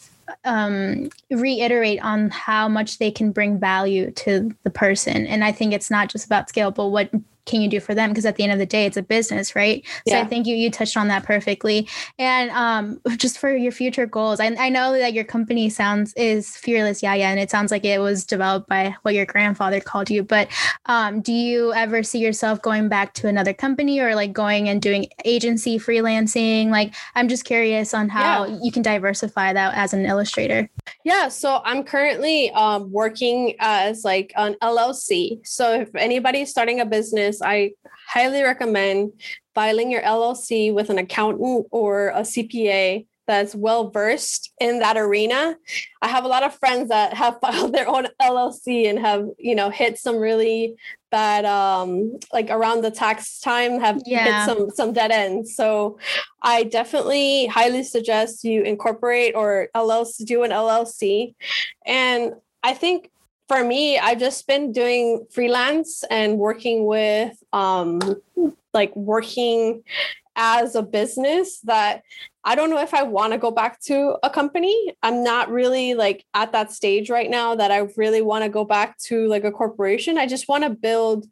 um, 0.45 1.09
reiterate 1.31 2.01
on 2.03 2.31
how 2.31 2.69
much 2.69 2.99
they 2.99 3.11
can 3.11 3.33
bring 3.33 3.59
value 3.59 4.11
to 4.13 4.55
the 4.63 4.71
person. 4.71 5.27
And 5.27 5.43
I 5.43 5.53
think 5.53 5.73
it's 5.73 5.91
not 5.91 6.09
just 6.09 6.27
about 6.27 6.49
scale, 6.49 6.71
but 6.71 6.89
what 6.89 7.11
can 7.47 7.63
you 7.63 7.69
do 7.69 7.81
for 7.81 7.95
them? 7.95 8.11
Because 8.11 8.27
at 8.27 8.37
the 8.37 8.43
end 8.43 8.53
of 8.53 8.59
the 8.59 8.67
day 8.67 8.85
it's 8.87 8.97
a 8.97 9.03
business 9.03 9.57
right? 9.57 9.85
Yeah. 10.05 10.21
so 10.21 10.21
i 10.21 10.25
think 10.25 10.47
you 10.47 10.55
you 10.55 10.71
touched 10.71 10.97
on 10.97 11.09
that 11.09 11.25
perfectly. 11.25 11.89
And 12.19 12.51
um 12.51 13.01
just 13.17 13.39
for 13.39 13.55
your 13.55 13.73
future 13.73 14.07
goals 14.07 14.41
I, 14.41 14.55
I 14.59 14.69
know 14.69 14.99
that 14.99 15.15
your 15.15 15.25
company 15.25 15.71
sounds 15.71 16.13
is 16.15 16.57
Fearless 16.57 17.03
Yaya 17.03 17.25
and 17.25 17.41
it 17.41 17.51
sounds 17.51 17.71
like 17.71 17.85
it 17.85 18.01
was 18.01 18.25
developed 18.25 18.69
by 18.69 18.95
what 19.03 19.15
your 19.15 19.27
grandfather 19.27 19.81
called 19.81 20.11
you 20.11 20.23
but 20.23 20.49
um 20.87 21.21
do 21.21 21.33
you 21.33 21.73
ever 21.73 22.03
see 22.03 22.19
yourself 22.19 22.61
going 22.63 22.89
back 22.89 23.15
to 23.15 23.29
another 23.29 23.53
company 23.53 24.01
or 24.01 24.15
like 24.15 24.33
going 24.33 24.69
and 24.69 24.83
doing 24.83 25.07
agency 25.25 25.79
freelancing? 25.79 26.71
Like 26.71 26.95
i'm 27.15 27.29
just 27.29 27.45
curious 27.45 27.95
on 27.95 28.09
how 28.09 28.47
yeah. 28.47 28.59
you 28.63 28.73
can 28.73 28.83
diversify 28.83 29.53
that 29.53 29.75
as 29.75 29.95
an 29.95 30.05
illustrator. 30.05 30.69
Yeah 31.05 31.29
so 31.29 31.63
i'm 31.65 31.85
currently 31.85 32.51
um, 32.51 32.91
working 32.91 33.55
as 33.61 34.05
like 34.05 34.33
an 34.37 34.57
llc 34.63 35.47
so 35.47 35.81
if 35.81 35.95
anybody's 35.95 36.51
starting 36.51 36.81
a 36.81 36.87
business 36.87 37.36
I 37.43 37.73
highly 38.09 38.43
recommend 38.43 39.13
filing 39.55 39.91
your 39.91 40.03
LLC 40.03 40.73
with 40.73 40.91
an 40.91 40.99
accountant 40.99 41.67
or 41.71 42.09
a 42.09 42.21
CPA 42.21 43.07
that's 43.27 43.55
well 43.55 43.91
versed 43.91 44.53
in 44.61 44.79
that 44.79 44.97
arena. 44.97 45.57
I 46.01 46.09
have 46.09 46.25
a 46.25 46.29
lot 46.29 46.45
of 46.45 46.55
friends 46.55 46.89
that 46.91 47.15
have 47.15 47.39
filed 47.43 47.73
their 47.73 47.89
own 47.89 48.07
LLC 48.21 48.89
and 48.89 48.99
have, 48.99 49.27
you 49.39 49.55
know, 49.55 49.71
hit 49.71 49.99
some 49.99 50.17
really 50.17 50.77
bad 51.11 51.45
um 51.45 52.19
like 52.33 52.51
around 52.51 52.83
the 52.83 52.91
tax 52.91 53.39
time 53.39 53.79
have 53.79 54.03
yeah. 54.05 54.45
hit 54.45 54.57
some 54.57 54.71
some 54.71 54.93
dead 54.93 55.11
ends. 55.11 55.55
So 55.55 55.99
I 56.43 56.65
definitely 56.65 57.47
highly 57.47 57.83
suggest 57.83 58.45
you 58.45 58.63
incorporate 58.63 59.35
or 59.35 59.69
LLC 59.75 60.25
do 60.25 60.43
an 60.43 60.51
LLC. 60.51 61.35
And 61.85 62.35
I 62.63 62.75
think 62.75 63.11
for 63.49 63.63
me, 63.63 63.99
I've 63.99 64.19
just 64.19 64.47
been 64.47 64.73
doing 64.73 65.27
freelance 65.31 66.05
and 66.11 66.39
working 66.39 66.87
with 66.87 67.37
um 67.53 68.01
like 68.73 68.95
working 68.95 69.83
as 70.37 70.75
a 70.75 70.83
business 70.83 71.61
that 71.61 72.03
I 72.45 72.55
don't 72.55 72.71
know 72.71 72.81
if 72.81 72.93
I 72.93 73.03
want 73.03 73.33
to 73.33 73.39
go 73.39 73.51
back 73.51 73.81
to 73.83 74.17
a 74.23 74.31
company. 74.31 74.95
I'm 75.03 75.25
not 75.25 75.51
really 75.51 75.95
like 75.95 76.25
at 76.35 76.53
that 76.53 76.73
stage 76.73 77.09
right 77.09 77.31
now 77.31 77.55
that 77.55 77.71
I 77.71 77.89
really 77.97 78.23
want 78.23 78.45
to 78.45 78.51
go 78.51 78.65
back 78.65 78.99
to 79.07 79.27
like 79.29 79.45
a 79.45 79.51
corporation. 79.51 80.19
I 80.19 80.27
just 80.27 80.49
want 80.49 80.65
to 80.65 80.71
build 80.71 81.27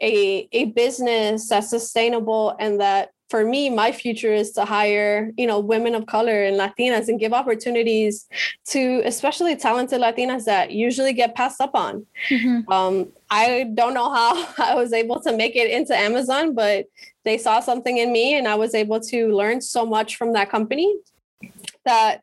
a 0.00 0.48
a 0.52 0.66
business 0.66 1.48
that's 1.48 1.70
sustainable 1.70 2.56
and 2.58 2.80
that 2.80 3.10
for 3.30 3.44
me, 3.44 3.70
my 3.70 3.92
future 3.92 4.32
is 4.32 4.50
to 4.52 4.64
hire, 4.64 5.30
you 5.38 5.46
know, 5.46 5.60
women 5.60 5.94
of 5.94 6.06
color 6.06 6.42
and 6.42 6.58
Latinas 6.58 7.08
and 7.08 7.18
give 7.18 7.32
opportunities 7.32 8.26
to 8.66 9.00
especially 9.04 9.54
talented 9.54 10.00
Latinas 10.00 10.44
that 10.44 10.72
usually 10.72 11.12
get 11.12 11.36
passed 11.36 11.60
up 11.60 11.70
on. 11.74 12.04
Mm-hmm. 12.28 12.70
Um, 12.70 13.12
I 13.30 13.70
don't 13.72 13.94
know 13.94 14.12
how 14.12 14.48
I 14.58 14.74
was 14.74 14.92
able 14.92 15.20
to 15.20 15.36
make 15.36 15.54
it 15.54 15.70
into 15.70 15.96
Amazon, 15.96 16.54
but 16.54 16.86
they 17.24 17.38
saw 17.38 17.60
something 17.60 17.98
in 17.98 18.12
me 18.12 18.36
and 18.36 18.48
I 18.48 18.56
was 18.56 18.74
able 18.74 18.98
to 19.00 19.34
learn 19.34 19.60
so 19.60 19.86
much 19.86 20.16
from 20.16 20.32
that 20.32 20.50
company 20.50 20.92
that 21.84 22.22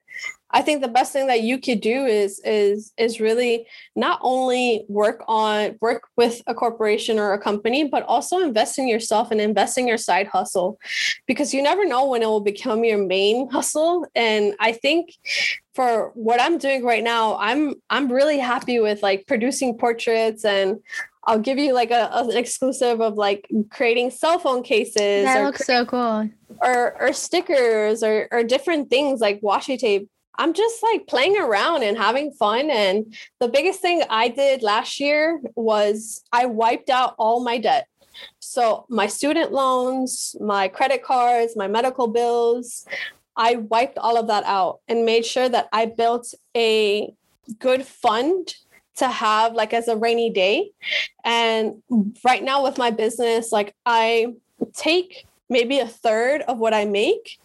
I 0.51 0.61
think 0.61 0.81
the 0.81 0.87
best 0.87 1.11
thing 1.11 1.27
that 1.27 1.41
you 1.41 1.59
could 1.59 1.81
do 1.81 2.05
is 2.05 2.39
is 2.45 2.93
is 2.97 3.19
really 3.19 3.67
not 3.95 4.19
only 4.21 4.85
work 4.87 5.23
on 5.27 5.77
work 5.81 6.03
with 6.15 6.41
a 6.47 6.53
corporation 6.53 7.19
or 7.19 7.33
a 7.33 7.39
company, 7.39 7.83
but 7.83 8.03
also 8.03 8.39
invest 8.39 8.79
in 8.79 8.87
yourself 8.87 9.29
and 9.29 9.41
invest 9.41 9.77
in 9.77 9.87
your 9.87 9.97
side 9.97 10.27
hustle, 10.27 10.79
because 11.27 11.53
you 11.53 11.61
never 11.61 11.85
know 11.85 12.07
when 12.07 12.21
it 12.21 12.27
will 12.27 12.39
become 12.39 12.85
your 12.85 12.97
main 12.97 13.49
hustle. 13.49 14.05
And 14.15 14.55
I 14.59 14.71
think 14.71 15.13
for 15.75 16.11
what 16.15 16.41
I'm 16.41 16.57
doing 16.57 16.83
right 16.83 17.03
now, 17.03 17.37
I'm 17.37 17.75
I'm 17.89 18.09
really 18.09 18.39
happy 18.39 18.79
with 18.79 19.03
like 19.03 19.27
producing 19.27 19.77
portraits 19.77 20.45
and 20.45 20.79
I'll 21.25 21.39
give 21.39 21.57
you 21.57 21.73
like 21.73 21.91
a, 21.91 22.09
an 22.13 22.37
exclusive 22.37 23.01
of 23.01 23.15
like 23.15 23.49
creating 23.69 24.11
cell 24.11 24.39
phone 24.39 24.63
cases. 24.63 25.25
That 25.25 25.43
looks 25.43 25.57
cre- 25.57 25.71
so 25.71 25.85
cool. 25.85 26.29
Or 26.61 27.01
or 27.01 27.11
stickers 27.11 28.01
or 28.01 28.29
or 28.31 28.43
different 28.43 28.89
things 28.89 29.19
like 29.19 29.41
washi 29.41 29.77
tape 29.77 30.09
I'm 30.37 30.53
just 30.53 30.83
like 30.83 31.07
playing 31.07 31.37
around 31.37 31.83
and 31.83 31.97
having 31.97 32.31
fun. 32.31 32.69
And 32.69 33.15
the 33.39 33.47
biggest 33.47 33.81
thing 33.81 34.03
I 34.09 34.27
did 34.27 34.61
last 34.61 34.99
year 34.99 35.41
was 35.55 36.23
I 36.31 36.45
wiped 36.45 36.89
out 36.89 37.15
all 37.17 37.43
my 37.43 37.57
debt. 37.57 37.87
So, 38.39 38.85
my 38.89 39.07
student 39.07 39.51
loans, 39.51 40.35
my 40.39 40.67
credit 40.67 41.03
cards, 41.03 41.55
my 41.55 41.67
medical 41.67 42.07
bills, 42.07 42.85
I 43.35 43.57
wiped 43.57 43.99
all 43.99 44.17
of 44.17 44.27
that 44.27 44.43
out 44.45 44.79
and 44.87 45.05
made 45.05 45.25
sure 45.25 45.47
that 45.47 45.69
I 45.71 45.85
built 45.85 46.33
a 46.55 47.13
good 47.59 47.85
fund 47.85 48.55
to 48.95 49.07
have 49.07 49.53
like 49.53 49.73
as 49.73 49.87
a 49.87 49.95
rainy 49.95 50.31
day. 50.31 50.71
And 51.23 51.83
right 52.25 52.43
now 52.43 52.63
with 52.63 52.79
my 52.79 52.89
business, 52.89 53.51
like 53.51 53.75
I 53.85 54.33
take 54.73 55.27
maybe 55.49 55.79
a 55.79 55.87
third 55.87 56.41
of 56.41 56.57
what 56.57 56.73
I 56.73 56.85
make 56.85 57.39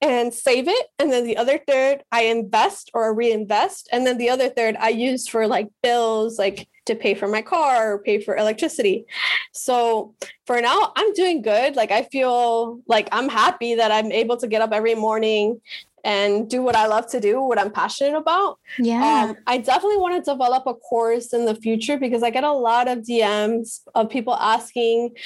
and 0.00 0.32
save 0.32 0.68
it. 0.68 0.86
And 0.98 1.12
then 1.12 1.24
the 1.24 1.36
other 1.36 1.58
third 1.58 2.02
I 2.12 2.24
invest 2.24 2.90
or 2.94 3.12
reinvest. 3.14 3.88
And 3.92 4.06
then 4.06 4.18
the 4.18 4.30
other 4.30 4.48
third 4.48 4.76
I 4.78 4.90
use 4.90 5.26
for 5.26 5.46
like 5.46 5.68
bills, 5.82 6.38
like 6.38 6.68
to 6.86 6.94
pay 6.94 7.14
for 7.14 7.28
my 7.28 7.42
car 7.42 7.94
or 7.94 7.98
pay 7.98 8.20
for 8.20 8.36
electricity. 8.36 9.06
So 9.52 10.14
for 10.46 10.60
now, 10.60 10.92
I'm 10.96 11.12
doing 11.14 11.42
good. 11.42 11.76
Like 11.76 11.90
I 11.90 12.02
feel 12.04 12.80
like 12.86 13.08
I'm 13.12 13.28
happy 13.28 13.74
that 13.74 13.90
I'm 13.90 14.12
able 14.12 14.36
to 14.38 14.46
get 14.46 14.62
up 14.62 14.72
every 14.72 14.94
morning 14.94 15.60
and 16.04 16.48
do 16.48 16.62
what 16.62 16.76
I 16.76 16.86
love 16.86 17.08
to 17.08 17.20
do, 17.20 17.42
what 17.42 17.58
I'm 17.58 17.70
passionate 17.70 18.16
about. 18.16 18.58
Yeah. 18.78 19.26
Um, 19.30 19.36
I 19.46 19.58
definitely 19.58 19.98
want 19.98 20.24
to 20.24 20.30
develop 20.30 20.66
a 20.66 20.74
course 20.74 21.32
in 21.32 21.44
the 21.44 21.54
future 21.54 21.98
because 21.98 22.22
I 22.22 22.30
get 22.30 22.44
a 22.44 22.52
lot 22.52 22.88
of 22.88 22.98
DMs 23.00 23.80
of 23.94 24.08
people 24.08 24.34
asking, 24.34 25.16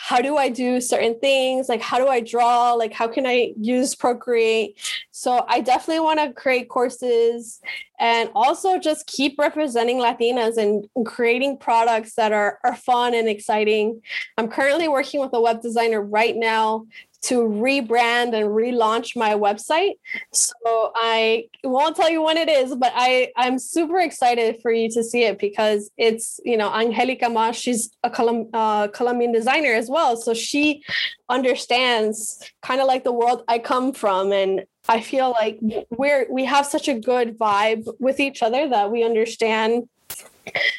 how 0.00 0.20
do 0.20 0.36
I 0.36 0.48
do 0.48 0.80
certain 0.80 1.18
things? 1.20 1.68
Like, 1.68 1.82
how 1.82 1.98
do 1.98 2.08
I 2.08 2.20
draw? 2.20 2.72
Like, 2.72 2.92
how 2.92 3.08
can 3.08 3.26
I 3.26 3.52
use 3.58 3.94
Procreate? 3.94 4.78
So, 5.10 5.44
I 5.48 5.60
definitely 5.60 6.00
want 6.00 6.20
to 6.20 6.32
create 6.32 6.68
courses 6.68 7.60
and 8.00 8.30
also 8.34 8.78
just 8.78 9.06
keep 9.06 9.38
representing 9.38 9.98
Latinas 9.98 10.56
and 10.56 10.86
creating 11.06 11.58
products 11.58 12.14
that 12.14 12.32
are, 12.32 12.58
are 12.64 12.76
fun 12.76 13.14
and 13.14 13.28
exciting. 13.28 14.00
I'm 14.36 14.48
currently 14.48 14.88
working 14.88 15.20
with 15.20 15.30
a 15.32 15.40
web 15.40 15.60
designer 15.60 16.00
right 16.00 16.36
now 16.36 16.86
to 17.20 17.40
rebrand 17.40 18.34
and 18.34 18.50
relaunch 18.50 19.16
my 19.16 19.34
website. 19.34 19.94
So 20.32 20.92
I 20.94 21.48
won't 21.64 21.96
tell 21.96 22.10
you 22.10 22.22
when 22.22 22.36
it 22.36 22.48
is, 22.48 22.74
but 22.76 22.92
I 22.94 23.32
I'm 23.36 23.58
super 23.58 23.98
excited 23.98 24.60
for 24.62 24.70
you 24.72 24.88
to 24.90 25.02
see 25.02 25.24
it 25.24 25.38
because 25.38 25.90
it's 25.96 26.40
you 26.44 26.56
know 26.56 26.72
Angelica 26.72 27.28
Mas. 27.28 27.56
She's 27.56 27.90
a 28.04 28.10
Colum, 28.10 28.48
uh, 28.52 28.88
Colombian 28.88 29.32
designer 29.32 29.72
as 29.72 29.88
well, 29.90 30.16
so 30.16 30.32
she 30.32 30.82
understands 31.28 32.42
kind 32.62 32.80
of 32.80 32.86
like 32.86 33.04
the 33.04 33.12
world 33.12 33.42
I 33.48 33.58
come 33.58 33.92
from, 33.92 34.32
and 34.32 34.64
I 34.88 35.00
feel 35.00 35.30
like 35.30 35.58
we're 35.90 36.26
we 36.30 36.44
have 36.44 36.66
such 36.66 36.88
a 36.88 36.94
good 36.94 37.36
vibe 37.36 37.86
with 37.98 38.20
each 38.20 38.42
other 38.42 38.68
that 38.68 38.90
we 38.92 39.02
understand 39.02 39.88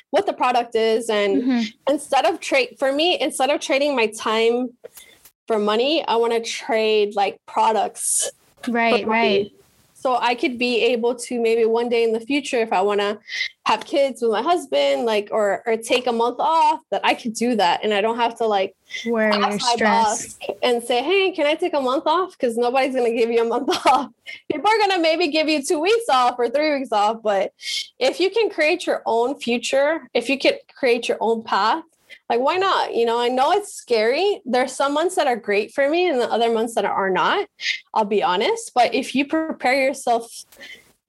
what 0.10 0.26
the 0.26 0.34
product 0.34 0.74
is 0.76 1.10
and 1.10 1.44
mm-hmm. 1.44 1.94
instead 1.94 2.26
of 2.26 2.40
trade 2.40 2.76
for 2.80 2.92
me 2.92 3.20
instead 3.20 3.52
of 3.52 3.60
trading 3.60 3.96
my 3.96 4.08
time 4.08 4.70
for 5.50 5.58
money, 5.58 6.06
I 6.06 6.16
want 6.18 6.32
to 6.34 6.41
trade 6.47 7.16
like 7.16 7.39
products. 7.47 8.30
Right, 8.68 9.04
right. 9.08 9.52
So 9.95 10.16
I 10.16 10.36
could 10.36 10.60
be 10.60 10.84
able 10.93 11.16
to 11.16 11.41
maybe 11.41 11.66
one 11.66 11.89
day 11.89 12.04
in 12.04 12.14
the 12.14 12.20
future, 12.20 12.58
if 12.58 12.72
I 12.72 12.82
want 12.84 13.00
to 13.02 13.18
have 13.66 13.84
kids 13.84 14.22
with 14.22 14.30
my 14.30 14.43
husband, 14.43 15.06
like 15.06 15.30
or 15.32 15.64
or 15.66 15.76
take 15.76 16.06
a 16.06 16.12
month 16.12 16.38
off, 16.39 16.82
that 16.91 17.02
I 17.04 17.16
could 17.16 17.34
do 17.34 17.56
that, 17.56 17.84
and 17.84 17.95
I 17.95 18.00
don't 18.00 18.18
have 18.18 18.38
to 18.38 18.45
like 18.45 18.76
worry 19.08 19.43
or 19.43 19.58
stress 19.60 20.38
and 20.62 20.84
say, 20.84 21.02
"Hey, 21.02 21.32
can 21.32 21.47
I 21.47 21.56
take 21.56 21.74
a 21.74 21.82
month 21.82 22.04
off?" 22.06 22.38
Because 22.38 22.56
nobody's 22.56 22.93
gonna 22.93 23.12
give 23.12 23.32
you 23.32 23.41
a 23.41 23.50
month 23.56 23.70
off. 23.88 24.12
People 24.52 24.70
are 24.70 24.78
gonna 24.78 25.00
maybe 25.00 25.30
give 25.30 25.50
you 25.50 25.64
two 25.64 25.80
weeks 25.80 26.10
off 26.12 26.36
or 26.38 26.47
three 26.47 26.78
weeks 26.78 26.91
off, 26.91 27.24
but 27.24 27.54
if 27.97 28.20
you 28.20 28.30
can 28.30 28.52
create 28.52 28.86
your 28.86 29.02
own 29.08 29.39
future, 29.39 30.08
if 30.14 30.30
you 30.30 30.38
can 30.38 30.54
create 30.78 31.08
your 31.08 31.18
own 31.20 31.41
path, 31.41 31.84
like 32.30 32.40
why 32.40 32.58
not? 32.58 32.96
You 32.96 33.06
know 33.06 33.20
i 33.20 33.28
know 33.28 33.52
it's 33.52 33.74
scary. 33.74 34.42
There's 34.46 34.74
some 34.74 34.94
months 34.94 35.16
that 35.16 35.28
are 35.28 35.36
great 35.36 35.74
for 35.74 35.90
me 35.90 36.08
and 36.08 36.22
the 36.22 36.32
other 36.32 36.52
months 36.52 36.76
that 36.76 36.86
are 36.86 37.10
not 37.10 37.48
i'll 37.94 38.06
be 38.06 38.24
honest. 38.24 38.72
But 38.74 38.94
if 38.94 39.16
you 39.16 39.26
prepare 39.26 39.76
yourself 39.76 40.46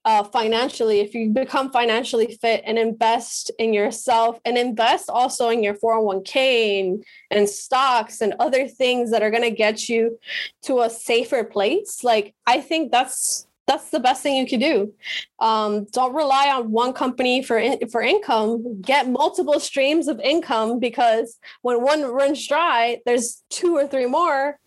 uh, 0.04 0.24
financially 0.24 1.00
if 1.00 1.14
you 1.14 1.28
become 1.28 1.70
financially 1.70 2.38
fit 2.40 2.62
and 2.64 2.78
invest 2.78 3.50
in 3.58 3.74
yourself 3.74 4.40
and 4.46 4.56
invest 4.56 5.10
also 5.10 5.50
in 5.50 5.62
your 5.62 5.74
401k 5.74 6.80
and, 6.80 7.04
and 7.30 7.48
stocks 7.48 8.22
and 8.22 8.34
other 8.40 8.66
things 8.66 9.10
that 9.10 9.22
are 9.22 9.30
going 9.30 9.42
to 9.42 9.50
get 9.50 9.88
you 9.88 10.18
to 10.62 10.80
a 10.80 10.88
safer 10.88 11.44
place 11.44 12.02
like 12.02 12.34
i 12.46 12.60
think 12.60 12.90
that's 12.90 13.46
that's 13.70 13.90
the 13.90 14.00
best 14.00 14.20
thing 14.20 14.34
you 14.34 14.48
can 14.48 14.58
do. 14.58 14.92
Um, 15.38 15.84
don't 15.92 16.12
rely 16.12 16.50
on 16.50 16.72
one 16.72 16.92
company 16.92 17.40
for 17.40 17.56
in, 17.56 17.88
for 17.88 18.02
income. 18.02 18.82
Get 18.82 19.08
multiple 19.08 19.60
streams 19.60 20.08
of 20.08 20.18
income 20.18 20.80
because 20.80 21.38
when 21.62 21.80
one 21.80 22.02
runs 22.02 22.44
dry, 22.48 22.98
there's 23.06 23.44
two 23.48 23.76
or 23.76 23.86
three 23.86 24.06
more. 24.06 24.58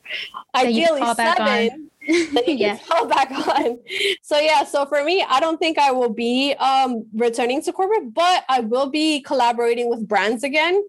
Ideally, 0.56 1.02
seven 1.16 1.90
that 2.08 2.48
you 2.48 2.54
yeah. 2.58 2.76
fall 2.78 3.08
back 3.08 3.32
on. 3.32 3.80
So 4.22 4.40
yeah, 4.40 4.64
so 4.64 4.86
for 4.86 5.04
me, 5.04 5.26
I 5.28 5.40
don't 5.40 5.58
think 5.58 5.78
I 5.78 5.92
will 5.92 6.10
be 6.10 6.54
um, 6.54 7.06
returning 7.14 7.62
to 7.64 7.74
corporate, 7.74 8.14
but 8.14 8.44
I 8.50 8.62
will 8.62 8.90
be 8.90 9.22
collaborating 9.22 9.90
with 9.90 10.08
brands 10.08 10.44
again. 10.44 10.84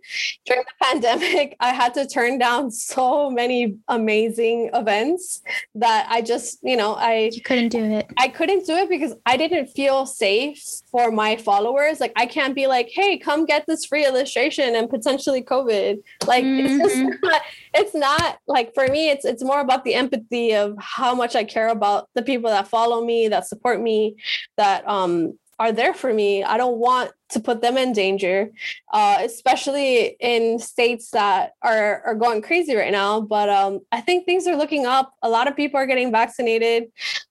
During 0.47 0.63
the 0.63 0.85
pandemic, 0.85 1.57
I 1.61 1.73
had 1.73 1.95
to 1.95 2.07
turn 2.07 2.39
down 2.39 2.71
so 2.71 3.31
many 3.31 3.77
amazing 3.89 4.71
events 4.75 5.43
that 5.75 6.07
I 6.09 6.23
just, 6.23 6.59
you 6.63 6.77
know, 6.77 6.95
I 6.95 7.31
you 7.33 7.43
couldn't 7.43 7.69
do 7.69 7.85
it. 7.85 8.07
I 8.19 8.29
couldn't 8.29 8.67
do 8.67 8.75
it 8.75 8.89
because 8.89 9.15
I 9.27 9.37
didn't 9.37 9.69
feel 9.69 10.07
safe 10.07 10.63
for 10.91 11.11
my 11.11 11.37
followers. 11.37 12.01
Like 12.01 12.13
I 12.17 12.27
can't 12.27 12.55
be 12.55 12.67
like, 12.67 12.91
hey, 12.93 13.19
come 13.19 13.47
get 13.47 13.67
this 13.67 13.85
free 13.85 14.07
illustration 14.07 14.75
and 14.75 14.89
potentially 14.89 15.43
COVID. 15.43 15.99
Like 16.27 16.45
mm-hmm. 16.45 16.67
it's 16.67 16.83
just 16.83 16.97
mm-hmm. 16.97 17.09
not, 17.23 17.43
it's 17.75 17.95
not 17.95 18.39
like 18.47 18.75
for 18.75 18.87
me, 18.89 19.11
it's 19.11 19.25
it's 19.25 19.43
more 19.43 19.61
about 19.61 19.85
the 19.85 19.95
empathy 19.95 20.55
of 20.55 20.77
how 20.79 21.04
how 21.05 21.15
much 21.15 21.37
I 21.37 21.45
care 21.45 21.69
about 21.69 22.09
the 22.15 22.23
people 22.23 22.49
that 22.49 22.67
follow 22.67 23.05
me, 23.05 23.29
that 23.29 23.47
support 23.47 23.79
me, 23.79 24.17
that 24.57 24.89
um, 24.89 25.39
are 25.59 25.71
there 25.71 25.93
for 25.93 26.13
me. 26.13 26.43
I 26.43 26.57
don't 26.57 26.79
want 26.79 27.11
to 27.31 27.41
put 27.41 27.61
them 27.61 27.77
in 27.77 27.93
danger, 27.93 28.51
uh, 28.91 29.19
especially 29.21 30.17
in 30.19 30.59
states 30.59 31.11
that 31.11 31.53
are, 31.61 32.03
are 32.07 32.15
going 32.15 32.41
crazy 32.41 32.75
right 32.75 32.91
now. 32.91 33.21
But 33.21 33.51
um, 33.51 33.81
I 33.93 34.01
think 34.01 34.25
things 34.25 34.47
are 34.47 34.57
looking 34.57 34.87
up. 34.87 35.13
A 35.23 35.29
lot 35.29 35.47
of 35.47 35.55
people 35.55 35.79
are 35.79 35.87
getting 35.87 36.11
vaccinated. 36.11 36.85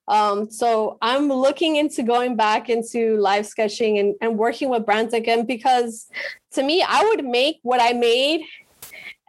Um, 0.06 0.48
so 0.50 0.98
I'm 1.02 1.28
looking 1.28 1.74
into 1.74 2.04
going 2.04 2.36
back 2.36 2.68
into 2.68 3.16
live 3.16 3.44
sketching 3.46 3.98
and, 3.98 4.14
and 4.20 4.38
working 4.38 4.68
with 4.68 4.86
brands 4.86 5.14
again 5.14 5.46
because 5.46 6.08
to 6.52 6.62
me, 6.62 6.84
I 6.86 7.02
would 7.02 7.24
make 7.24 7.58
what 7.62 7.80
I 7.82 7.92
made 7.92 8.42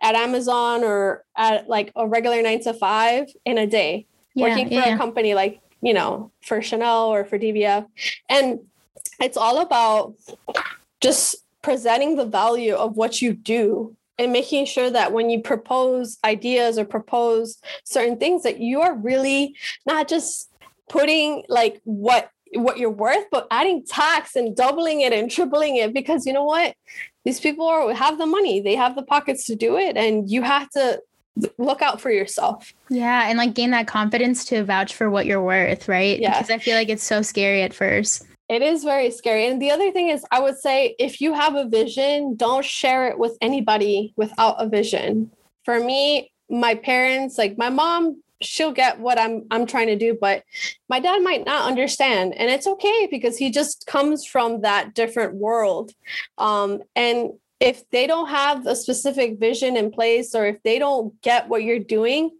at 0.03 0.13
Amazon 0.13 0.83
or 0.83 1.23
at 1.35 1.67
like 1.67 1.91
a 1.95 2.07
regular 2.07 2.43
nine 2.43 2.61
to 2.61 2.75
five 2.75 3.25
in 3.43 3.57
a 3.57 3.65
day 3.65 4.05
yeah, 4.36 4.47
working 4.47 4.67
for 4.67 4.73
yeah. 4.75 4.95
a 4.95 4.97
company 4.97 5.33
like 5.33 5.59
you 5.81 5.93
know 5.93 6.31
for 6.41 6.61
chanel 6.61 7.07
or 7.07 7.25
for 7.25 7.39
DVF 7.39 7.86
and 8.29 8.59
it's 9.19 9.38
all 9.38 9.61
about 9.61 10.13
just 11.01 11.36
presenting 11.61 12.15
the 12.15 12.25
value 12.25 12.75
of 12.75 12.95
what 12.95 13.21
you 13.21 13.33
do 13.33 13.95
and 14.17 14.31
making 14.31 14.65
sure 14.65 14.89
that 14.89 15.11
when 15.11 15.29
you 15.29 15.41
propose 15.41 16.17
ideas 16.23 16.77
or 16.77 16.86
propose 16.86 17.59
certain 17.83 18.17
things 18.17 18.43
that 18.43 18.59
you 18.59 18.81
are 18.81 18.95
really 18.95 19.55
not 19.86 20.07
just 20.07 20.49
putting 20.89 21.43
like 21.49 21.81
what 21.83 22.29
what 22.53 22.77
you're 22.77 22.89
worth 22.89 23.25
but 23.31 23.47
adding 23.51 23.83
tax 23.86 24.36
and 24.36 24.55
doubling 24.55 25.01
it 25.01 25.13
and 25.13 25.29
tripling 25.29 25.77
it. 25.77 25.93
Because 25.93 26.25
you 26.25 26.33
know 26.33 26.43
what? 26.43 26.75
These 27.23 27.39
people 27.39 27.67
are, 27.67 27.93
have 27.93 28.17
the 28.17 28.25
money. 28.25 28.61
They 28.61 28.75
have 28.75 28.95
the 28.95 29.03
pockets 29.03 29.45
to 29.47 29.55
do 29.55 29.77
it. 29.77 29.97
And 29.97 30.29
you 30.29 30.41
have 30.43 30.69
to 30.71 31.01
look 31.57 31.81
out 31.81 31.99
for 31.99 32.11
yourself 32.11 32.73
yeah 32.89 33.27
and 33.27 33.38
like 33.38 33.53
gain 33.53 33.71
that 33.71 33.88
confidence 33.88 34.45
to 34.45 34.63
vouch 34.63 34.93
for 34.93 35.09
what 35.09 35.25
you're 35.25 35.43
worth 35.43 35.88
right 35.88 36.19
yeah 36.19 36.33
because 36.33 36.49
i 36.49 36.57
feel 36.57 36.75
like 36.75 36.89
it's 36.89 37.03
so 37.03 37.21
scary 37.21 37.61
at 37.61 37.73
first 37.73 38.25
it 38.47 38.61
is 38.61 38.83
very 38.83 39.09
scary. 39.09 39.47
And 39.47 39.61
the 39.61 39.71
other 39.71 39.91
thing 39.91 40.09
is, 40.09 40.23
I 40.31 40.39
would 40.39 40.57
say 40.57 40.95
if 40.99 41.19
you 41.19 41.33
have 41.33 41.55
a 41.55 41.67
vision, 41.67 42.36
don't 42.36 42.63
share 42.63 43.07
it 43.07 43.17
with 43.17 43.38
anybody 43.41 44.13
without 44.17 44.57
a 44.59 44.69
vision. 44.69 45.31
For 45.63 45.79
me, 45.79 46.31
my 46.49 46.75
parents, 46.75 47.38
like 47.39 47.57
my 47.57 47.69
mom, 47.69 48.21
she'll 48.41 48.71
get 48.71 48.99
what 48.99 49.17
I'm 49.17 49.45
I'm 49.49 49.65
trying 49.65 49.88
to 49.88 49.95
do, 49.95 50.15
but 50.19 50.43
my 50.89 50.99
dad 50.99 51.23
might 51.23 51.45
not 51.45 51.67
understand. 51.67 52.36
And 52.36 52.51
it's 52.51 52.67
okay 52.67 53.07
because 53.09 53.38
he 53.38 53.49
just 53.49 53.88
comes 53.88 54.25
from 54.25 54.61
that 54.61 54.93
different 54.93 55.36
world. 55.36 55.91
Um, 56.38 56.83
and 56.95 57.31
if 57.60 57.89
they 57.89 58.06
don't 58.06 58.28
have 58.28 58.68
a 58.68 58.76
specific 58.76 59.39
vision 59.39 59.78
in 59.78 59.89
place 59.89 60.36
or 60.36 60.45
if 60.45 60.62
they 60.64 60.78
don't 60.78 61.20
get 61.22 61.47
what 61.47 61.64
you're 61.64 61.80
doing, 61.80 62.32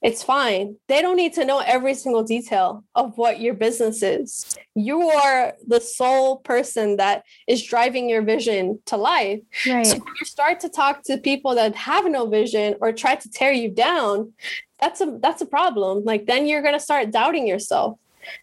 it's 0.00 0.22
fine. 0.22 0.76
They 0.88 1.02
don't 1.02 1.16
need 1.16 1.34
to 1.34 1.44
know 1.44 1.58
every 1.58 1.94
single 1.94 2.22
detail 2.22 2.82
of 2.94 3.16
what 3.18 3.38
your 3.38 3.52
business 3.52 4.02
is. 4.02 4.56
You 4.74 5.02
are 5.10 5.52
the 5.66 5.80
sole 5.80 6.38
person 6.38 6.96
that 6.96 7.24
is 7.46 7.62
driving 7.62 8.08
your 8.08 8.22
vision 8.22 8.80
to 8.86 8.96
life. 8.96 9.40
Right. 9.66 9.86
So 9.86 9.98
when 9.98 10.14
you 10.18 10.24
start 10.26 10.60
to 10.60 10.70
talk 10.70 11.02
to 11.04 11.18
people 11.18 11.54
that 11.54 11.74
have 11.74 12.10
no 12.10 12.26
vision 12.26 12.76
or 12.80 12.92
try 12.92 13.16
to 13.16 13.30
tear 13.30 13.52
you 13.52 13.70
down, 13.70 14.32
that's 14.80 15.00
a 15.00 15.18
that's 15.22 15.42
a 15.42 15.46
problem. 15.46 16.02
Like 16.04 16.26
then 16.26 16.46
you're 16.46 16.62
going 16.62 16.74
to 16.74 16.80
start 16.80 17.10
doubting 17.10 17.46
yourself. 17.46 17.98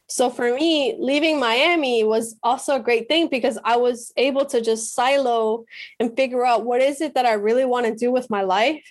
So 0.07 0.29
for 0.29 0.53
me, 0.53 0.95
leaving 0.99 1.39
Miami 1.39 2.03
was 2.03 2.35
also 2.43 2.75
a 2.75 2.79
great 2.79 3.07
thing 3.07 3.27
because 3.27 3.57
I 3.63 3.77
was 3.77 4.11
able 4.17 4.45
to 4.45 4.61
just 4.61 4.93
silo 4.93 5.65
and 5.99 6.15
figure 6.15 6.45
out 6.45 6.65
what 6.65 6.81
is 6.81 7.01
it 7.01 7.13
that 7.15 7.25
I 7.25 7.33
really 7.33 7.65
want 7.65 7.85
to 7.85 7.95
do 7.95 8.11
with 8.11 8.29
my 8.29 8.41
life 8.41 8.83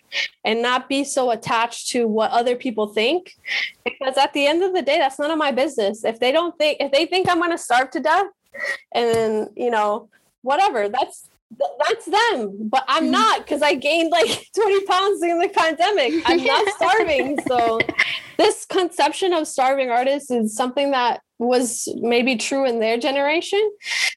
and 0.44 0.62
not 0.62 0.88
be 0.88 1.04
so 1.04 1.30
attached 1.30 1.90
to 1.90 2.06
what 2.06 2.30
other 2.30 2.56
people 2.56 2.88
think. 2.88 3.36
Because 3.84 4.16
at 4.16 4.32
the 4.32 4.46
end 4.46 4.62
of 4.62 4.72
the 4.74 4.82
day, 4.82 4.98
that's 4.98 5.18
none 5.18 5.30
of 5.30 5.38
my 5.38 5.52
business. 5.52 6.04
If 6.04 6.20
they 6.20 6.32
don't 6.32 6.56
think, 6.58 6.78
if 6.80 6.92
they 6.92 7.06
think 7.06 7.28
I'm 7.28 7.38
going 7.38 7.50
to 7.50 7.58
starve 7.58 7.90
to 7.90 8.00
death 8.00 8.26
and 8.92 9.14
then, 9.14 9.48
you 9.56 9.70
know, 9.70 10.08
whatever, 10.42 10.88
that's 10.88 11.28
that's 11.78 12.04
them 12.04 12.68
but 12.68 12.84
i'm 12.88 13.04
mm-hmm. 13.04 13.12
not 13.12 13.38
because 13.38 13.62
i 13.62 13.74
gained 13.74 14.10
like 14.10 14.28
20 14.54 14.84
pounds 14.84 15.20
during 15.20 15.38
the 15.38 15.48
pandemic 15.48 16.12
i'm 16.26 16.44
not 16.44 16.68
starving 16.76 17.38
so 17.46 17.78
this 18.38 18.64
conception 18.64 19.32
of 19.32 19.46
starving 19.46 19.90
artists 19.90 20.30
is 20.30 20.54
something 20.54 20.92
that 20.92 21.20
was 21.38 21.88
maybe 21.96 22.36
true 22.36 22.64
in 22.64 22.80
their 22.80 22.98
generation 22.98 23.70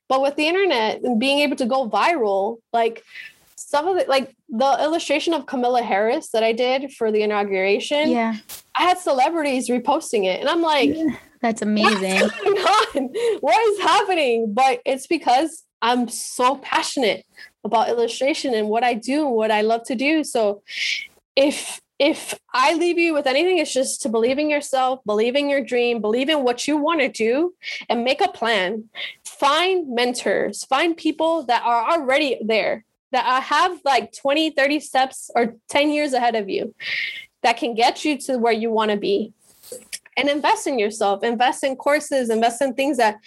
but 0.08 0.22
with 0.22 0.36
the 0.36 0.48
internet 0.48 1.02
and 1.04 1.20
being 1.20 1.40
able 1.40 1.56
to 1.56 1.66
go 1.66 1.90
viral 1.90 2.58
like 2.74 3.04
some 3.56 3.88
of 3.88 3.96
the 3.96 4.06
like 4.08 4.36
the 4.50 4.78
illustration 4.82 5.34
of 5.34 5.46
Kamala 5.46 5.84
Harris 5.84 6.30
that 6.32 6.44
i 6.44 6.52
did 6.52 6.92
for 6.94 7.12
the 7.12 7.22
inauguration 7.22 8.10
yeah. 8.10 8.36
I 8.76 8.84
had 8.84 8.98
celebrities 8.98 9.70
reposting 9.70 10.26
it 10.26 10.40
and 10.40 10.50
i'm 10.50 10.62
like 10.62 10.96
that's 11.42 11.64
amazing. 11.64 12.30
what 13.40 13.68
is 13.70 13.80
happening? 13.82 14.54
But 14.54 14.80
it's 14.86 15.08
because 15.08 15.64
I'm 15.82 16.08
so 16.08 16.58
passionate 16.58 17.26
about 17.64 17.90
illustration 17.90 18.54
and 18.54 18.70
what 18.70 18.84
I 18.84 18.94
do, 18.94 19.26
and 19.26 19.36
what 19.36 19.52
I 19.52 19.62
love 19.62 19.84
to 19.86 19.96
do. 19.96 20.24
So 20.24 20.62
if 21.36 21.82
if 22.02 22.34
I 22.52 22.74
leave 22.74 22.98
you 22.98 23.14
with 23.14 23.28
anything, 23.28 23.60
it's 23.60 23.72
just 23.72 24.02
to 24.02 24.10
believe 24.10 24.40
in 24.40 24.50
yourself, 24.50 25.02
believe 25.06 25.36
in 25.36 25.52
your 25.52 25.64
dream, 25.64 26.02
believe 26.02 26.30
in 26.30 26.44
what 26.44 26.68
you 26.68 26.76
want 26.76 27.00
to 27.02 27.08
do, 27.08 27.54
and 27.90 28.04
make 28.04 28.22
a 28.22 28.28
plan. 28.28 28.86
Find 29.24 29.88
mentors, 29.88 30.66
find 30.66 30.98
people 30.98 31.44
that 31.44 31.62
are 31.64 31.92
already 31.92 32.40
there, 32.44 32.86
that 33.12 33.44
have 33.44 33.80
like 33.86 34.14
20, 34.14 34.50
30 34.50 34.80
steps 34.80 35.30
or 35.36 35.54
10 35.70 35.92
years 35.92 36.14
ahead 36.14 36.34
of 36.34 36.50
you 36.50 36.74
that 37.44 37.58
can 37.58 37.76
get 37.76 38.04
you 38.04 38.18
to 38.22 38.40
where 38.40 38.52
you 38.52 38.72
want 38.72 38.90
to 38.90 38.98
be. 38.98 39.32
And 40.18 40.28
invest 40.28 40.66
in 40.66 40.80
yourself, 40.80 41.24
invest 41.24 41.64
in 41.64 41.76
courses, 41.76 42.32
invest 42.32 42.64
in 42.64 42.74
things 42.74 42.98
that 42.98 43.20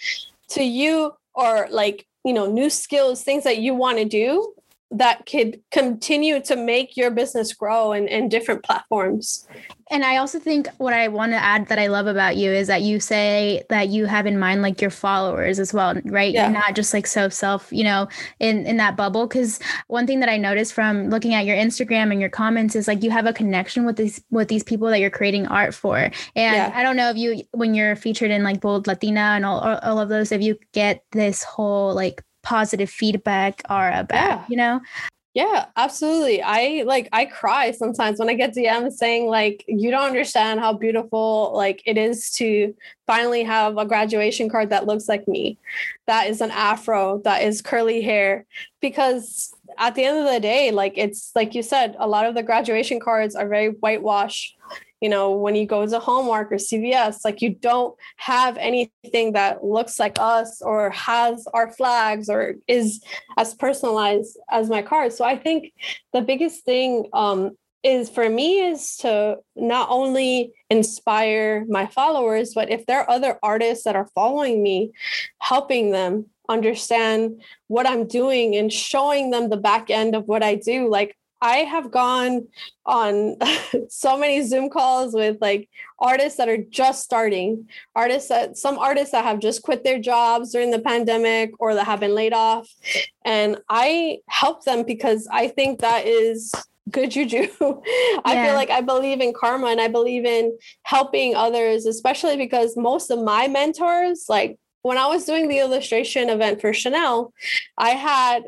to 0.49 0.61
you 0.61 1.13
are 1.33 1.69
like 1.71 2.05
you 2.25 2.33
know 2.33 2.51
new 2.51 2.69
skills 2.69 3.23
things 3.23 3.43
that 3.43 3.57
you 3.57 3.73
want 3.73 3.97
to 3.97 4.05
do 4.05 4.53
that 4.91 5.25
could 5.25 5.61
continue 5.71 6.41
to 6.41 6.55
make 6.55 6.95
your 6.95 7.11
business 7.11 7.53
grow 7.53 7.91
in, 7.91 8.07
in 8.07 8.29
different 8.29 8.63
platforms 8.63 9.47
and 9.91 10.03
I 10.03 10.17
also 10.17 10.39
think 10.39 10.67
what 10.77 10.93
I 10.93 11.07
want 11.09 11.33
to 11.33 11.37
add 11.37 11.67
that 11.67 11.77
I 11.77 11.87
love 11.87 12.07
about 12.07 12.37
you 12.37 12.51
is 12.51 12.67
that 12.67 12.81
you 12.81 12.99
say 12.99 13.63
that 13.69 13.89
you 13.89 14.05
have 14.05 14.25
in 14.25 14.39
mind 14.39 14.63
like 14.63 14.81
your 14.81 14.89
followers 14.89 15.59
as 15.59 15.73
well, 15.73 15.93
right? 16.05 16.33
Yeah. 16.33 16.45
You're 16.45 16.53
not 16.53 16.75
just 16.75 16.91
like 16.91 17.05
so 17.05 17.29
self, 17.29 17.71
you 17.71 17.83
know, 17.83 18.07
in 18.39 18.65
in 18.65 18.77
that 18.77 18.97
bubble. 18.97 19.27
Because 19.27 19.59
one 19.87 20.07
thing 20.07 20.21
that 20.21 20.29
I 20.29 20.37
noticed 20.37 20.73
from 20.73 21.09
looking 21.09 21.35
at 21.35 21.45
your 21.45 21.55
Instagram 21.55 22.11
and 22.11 22.19
your 22.19 22.31
comments 22.31 22.75
is 22.75 22.87
like 22.87 23.03
you 23.03 23.11
have 23.11 23.27
a 23.27 23.33
connection 23.33 23.85
with 23.85 23.95
these 23.95 24.23
with 24.31 24.47
these 24.47 24.63
people 24.63 24.87
that 24.87 24.99
you're 24.99 25.11
creating 25.11 25.45
art 25.47 25.75
for. 25.75 25.97
And 25.97 26.13
yeah. 26.35 26.71
I 26.73 26.81
don't 26.81 26.95
know 26.95 27.11
if 27.11 27.17
you 27.17 27.43
when 27.51 27.75
you're 27.75 27.95
featured 27.95 28.31
in 28.31 28.43
like 28.43 28.61
Bold 28.61 28.87
Latina 28.87 29.33
and 29.35 29.45
all 29.45 29.59
all 29.59 29.99
of 29.99 30.09
those, 30.09 30.31
if 30.31 30.41
you 30.41 30.57
get 30.73 31.03
this 31.11 31.43
whole 31.43 31.93
like 31.93 32.23
positive 32.45 32.89
feedback 32.89 33.61
aura 33.69 34.05
back, 34.07 34.39
yeah. 34.39 34.45
you 34.47 34.55
know? 34.55 34.79
Yeah, 35.35 35.65
absolutely. 35.75 36.41
I 36.41 36.83
like 36.85 37.09
I 37.11 37.25
cry 37.25 37.71
sometimes 37.71 38.19
when 38.19 38.29
I 38.29 38.35
get 38.35 38.55
DMs 38.55 38.93
saying 38.93 39.27
like 39.27 39.65
you 39.67 39.91
don't 39.91 40.07
understand 40.07 40.61
how 40.61 40.71
beautiful 40.71 41.51
like 41.53 41.81
it 41.85 41.97
is 41.97 42.31
to 42.35 42.73
finally 43.05 43.43
have 43.43 43.77
a 43.77 43.85
graduation 43.85 44.47
card 44.47 44.69
that 44.69 44.87
looks 44.87 45.09
like 45.09 45.27
me. 45.27 45.57
That 46.07 46.29
is 46.29 46.39
an 46.39 46.51
afro, 46.51 47.19
that 47.25 47.41
is 47.43 47.61
curly 47.61 48.01
hair 48.01 48.45
because 48.79 49.53
at 49.77 49.95
the 49.95 50.05
end 50.05 50.19
of 50.19 50.33
the 50.33 50.39
day 50.39 50.71
like 50.71 50.93
it's 50.95 51.31
like 51.35 51.53
you 51.53 51.63
said 51.63 51.97
a 51.99 52.07
lot 52.07 52.25
of 52.25 52.33
the 52.33 52.43
graduation 52.43 53.01
cards 53.01 53.35
are 53.35 53.49
very 53.49 53.71
whitewash 53.81 54.55
you 55.05 55.09
know, 55.09 55.29
when 55.29 55.53
you 55.53 55.67
go 55.67 55.85
to 55.85 55.99
Hallmark 55.99 56.51
or 56.51 56.55
CVS, 56.55 57.19
like 57.23 57.39
you 57.39 57.51
don't 57.51 57.95
have 58.17 58.57
anything 58.57 59.33
that 59.33 59.63
looks 59.63 59.99
like 59.99 60.17
us 60.17 60.63
or 60.63 60.89
has 60.89 61.45
our 61.53 61.69
flags 61.71 62.27
or 62.27 62.55
is 62.67 63.03
as 63.37 63.53
personalized 63.53 64.35
as 64.49 64.67
my 64.67 64.81
card. 64.81 65.13
So 65.13 65.23
I 65.23 65.37
think 65.37 65.73
the 66.11 66.21
biggest 66.21 66.65
thing 66.65 67.07
um, 67.13 67.51
is 67.83 68.09
for 68.09 68.27
me 68.27 68.65
is 68.65 68.97
to 69.03 69.37
not 69.55 69.89
only 69.91 70.53
inspire 70.71 71.67
my 71.69 71.85
followers, 71.85 72.55
but 72.55 72.71
if 72.71 72.87
there 72.87 73.01
are 73.01 73.09
other 73.11 73.37
artists 73.43 73.83
that 73.83 73.95
are 73.95 74.09
following 74.15 74.63
me, 74.63 74.91
helping 75.39 75.91
them 75.91 76.25
understand 76.49 77.43
what 77.67 77.87
I'm 77.87 78.07
doing 78.07 78.55
and 78.55 78.73
showing 78.73 79.29
them 79.29 79.49
the 79.49 79.57
back 79.69 79.91
end 79.91 80.15
of 80.15 80.25
what 80.25 80.41
I 80.41 80.55
do. 80.55 80.89
Like 80.89 81.15
I 81.45 81.57
have 81.57 81.91
gone 81.91 82.47
on 82.87 83.37
so 83.89 84.17
many 84.17 84.41
Zoom 84.41 84.67
calls 84.67 85.13
with 85.13 85.37
like 85.41 85.69
artists 85.99 86.39
that 86.39 86.49
are 86.49 86.57
just 86.57 87.03
starting, 87.03 87.69
artists 87.95 88.29
that 88.29 88.57
some 88.57 88.79
artists 88.79 89.11
that 89.11 89.23
have 89.23 89.37
just 89.37 89.61
quit 89.61 89.83
their 89.83 89.99
jobs 89.99 90.51
during 90.51 90.71
the 90.71 90.79
pandemic 90.79 91.51
or 91.59 91.75
that 91.75 91.85
have 91.85 91.99
been 91.99 92.15
laid 92.15 92.33
off. 92.33 92.67
And 93.23 93.57
I 93.69 94.19
help 94.27 94.65
them 94.65 94.81
because 94.87 95.27
I 95.31 95.47
think 95.49 95.81
that 95.81 96.07
is 96.07 96.51
good 96.89 97.11
juju. 97.11 97.47
I 97.61 98.33
yeah. 98.33 98.45
feel 98.47 98.55
like 98.55 98.71
I 98.71 98.81
believe 98.81 99.21
in 99.21 99.31
karma 99.31 99.67
and 99.67 99.79
I 99.79 99.87
believe 99.87 100.25
in 100.25 100.57
helping 100.81 101.35
others, 101.35 101.85
especially 101.85 102.37
because 102.37 102.75
most 102.75 103.11
of 103.11 103.21
my 103.21 103.47
mentors, 103.47 104.25
like 104.27 104.57
when 104.81 104.97
I 104.97 105.05
was 105.05 105.25
doing 105.25 105.47
the 105.47 105.59
illustration 105.59 106.29
event 106.29 106.59
for 106.59 106.73
Chanel, 106.73 107.33
I 107.77 107.91
had 107.91 108.45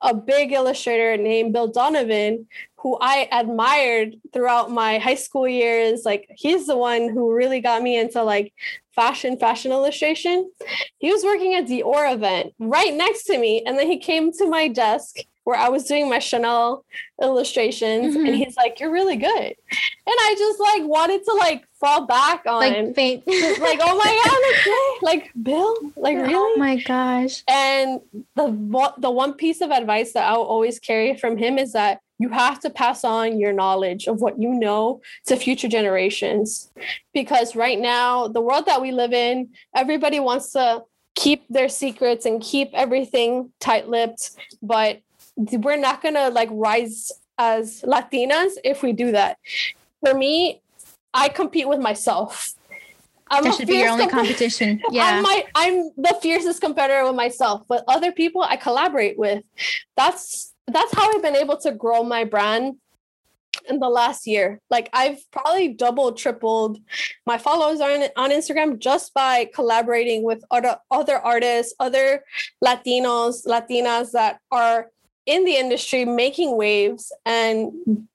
a 0.00 0.14
big 0.14 0.52
illustrator 0.52 1.16
named 1.16 1.52
Bill 1.52 1.68
Donovan, 1.68 2.46
who 2.76 2.96
I 3.00 3.28
admired 3.32 4.16
throughout 4.32 4.70
my 4.70 4.98
high 4.98 5.16
school 5.16 5.48
years. 5.48 6.04
Like 6.04 6.30
he's 6.36 6.66
the 6.66 6.76
one 6.76 7.08
who 7.08 7.34
really 7.34 7.60
got 7.60 7.82
me 7.82 7.98
into 7.98 8.22
like 8.22 8.52
fashion, 8.94 9.38
fashion 9.38 9.72
illustration. 9.72 10.50
He 10.98 11.12
was 11.12 11.24
working 11.24 11.54
at 11.54 11.66
Dior 11.66 12.12
event 12.12 12.54
right 12.58 12.94
next 12.94 13.24
to 13.24 13.38
me. 13.38 13.62
And 13.66 13.78
then 13.78 13.88
he 13.88 13.98
came 13.98 14.32
to 14.32 14.48
my 14.48 14.68
desk 14.68 15.16
where 15.44 15.58
I 15.58 15.70
was 15.70 15.84
doing 15.84 16.10
my 16.10 16.18
Chanel 16.18 16.84
illustrations 17.22 18.14
mm-hmm. 18.14 18.26
and 18.26 18.34
he's 18.36 18.56
like, 18.56 18.80
You're 18.80 18.92
really 18.92 19.16
good. 19.16 19.30
And 19.30 20.16
I 20.20 20.34
just 20.38 20.60
like 20.60 20.82
wanted 20.88 21.24
to 21.24 21.32
like 21.34 21.64
fall 21.80 22.06
back 22.06 22.42
on 22.46 22.60
like 22.60 22.94
faint. 22.94 23.24
like, 23.26 23.80
oh 23.82 23.96
my 23.96 24.22
god, 24.24 25.02
like, 25.02 25.02
like 25.02 25.32
Bill, 25.42 25.76
like 25.96 26.16
oh 26.16 26.22
really? 26.22 26.34
Oh 26.34 26.56
my 26.56 26.76
gosh. 26.76 27.44
And 27.48 28.00
the 28.34 28.94
the 28.98 29.10
one 29.10 29.34
piece 29.34 29.60
of 29.60 29.70
advice 29.70 30.12
that 30.12 30.28
I'll 30.28 30.42
always 30.42 30.78
carry 30.78 31.16
from 31.16 31.36
him 31.36 31.58
is 31.58 31.72
that 31.72 32.00
you 32.18 32.30
have 32.30 32.58
to 32.60 32.70
pass 32.70 33.04
on 33.04 33.38
your 33.38 33.52
knowledge 33.52 34.06
of 34.06 34.20
what 34.20 34.40
you 34.40 34.52
know 34.52 35.00
to 35.26 35.36
future 35.36 35.68
generations 35.68 36.70
because 37.14 37.54
right 37.54 37.78
now 37.78 38.28
the 38.28 38.40
world 38.40 38.66
that 38.66 38.82
we 38.82 38.90
live 38.90 39.12
in 39.12 39.48
everybody 39.74 40.18
wants 40.18 40.52
to 40.52 40.82
keep 41.14 41.44
their 41.48 41.68
secrets 41.68 42.26
and 42.26 42.42
keep 42.42 42.70
everything 42.74 43.52
tight-lipped 43.60 44.30
but 44.62 45.00
we're 45.36 45.76
not 45.76 46.02
gonna 46.02 46.30
like 46.30 46.48
rise 46.50 47.12
as 47.38 47.82
latinas 47.82 48.52
if 48.64 48.82
we 48.82 48.92
do 48.92 49.12
that 49.12 49.38
for 50.00 50.14
me 50.14 50.60
i 51.14 51.28
compete 51.28 51.68
with 51.68 51.80
myself 51.80 52.54
I'm 53.30 53.44
that 53.44 53.54
should 53.54 53.68
be 53.68 53.76
your 53.76 53.90
only 53.90 54.06
competition. 54.06 54.80
Yeah. 54.90 55.04
I'm, 55.04 55.22
my, 55.22 55.44
I'm 55.54 55.90
the 55.96 56.16
fiercest 56.22 56.60
competitor 56.60 57.04
with 57.04 57.14
myself, 57.14 57.62
but 57.68 57.84
other 57.86 58.12
people 58.12 58.42
I 58.42 58.56
collaborate 58.56 59.18
with. 59.18 59.44
That's 59.96 60.54
that's 60.66 60.94
how 60.94 61.14
I've 61.14 61.22
been 61.22 61.36
able 61.36 61.56
to 61.58 61.72
grow 61.72 62.02
my 62.02 62.24
brand 62.24 62.76
in 63.68 63.80
the 63.80 63.88
last 63.88 64.26
year. 64.26 64.60
Like 64.70 64.88
I've 64.92 65.18
probably 65.30 65.68
doubled, 65.68 66.16
tripled 66.18 66.78
my 67.26 67.38
followers 67.38 67.80
on 67.80 68.02
on 68.16 68.30
Instagram 68.30 68.78
just 68.78 69.14
by 69.14 69.50
collaborating 69.54 70.22
with 70.22 70.42
other 70.50 70.76
other 70.90 71.18
artists, 71.18 71.74
other 71.80 72.24
Latinos, 72.64 73.46
Latinas 73.46 74.12
that 74.12 74.40
are 74.50 74.90
in 75.28 75.44
the 75.44 75.56
industry 75.56 76.06
making 76.06 76.56
waves 76.56 77.12
and 77.26 77.70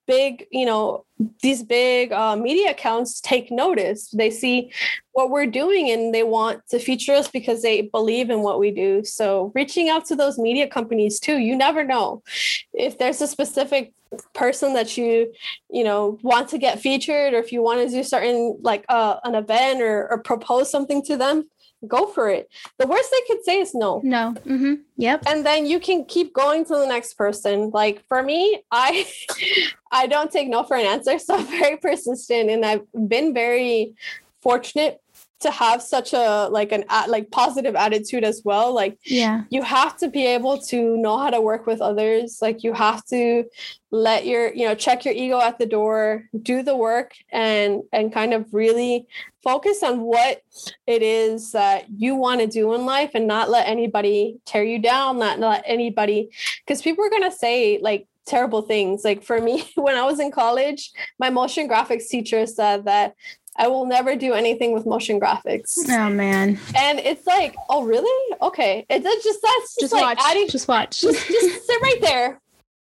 big 0.06 0.46
you 0.50 0.66
know 0.66 1.06
these 1.42 1.62
big 1.62 2.10
uh, 2.10 2.34
media 2.34 2.72
accounts 2.72 3.20
take 3.20 3.52
notice. 3.52 4.10
They 4.10 4.30
see 4.30 4.72
what 5.12 5.30
we're 5.30 5.46
doing 5.46 5.88
and 5.88 6.12
they 6.12 6.24
want 6.24 6.66
to 6.70 6.80
feature 6.80 7.12
us 7.12 7.28
because 7.28 7.62
they 7.62 7.82
believe 7.82 8.30
in 8.30 8.40
what 8.40 8.58
we 8.58 8.72
do. 8.72 9.04
So 9.04 9.52
reaching 9.54 9.88
out 9.88 10.04
to 10.06 10.16
those 10.16 10.38
media 10.38 10.66
companies 10.66 11.20
too 11.20 11.38
you 11.38 11.56
never 11.56 11.84
know. 11.84 12.24
If 12.72 12.98
there's 12.98 13.20
a 13.20 13.28
specific 13.28 13.92
person 14.32 14.74
that 14.74 14.96
you 14.96 15.32
you 15.70 15.84
know 15.84 16.18
want 16.22 16.48
to 16.48 16.58
get 16.58 16.80
featured 16.80 17.32
or 17.32 17.38
if 17.38 17.52
you 17.52 17.62
want 17.62 17.80
to 17.80 17.94
do 17.94 18.02
certain 18.02 18.58
like 18.60 18.84
uh, 18.88 19.16
an 19.22 19.36
event 19.36 19.82
or, 19.82 20.08
or 20.10 20.18
propose 20.18 20.68
something 20.68 21.02
to 21.04 21.16
them 21.16 21.48
go 21.88 22.06
for 22.06 22.28
it. 22.28 22.48
The 22.78 22.86
worst 22.86 23.10
they 23.10 23.34
could 23.34 23.44
say 23.44 23.60
is 23.60 23.74
no. 23.74 24.00
No. 24.04 24.34
Mm-hmm. 24.46 24.74
Yep. 24.96 25.24
And 25.26 25.44
then 25.44 25.66
you 25.66 25.80
can 25.80 26.04
keep 26.04 26.32
going 26.32 26.64
to 26.66 26.74
the 26.74 26.86
next 26.86 27.14
person. 27.14 27.70
Like 27.70 28.04
for 28.08 28.22
me, 28.22 28.62
I 28.70 29.06
I 29.92 30.06
don't 30.06 30.30
take 30.30 30.48
no 30.48 30.64
for 30.64 30.76
an 30.76 30.86
answer. 30.86 31.18
So 31.18 31.36
I'm 31.36 31.46
very 31.46 31.76
persistent 31.76 32.50
and 32.50 32.64
I've 32.64 32.86
been 33.08 33.34
very 33.34 33.94
fortunate 34.42 35.00
to 35.40 35.50
have 35.50 35.82
such 35.82 36.12
a 36.12 36.48
like 36.50 36.72
an 36.72 36.84
like 37.08 37.30
positive 37.30 37.74
attitude 37.74 38.24
as 38.24 38.42
well. 38.44 38.72
Like 38.72 38.98
yeah. 39.04 39.44
you 39.50 39.62
have 39.62 39.96
to 39.98 40.08
be 40.08 40.26
able 40.26 40.58
to 40.62 40.96
know 40.96 41.18
how 41.18 41.30
to 41.30 41.40
work 41.40 41.66
with 41.66 41.80
others. 41.80 42.38
Like 42.40 42.62
you 42.62 42.72
have 42.72 43.04
to 43.06 43.44
let 43.90 44.26
your 44.26 44.52
you 44.54 44.66
know 44.66 44.74
check 44.74 45.04
your 45.04 45.14
ego 45.14 45.40
at 45.40 45.58
the 45.58 45.66
door 45.66 46.28
do 46.42 46.62
the 46.62 46.76
work 46.76 47.12
and 47.30 47.82
and 47.92 48.12
kind 48.12 48.34
of 48.34 48.52
really 48.52 49.06
focus 49.42 49.82
on 49.84 50.00
what 50.00 50.42
it 50.86 51.00
is 51.00 51.52
that 51.52 51.84
you 51.96 52.16
want 52.16 52.40
to 52.40 52.46
do 52.48 52.74
in 52.74 52.86
life 52.86 53.12
and 53.14 53.28
not 53.28 53.50
let 53.50 53.68
anybody 53.68 54.36
tear 54.46 54.64
you 54.64 54.80
down 54.80 55.20
not 55.20 55.38
let 55.38 55.62
anybody 55.64 56.28
because 56.66 56.82
people 56.82 57.04
are 57.04 57.10
going 57.10 57.30
to 57.30 57.36
say 57.36 57.78
like 57.82 58.08
terrible 58.26 58.62
things 58.62 59.04
like 59.04 59.22
for 59.22 59.40
me 59.40 59.68
when 59.74 59.96
i 59.96 60.04
was 60.04 60.20
in 60.20 60.30
college 60.30 60.92
my 61.18 61.30
motion 61.30 61.68
graphics 61.68 62.08
teacher 62.08 62.46
said 62.46 62.84
that 62.84 63.14
I 63.56 63.68
will 63.68 63.86
never 63.86 64.16
do 64.16 64.32
anything 64.32 64.72
with 64.72 64.84
motion 64.84 65.20
graphics. 65.20 65.78
Oh 65.88 66.10
man. 66.10 66.58
And 66.76 66.98
it's 66.98 67.26
like, 67.26 67.54
oh 67.68 67.84
really? 67.84 68.36
Okay. 68.42 68.84
It's 68.88 69.04
just 69.24 69.40
that's 69.42 69.76
just, 69.76 69.80
just 69.80 69.92
like 69.92 70.18
watch. 70.18 70.26
adding 70.28 70.48
just 70.48 70.66
watch. 70.66 71.00
Just, 71.00 71.26
just 71.28 71.66
sit 71.66 71.80
right 71.80 72.00
there. 72.00 72.40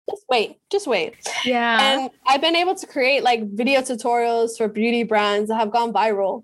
Just 0.10 0.24
wait. 0.30 0.58
Just 0.70 0.88
wait. 0.88 1.16
Yeah. 1.46 1.80
And 1.82 2.10
I've 2.26 2.42
been 2.42 2.56
able 2.56 2.76
to 2.76 2.88
create 2.88 3.24
like 3.24 3.50
video 3.50 3.82
tutorials 3.82 4.58
for 4.58 4.68
beauty 4.68 5.04
brands 5.04 5.50
that 5.50 5.56
have 5.56 5.72
gone 5.72 5.94
viral. 5.94 6.44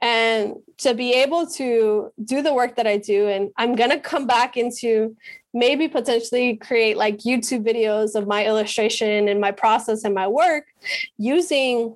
And 0.00 0.54
to 0.78 0.94
be 0.94 1.12
able 1.14 1.46
to 1.46 2.12
do 2.24 2.42
the 2.42 2.54
work 2.54 2.76
that 2.76 2.86
I 2.86 2.98
do, 2.98 3.26
and 3.26 3.50
I'm 3.56 3.74
gonna 3.74 3.98
come 3.98 4.28
back 4.28 4.56
into 4.56 5.16
maybe 5.58 5.88
potentially 5.88 6.56
create 6.56 6.96
like 6.96 7.18
YouTube 7.18 7.64
videos 7.64 8.14
of 8.14 8.26
my 8.26 8.46
illustration 8.46 9.28
and 9.28 9.40
my 9.40 9.50
process 9.50 10.04
and 10.04 10.14
my 10.14 10.26
work 10.28 10.66
using 11.18 11.94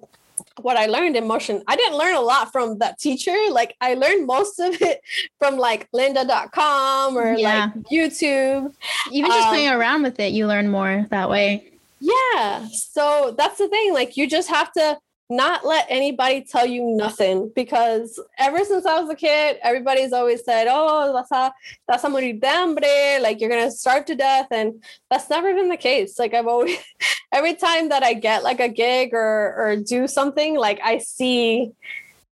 what 0.60 0.76
I 0.76 0.86
learned 0.86 1.16
in 1.16 1.26
motion. 1.26 1.62
I 1.66 1.76
didn't 1.76 1.96
learn 1.96 2.14
a 2.14 2.20
lot 2.20 2.52
from 2.52 2.78
that 2.78 2.98
teacher. 2.98 3.36
Like 3.50 3.76
I 3.80 3.94
learned 3.94 4.26
most 4.26 4.58
of 4.58 4.80
it 4.82 5.00
from 5.38 5.56
like 5.56 5.90
lynda.com 5.92 7.16
or 7.16 7.34
yeah. 7.34 7.70
like 7.74 7.84
YouTube. 7.84 8.72
Even 9.10 9.30
just 9.30 9.46
um, 9.46 9.48
playing 9.48 9.70
around 9.70 10.02
with 10.02 10.18
it, 10.20 10.32
you 10.32 10.46
learn 10.46 10.68
more 10.68 11.06
that 11.10 11.30
way. 11.30 11.72
Yeah. 12.00 12.66
So 12.72 13.34
that's 13.38 13.58
the 13.58 13.68
thing. 13.68 13.94
Like 13.94 14.16
you 14.16 14.28
just 14.28 14.48
have 14.48 14.72
to 14.72 14.98
not 15.36 15.66
let 15.66 15.86
anybody 15.88 16.42
tell 16.42 16.66
you 16.66 16.84
nothing 16.84 17.50
because 17.54 18.20
ever 18.38 18.64
since 18.64 18.86
I 18.86 19.00
was 19.00 19.10
a 19.10 19.14
kid, 19.14 19.58
everybody's 19.62 20.12
always 20.12 20.44
said, 20.44 20.68
"Oh, 20.70 21.12
that's 21.12 21.30
a 21.30 21.52
that's 21.88 22.04
a 22.04 22.08
morir 22.08 22.34
de 22.34 22.46
hambre," 22.46 23.20
like 23.20 23.40
you're 23.40 23.50
gonna 23.50 23.70
starve 23.70 24.04
to 24.06 24.14
death, 24.14 24.48
and 24.50 24.84
that's 25.10 25.30
never 25.30 25.54
been 25.54 25.68
the 25.68 25.76
case. 25.76 26.18
Like 26.18 26.34
I've 26.34 26.46
always, 26.46 26.76
every 27.32 27.54
time 27.54 27.88
that 27.88 28.02
I 28.02 28.14
get 28.14 28.42
like 28.42 28.60
a 28.60 28.68
gig 28.68 29.14
or 29.14 29.54
or 29.56 29.76
do 29.76 30.06
something, 30.06 30.56
like 30.56 30.80
I 30.84 30.98
see 30.98 31.72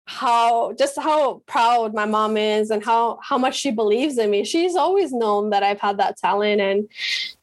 how 0.04 0.72
just 0.72 0.98
how 0.98 1.40
proud 1.46 1.94
my 1.94 2.04
mom 2.04 2.36
is 2.36 2.70
and 2.70 2.84
how 2.84 3.18
how 3.22 3.38
much 3.38 3.56
she 3.56 3.70
believes 3.70 4.18
in 4.18 4.30
me. 4.30 4.44
She's 4.44 4.76
always 4.76 5.12
known 5.12 5.50
that 5.50 5.62
I've 5.62 5.80
had 5.80 5.98
that 5.98 6.18
talent 6.18 6.60
and 6.60 6.88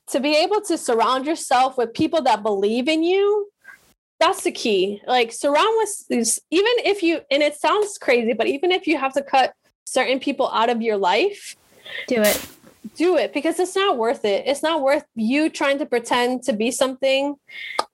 to 0.07 0.19
be 0.19 0.35
able 0.35 0.61
to 0.61 0.77
surround 0.77 1.25
yourself 1.25 1.77
with 1.77 1.93
people 1.93 2.21
that 2.23 2.43
believe 2.43 2.87
in 2.87 3.03
you 3.03 3.49
that's 4.19 4.43
the 4.43 4.51
key. 4.51 5.01
Like 5.07 5.31
surround 5.31 5.73
with 5.77 6.39
even 6.49 6.73
if 6.79 7.03
you 7.03 7.21
and 7.31 7.43
it 7.43 7.55
sounds 7.55 7.97
crazy, 7.97 8.33
but 8.33 8.47
even 8.47 8.71
if 8.71 8.87
you 8.87 8.97
have 8.97 9.13
to 9.13 9.21
cut 9.21 9.53
certain 9.85 10.19
people 10.19 10.49
out 10.49 10.69
of 10.69 10.81
your 10.81 10.97
life, 10.97 11.55
do 12.07 12.21
it. 12.21 12.47
Do 12.95 13.17
it 13.17 13.33
because 13.33 13.59
it's 13.59 13.75
not 13.75 13.97
worth 13.97 14.25
it. 14.25 14.45
It's 14.45 14.63
not 14.63 14.81
worth 14.81 15.03
you 15.15 15.49
trying 15.49 15.79
to 15.79 15.85
pretend 15.85 16.43
to 16.43 16.53
be 16.53 16.71
something 16.71 17.35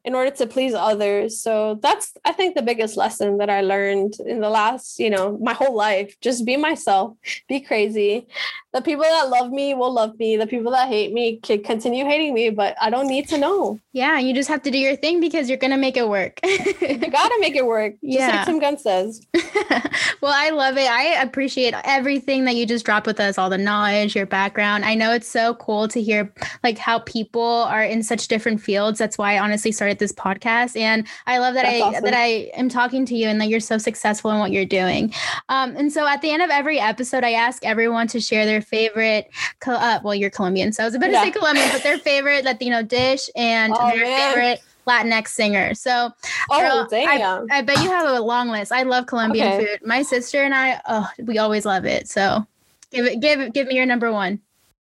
in 0.06 0.16
order 0.16 0.32
to 0.32 0.48
please 0.48 0.74
others. 0.74 1.40
So 1.40 1.80
that's 1.82 2.14
I 2.26 2.34
think 2.34 2.56
the 2.56 2.62
biggest 2.62 2.98
lesson 2.98 3.38
that 3.38 3.50
I 3.50 3.62
learned 3.62 4.16
in 4.26 4.42
the 4.42 4.50
last, 4.50 5.00
you 5.00 5.10
know, 5.10 5.38
my 5.42 5.54
whole 5.54 5.76
life. 5.76 6.16
Just 6.22 6.46
be 6.46 6.58
myself, 6.58 7.16
be 7.48 7.60
crazy. 7.62 8.28
The 8.74 8.82
people 8.82 9.04
that 9.04 9.30
love 9.30 9.52
me 9.52 9.74
will 9.74 9.94
love 9.94 10.18
me. 10.20 10.36
The 10.36 10.48
people 10.48 10.72
that 10.72 10.88
hate 10.88 11.14
me 11.14 11.38
can 11.38 11.64
continue 11.64 12.06
hating 12.06 12.34
me, 12.34 12.50
but 12.50 12.76
I 12.82 12.90
don't 12.90 13.08
need 13.08 13.30
to 13.30 13.38
know. 13.38 13.80
Yeah, 13.94 14.20
you 14.20 14.34
just 14.34 14.50
have 14.50 14.64
to 14.64 14.72
do 14.72 14.78
your 14.78 14.96
thing 14.96 15.20
because 15.20 15.48
you're 15.48 15.58
gonna 15.58 15.78
make 15.78 15.96
it 15.96 16.08
work. 16.10 16.40
you 16.46 16.98
gotta 16.98 17.38
make 17.40 17.56
it 17.56 17.66
work. 17.66 17.94
Just 17.94 18.20
yeah. 18.20 18.38
like 18.38 18.46
Tim 18.46 18.60
Gunn 18.60 18.78
says. 18.78 19.26
well, 20.22 20.34
I 20.36 20.50
love 20.50 20.78
it. 20.78 20.90
I 20.90 21.22
appreciate 21.22 21.74
everything 21.84 22.46
that 22.46 22.56
you 22.56 22.66
just 22.66 22.86
dropped 22.86 23.08
with 23.08 23.20
us, 23.20 23.38
all 23.38 23.50
the 23.50 23.58
knowledge, 23.58 24.16
your 24.16 24.26
background. 24.26 24.86
I 24.86 24.96
know 24.96 25.12
it's 25.12 25.28
so 25.28 25.56
cool 25.56 25.88
to 25.90 26.02
hear 26.02 26.32
like 26.64 26.78
how 26.78 27.00
people 27.00 27.42
are 27.42 27.84
in 27.84 28.04
such 28.04 28.28
different 28.28 28.62
fields. 28.62 29.00
That's 29.00 29.18
why 29.18 29.36
I 29.36 29.40
honestly 29.40 29.72
started 29.72 30.00
this 30.00 30.12
podcast. 30.12 30.80
And 30.80 31.08
I 31.28 31.38
love 31.38 31.54
that 31.56 31.64
That's 31.64 31.82
I 31.82 31.88
awesome. 31.88 32.04
that 32.04 32.14
I 32.14 32.52
am 32.56 32.70
talking 32.70 33.06
to 33.06 33.16
you 33.16 33.28
and 33.28 33.40
that 33.42 33.48
you're 33.48 33.60
so 33.60 33.78
successful 33.78 34.32
in 34.32 34.40
what 34.40 34.52
you're 34.52 34.66
doing. 34.66 35.14
Um, 35.50 35.76
and 35.76 35.92
so 35.92 36.08
at 36.08 36.22
the 36.22 36.32
end 36.32 36.42
of 36.42 36.50
every 36.50 36.80
episode, 36.80 37.24
I 37.24 37.32
ask 37.32 37.66
everyone 37.66 38.08
to 38.08 38.20
share 38.20 38.46
their 38.46 38.62
favorite. 38.62 39.30
Uh, 39.66 40.00
well, 40.04 40.16
you're 40.16 40.30
Colombian, 40.30 40.74
so 40.74 40.84
I 40.84 40.86
was 40.86 40.96
about 40.96 41.08
to 41.08 41.12
yeah. 41.14 41.24
say 41.24 41.32
Colombian, 41.32 41.70
but 41.72 41.84
their 41.84 41.98
favorite 41.98 42.46
Latino 42.46 42.84
dish 42.84 43.30
and 43.36 43.74
oh, 43.78 43.90
their 43.90 44.06
man. 44.06 44.34
favorite 44.34 44.64
Latinx 44.88 45.30
singer. 45.30 45.74
So, 45.74 46.12
oh 46.50 46.60
girl, 46.60 46.88
damn, 46.90 47.48
I, 47.50 47.58
I, 47.58 47.62
bet 47.62 47.82
you 47.84 47.90
have 47.90 48.10
a 48.10 48.20
long 48.20 48.50
list. 48.50 48.72
I 48.72 48.84
love 48.84 49.06
Colombian 49.06 49.48
okay. 49.48 49.66
food. 49.66 49.80
My 49.86 50.02
sister 50.02 50.44
and 50.44 50.54
I, 50.54 50.80
oh, 50.88 51.10
we 51.20 51.38
always 51.38 51.66
love 51.66 51.86
it. 51.86 52.10
So, 52.10 52.46
give 52.92 53.06
it, 53.06 53.20
give, 53.20 53.54
give 53.54 53.68
me 53.68 53.76
your 53.76 53.86
number 53.86 54.12
one. 54.12 54.40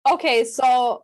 Okay, 0.09 0.43
so, 0.43 1.03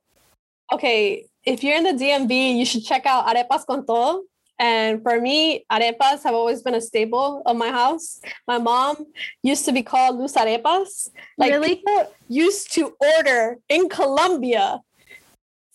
okay, 0.71 1.25
if 1.45 1.63
you're 1.63 1.77
in 1.77 1.83
the 1.83 2.03
DMV, 2.03 2.57
you 2.57 2.65
should 2.65 2.83
check 2.83 3.05
out 3.05 3.27
Arepas 3.27 3.65
con 3.65 3.85
Todo. 3.85 4.23
And 4.59 5.03
for 5.03 5.21
me, 5.21 5.65
arepas 5.71 6.23
have 6.23 6.33
always 6.33 6.63
been 6.63 6.73
a 6.73 6.81
staple 6.81 7.43
of 7.45 7.55
my 7.55 7.69
house. 7.69 8.19
My 8.47 8.57
mom 8.57 9.05
used 9.43 9.65
to 9.65 9.71
be 9.71 9.83
called 9.83 10.17
Luz 10.17 10.33
Arepas. 10.33 11.11
Like 11.37 11.51
really? 11.51 11.75
people 11.75 12.11
used 12.27 12.73
to 12.73 12.95
order 12.99 13.59
in 13.69 13.87
Colombia 13.87 14.81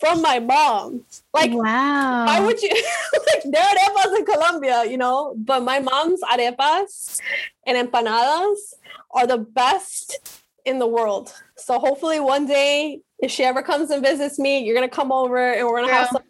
from 0.03 0.20
my 0.20 0.40
mom. 0.40 1.05
Like, 1.32 1.53
wow. 1.53 2.26
Why 2.26 2.40
would 2.40 2.61
you 2.61 2.70
like 3.28 3.44
there 3.44 3.62
are 3.62 3.76
arepas 3.76 4.18
in 4.18 4.24
Colombia, 4.26 4.84
you 4.84 4.96
know? 4.96 5.32
But 5.36 5.62
my 5.62 5.78
mom's 5.78 6.20
arepas 6.22 7.20
and 7.64 7.78
empanadas 7.78 8.74
are 9.12 9.28
the 9.28 9.38
best 9.38 10.42
in 10.64 10.80
the 10.80 10.88
world. 10.88 11.32
So 11.57 11.78
hopefully 11.78 12.18
one 12.18 12.46
day, 12.46 13.00
if 13.20 13.30
she 13.30 13.44
ever 13.44 13.62
comes 13.62 13.90
and 13.92 14.03
visits 14.03 14.40
me, 14.40 14.64
you're 14.64 14.74
gonna 14.74 14.88
come 14.88 15.12
over 15.12 15.38
and 15.53 15.68
we're 15.68 15.82
gonna 15.82 15.92
Girl. 15.92 15.96
have 15.96 16.09
some 16.09 16.24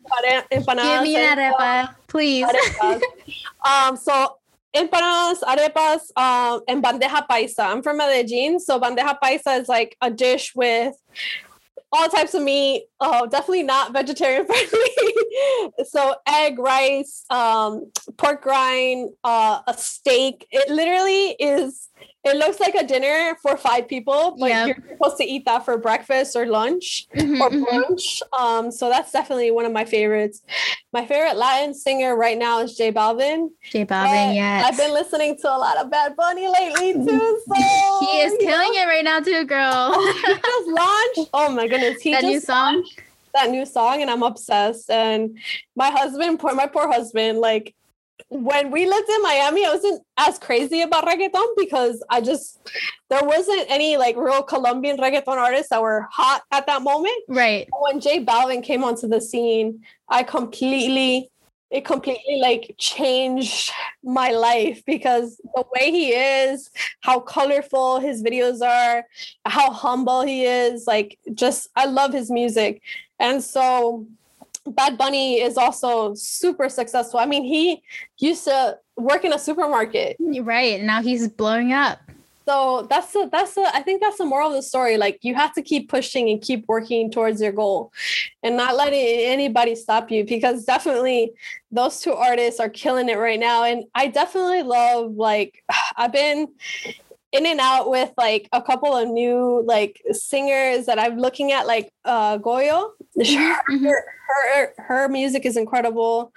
empanadas. 0.52 0.92
Give 0.92 1.02
me 1.04 1.16
an 1.16 1.38
arepa, 1.38 1.94
please. 2.08 2.44
um, 3.64 3.96
so 3.96 4.36
empanadas, 4.76 5.40
arepas, 5.52 6.00
um, 6.14 6.60
and 6.68 6.84
bandeja 6.84 7.26
paisa. 7.26 7.64
I'm 7.72 7.82
from 7.82 7.96
Medellin, 7.96 8.60
so 8.60 8.78
bandeja 8.78 9.16
paisa 9.18 9.58
is 9.58 9.68
like 9.70 9.96
a 10.02 10.10
dish 10.10 10.54
with 10.54 10.94
all 11.92 12.08
types 12.08 12.34
of 12.34 12.42
meat. 12.42 12.86
Oh, 13.00 13.26
definitely 13.26 13.62
not 13.62 13.92
vegetarian 13.92 14.46
friendly. 14.46 15.84
so 15.84 16.14
egg, 16.26 16.58
rice, 16.58 17.24
um, 17.30 17.90
pork 18.16 18.44
rind, 18.46 19.10
uh, 19.22 19.60
a 19.66 19.74
steak. 19.74 20.46
It 20.50 20.70
literally 20.70 21.30
is 21.38 21.88
it 22.24 22.36
looks 22.36 22.60
like 22.60 22.74
a 22.76 22.84
dinner 22.86 23.36
for 23.42 23.56
five 23.56 23.88
people, 23.88 24.36
but 24.38 24.48
Yep. 24.48 24.66
you're 24.68 24.76
supposed 24.90 25.16
to 25.18 25.24
eat 25.24 25.44
that 25.46 25.64
for 25.64 25.76
breakfast 25.76 26.36
or 26.36 26.46
lunch 26.46 27.08
Mhm, 27.16 27.40
or 27.40 27.50
mhm. 27.50 27.64
brunch. 27.64 28.22
Um, 28.32 28.70
so 28.70 28.88
that's 28.88 29.10
definitely 29.10 29.50
one 29.50 29.64
of 29.64 29.72
my 29.72 29.84
favorites. 29.84 30.42
My 30.92 31.04
favorite 31.04 31.36
Latin 31.36 31.74
singer 31.74 32.14
right 32.16 32.38
now 32.38 32.60
is 32.60 32.76
J 32.76 32.92
Balvin. 32.92 33.48
J 33.70 33.84
Balvin, 33.84 34.34
yes. 34.34 34.64
I've 34.64 34.76
been 34.76 34.92
listening 34.92 35.36
to 35.38 35.48
a 35.48 35.58
lot 35.58 35.76
of 35.78 35.90
Bad 35.90 36.14
Bunny 36.14 36.46
lately 36.48 36.92
too. 36.92 37.40
So 37.48 37.54
he 38.00 38.20
is 38.20 38.34
killing 38.40 38.70
it 38.74 38.86
right 38.86 39.04
now 39.04 39.18
too, 39.20 39.44
girl. 39.44 39.92
he 40.24 40.34
just 40.34 40.68
launched. 40.68 41.30
Oh 41.34 41.48
my 41.50 41.66
goodness, 41.66 42.00
he 42.00 42.12
that 42.12 42.22
new 42.24 42.38
song. 42.40 42.84
that 43.34 43.50
new 43.50 43.66
song, 43.66 44.00
and 44.00 44.10
I'm 44.10 44.22
obsessed. 44.22 44.90
And 44.90 45.38
my 45.74 45.90
husband, 45.90 46.38
poor 46.38 46.54
my 46.54 46.66
poor 46.68 46.86
husband, 46.86 47.38
like 47.38 47.74
when 48.28 48.70
we 48.70 48.86
lived 48.86 49.08
in 49.08 49.22
Miami, 49.22 49.66
I 49.66 49.74
wasn't 49.74 50.02
as 50.16 50.38
crazy 50.38 50.80
about 50.80 51.04
reggaeton 51.04 51.46
because 51.56 52.02
I 52.08 52.20
just 52.20 52.58
there 53.10 53.24
wasn't 53.24 53.66
any 53.68 53.96
like 53.96 54.16
real 54.16 54.42
Colombian 54.42 54.96
reggaeton 54.96 55.36
artists 55.36 55.68
that 55.70 55.82
were 55.82 56.08
hot 56.10 56.42
at 56.50 56.66
that 56.66 56.82
moment. 56.82 57.22
Right. 57.28 57.68
When 57.80 58.00
J 58.00 58.24
Balvin 58.24 58.62
came 58.62 58.84
onto 58.84 59.06
the 59.06 59.20
scene, 59.20 59.82
I 60.08 60.22
completely 60.22 61.30
it 61.70 61.86
completely 61.86 62.38
like 62.38 62.74
changed 62.78 63.72
my 64.04 64.30
life 64.30 64.82
because 64.86 65.40
the 65.54 65.64
way 65.74 65.90
he 65.90 66.10
is, 66.10 66.70
how 67.00 67.18
colorful 67.18 67.98
his 67.98 68.22
videos 68.22 68.60
are, 68.60 69.06
how 69.46 69.72
humble 69.72 70.20
he 70.20 70.44
is, 70.44 70.86
like 70.86 71.18
just 71.32 71.68
I 71.74 71.86
love 71.86 72.12
his 72.12 72.30
music. 72.30 72.82
And 73.18 73.42
so 73.42 74.06
Bad 74.66 74.96
Bunny 74.96 75.40
is 75.40 75.56
also 75.56 76.14
super 76.14 76.68
successful. 76.68 77.18
I 77.18 77.26
mean, 77.26 77.44
he 77.44 77.82
used 78.18 78.44
to 78.44 78.78
work 78.96 79.24
in 79.24 79.32
a 79.32 79.38
supermarket. 79.38 80.16
Right. 80.20 80.80
Now 80.80 81.02
he's 81.02 81.28
blowing 81.28 81.72
up. 81.72 81.98
So 82.46 82.86
that's 82.90 83.12
the 83.12 83.28
that's 83.30 83.54
the 83.54 83.70
I 83.72 83.82
think 83.82 84.02
that's 84.02 84.18
the 84.18 84.24
moral 84.24 84.48
of 84.48 84.54
the 84.54 84.62
story. 84.62 84.96
Like 84.96 85.18
you 85.22 85.34
have 85.34 85.52
to 85.54 85.62
keep 85.62 85.88
pushing 85.88 86.28
and 86.28 86.40
keep 86.42 86.66
working 86.66 87.10
towards 87.10 87.40
your 87.40 87.52
goal 87.52 87.92
and 88.42 88.56
not 88.56 88.76
letting 88.76 88.98
anybody 88.98 89.74
stop 89.74 90.10
you 90.10 90.24
because 90.24 90.64
definitely 90.64 91.32
those 91.70 92.00
two 92.00 92.12
artists 92.12 92.58
are 92.58 92.68
killing 92.68 93.08
it 93.08 93.18
right 93.18 93.38
now. 93.38 93.64
And 93.64 93.84
I 93.94 94.08
definitely 94.08 94.62
love 94.62 95.12
like 95.12 95.62
I've 95.96 96.12
been 96.12 96.48
in 97.32 97.46
and 97.46 97.60
out 97.60 97.90
with 97.90 98.12
like 98.16 98.48
a 98.52 98.62
couple 98.62 98.94
of 98.94 99.08
new 99.08 99.62
like 99.66 100.00
singers 100.12 100.86
that 100.86 100.98
I'm 100.98 101.18
looking 101.18 101.50
at 101.52 101.66
like 101.66 101.90
uh 102.04 102.38
Goyo. 102.38 102.90
Mhm. 103.18 103.54
Her, 103.84 104.04
her 104.28 104.74
her 104.78 105.08
music 105.08 105.44
is 105.44 105.56
incredible. 105.56 106.32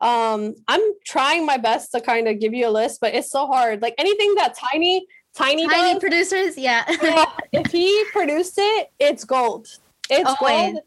Um 0.00 0.54
I'm 0.68 0.80
trying 1.04 1.44
my 1.46 1.56
best 1.56 1.92
to 1.92 2.00
kind 2.00 2.28
of 2.28 2.38
give 2.40 2.54
you 2.54 2.68
a 2.68 2.70
list, 2.70 3.00
but 3.00 3.14
it's 3.14 3.30
so 3.30 3.46
hard. 3.46 3.82
Like 3.82 3.94
anything 3.98 4.34
that 4.36 4.56
Tainy 4.56 5.02
Tainy, 5.36 5.66
Tainy 5.66 5.94
does, 5.94 5.98
producers, 5.98 6.56
yeah. 6.56 6.84
yeah, 7.02 7.24
if 7.52 7.72
he 7.72 8.04
produced 8.12 8.54
it, 8.56 8.88
it's 9.00 9.24
gold. 9.24 9.66
It's 10.08 10.32
Always. 10.40 10.72
gold. 10.74 10.78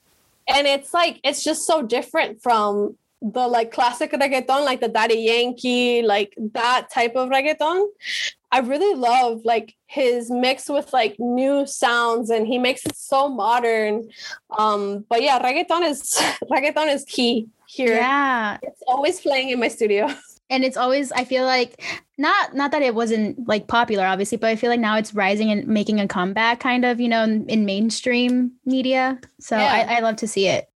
And 0.47 0.66
it's 0.66 0.93
like 0.93 1.20
it's 1.24 1.43
just 1.43 1.68
so 1.68 1.82
different 1.82 2.41
from 2.41 2.95
the 3.22 3.47
like 3.47 3.72
classic 3.72 4.11
reggaeton, 4.11 4.63
like 4.65 4.80
the 4.80 4.88
Daddy 4.88 5.15
Yankee, 5.15 6.01
like 6.03 6.34
that 6.53 6.89
type 6.91 7.15
of 7.15 7.30
reggaeton. 7.30 7.88
I 8.51 8.59
really 8.59 8.95
love 8.95 9.41
like 9.43 9.76
his 9.88 10.30
mix 10.32 10.70
with 10.70 10.93
like 10.93 11.15
new 11.20 11.65
sounds 11.68 12.30
and 12.30 12.47
he 12.47 12.57
makes 12.59 12.86
it 12.86 12.95
so 12.95 13.28
modern. 13.28 14.09
Um, 14.57 15.05
but 15.09 15.22
yeah, 15.22 15.41
reggaeton 15.41 15.89
is 15.89 16.01
reggaeton 16.51 16.93
is 16.93 17.03
key 17.05 17.47
here. 17.68 17.95
yeah. 17.95 18.57
It's 18.61 18.82
always 18.88 19.20
playing 19.20 19.49
in 19.49 19.59
my 19.59 19.68
studio. 19.68 20.09
And 20.49 20.63
it's 20.63 20.78
always 20.78 21.11
I 21.11 21.26
feel 21.26 21.43
like 21.43 21.84
not 22.18 22.55
not 22.55 22.72
that 22.72 22.82
it 22.82 22.95
wasn't 22.95 23.49
like 23.49 23.68
popular 23.68 24.05
obviously, 24.05 24.38
but 24.38 24.47
I 24.47 24.55
feel 24.55 24.70
like 24.70 24.80
now 24.80 24.95
it's 24.95 25.13
rising 25.13 25.51
and 25.51 25.68
making 25.68 25.99
a 25.99 26.07
comeback 26.07 26.61
kind 26.61 26.86
of, 26.86 27.01
you 27.01 27.09
know, 27.09 27.22
in, 27.26 27.45
in 27.49 27.65
mainstream 27.65 28.53
media. 28.63 29.20
So 29.41 29.57
Yeah. 29.57 29.86
I, 29.89 29.97
I 29.97 29.99
love 29.99 30.15
to 30.18 30.28
see 30.28 30.47
it. 30.47 30.70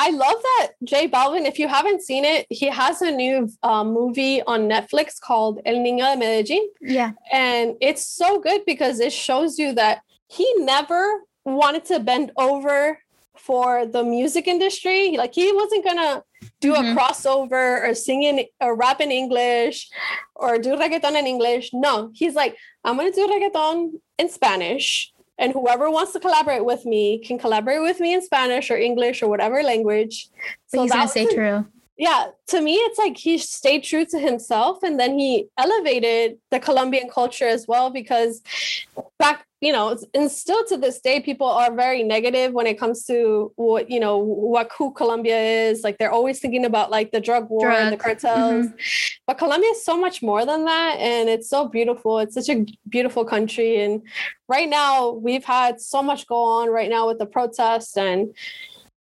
I 0.00 0.10
love 0.10 0.40
that 0.42 0.68
J 0.84 1.08
Balvin. 1.08 1.44
If 1.44 1.58
you 1.58 1.66
haven't 1.66 2.02
seen 2.02 2.24
it, 2.24 2.46
he 2.50 2.66
has 2.66 3.02
a 3.02 3.10
new 3.10 3.48
uh, 3.64 3.82
movie 3.82 4.40
on 4.42 4.68
Netflix 4.68 5.20
called 5.20 5.60
El 5.66 5.74
Niño 5.76 6.06
de 6.14 6.20
Medellín, 6.24 6.64
Yeah. 6.80 7.10
and 7.32 7.74
it's 7.80 8.06
so 8.06 8.38
good 8.40 8.64
because 8.64 9.00
it 9.00 9.12
shows 9.12 9.58
you 9.58 9.72
that 9.74 10.02
he 10.28 10.46
never 10.58 11.02
wanted 11.44 11.84
to 11.86 11.98
bend 11.98 12.30
over 12.36 13.00
for 13.36 13.86
the 13.86 14.04
music 14.04 14.46
industry. 14.46 15.16
Like 15.16 15.34
he 15.34 15.52
wasn't 15.52 15.84
gonna 15.84 16.22
do 16.60 16.74
Mhm. 16.74 16.92
a 16.92 16.94
crossover 16.94 17.66
or 17.88 17.94
sing 17.94 18.22
in 18.22 18.44
or 18.60 18.74
rap 18.76 19.00
in 19.00 19.10
English 19.10 19.88
or 20.36 20.58
do 20.58 20.70
reggaeton 20.76 21.16
in 21.18 21.26
English. 21.26 21.70
No, 21.72 22.10
he's 22.14 22.34
like, 22.34 22.56
I'm 22.84 22.96
gonna 22.96 23.10
do 23.12 23.26
reggaeton 23.26 23.92
in 24.18 24.28
Spanish. 24.28 25.12
And 25.38 25.52
whoever 25.52 25.90
wants 25.90 26.12
to 26.12 26.20
collaborate 26.20 26.64
with 26.64 26.84
me 26.84 27.18
can 27.18 27.38
collaborate 27.38 27.80
with 27.80 28.00
me 28.00 28.12
in 28.14 28.22
Spanish 28.22 28.70
or 28.70 28.76
English 28.76 29.22
or 29.22 29.28
whatever 29.28 29.62
language. 29.62 30.28
But 30.72 30.82
he's 30.82 30.92
gonna 30.92 31.08
stay 31.08 31.26
was- 31.26 31.34
true. 31.34 31.66
yeah, 31.96 32.26
to 32.48 32.60
me, 32.60 32.74
it's 32.74 32.98
like 32.98 33.16
he 33.16 33.38
stayed 33.38 33.82
true 33.84 34.04
to 34.06 34.18
himself 34.18 34.82
and 34.82 34.98
then 35.00 35.18
he 35.18 35.48
elevated 35.56 36.38
the 36.50 36.60
Colombian 36.60 37.08
culture 37.08 37.46
as 37.48 37.66
well 37.66 37.90
because 37.90 38.42
back, 39.18 39.46
you 39.60 39.72
know, 39.72 39.98
and 40.14 40.30
still 40.30 40.64
to 40.66 40.76
this 40.76 41.00
day, 41.00 41.18
people 41.18 41.48
are 41.48 41.74
very 41.74 42.04
negative 42.04 42.52
when 42.52 42.68
it 42.68 42.78
comes 42.78 43.04
to 43.06 43.52
what, 43.56 43.90
you 43.90 43.98
know, 43.98 44.18
what 44.18 44.70
who 44.78 44.92
Colombia 44.92 45.36
is. 45.36 45.82
Like 45.82 45.98
they're 45.98 46.12
always 46.12 46.38
thinking 46.38 46.64
about 46.64 46.92
like 46.92 47.10
the 47.10 47.20
drug 47.20 47.50
war 47.50 47.68
and 47.68 47.92
the 47.92 47.96
Drug, 47.96 48.18
mm-hmm. 48.18 48.28
cartels. 48.28 48.66
But 49.26 49.38
Colombia 49.38 49.70
is 49.70 49.84
so 49.84 49.98
much 49.98 50.22
more 50.22 50.46
than 50.46 50.64
that. 50.64 50.98
And 51.00 51.28
it's 51.28 51.50
so 51.50 51.66
beautiful. 51.66 52.20
It's 52.20 52.34
such 52.34 52.48
a 52.48 52.66
beautiful 52.88 53.24
country. 53.24 53.82
And 53.82 54.02
right 54.48 54.68
now, 54.68 55.10
we've 55.10 55.44
had 55.44 55.80
so 55.80 56.02
much 56.02 56.28
go 56.28 56.36
on 56.36 56.68
right 56.68 56.88
now 56.88 57.08
with 57.08 57.18
the 57.18 57.26
protests 57.26 57.96
and 57.96 58.32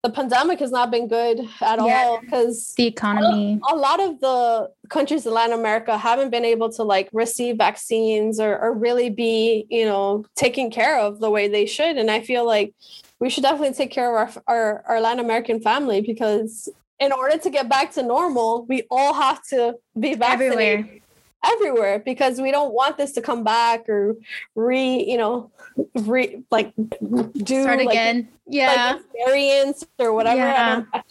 the 0.04 0.10
pandemic 0.10 0.60
has 0.60 0.70
not 0.70 0.92
been 0.92 1.08
good 1.08 1.40
at 1.62 1.80
Yeah. 1.80 2.04
all 2.06 2.20
because 2.20 2.74
The 2.76 2.88
economy. 2.88 3.60
a 3.72 3.76
lot 3.76 4.02
of 4.02 4.20
the 4.20 4.70
countries 4.90 5.26
in 5.26 5.34
Latin 5.34 5.58
America 5.58 5.98
haven't 5.98 6.30
been 6.30 6.44
able 6.44 6.70
to 6.74 6.84
like 6.84 7.08
receive 7.14 7.56
vaccines 7.58 8.38
or, 8.38 8.60
or 8.60 8.74
really 8.74 9.10
be, 9.10 9.66
you 9.70 9.86
know, 9.86 10.26
taken 10.36 10.70
care 10.70 11.00
of 11.00 11.22
the 11.22 11.30
way 11.32 11.48
they 11.48 11.66
should. 11.66 11.96
And 11.98 12.12
I 12.12 12.20
feel 12.20 12.46
like 12.46 12.74
we 13.20 13.30
should 13.30 13.44
definitely 13.44 13.74
take 13.74 13.92
care 13.92 14.10
of 14.18 14.38
our, 14.46 14.54
our, 14.54 14.84
our 14.90 15.00
Latin 15.02 15.24
American 15.24 15.62
family 15.62 16.02
because 16.02 16.68
in 17.00 17.14
order 17.14 17.38
to 17.38 17.50
get 17.50 17.70
back 17.70 17.94
to 17.94 18.04
normal, 18.04 18.66
we 18.66 18.84
all 18.92 19.14
have 19.14 19.42
to 19.52 19.76
be 19.98 20.16
vaccinated 20.16 20.60
Everywhere. 20.80 21.00
Everywhere 21.44 22.00
because 22.00 22.40
we 22.42 22.52
don't 22.52 22.74
want 22.74 22.98
this 22.98 23.12
to 23.14 23.22
come 23.22 23.44
back 23.44 23.88
or 23.90 24.16
re, 24.56 25.04
you 25.04 25.18
know, 25.18 25.52
re 26.02 26.42
like 26.52 26.74
do 26.78 27.62
Start 27.64 27.80
like, 27.80 27.90
again. 27.90 28.28
Yeah. 28.48 28.94
like 28.96 29.02
variants 29.28 29.86
or 30.00 30.14
whatever. 30.14 30.38
Yeah. 30.40 30.84
don't- 30.94 31.04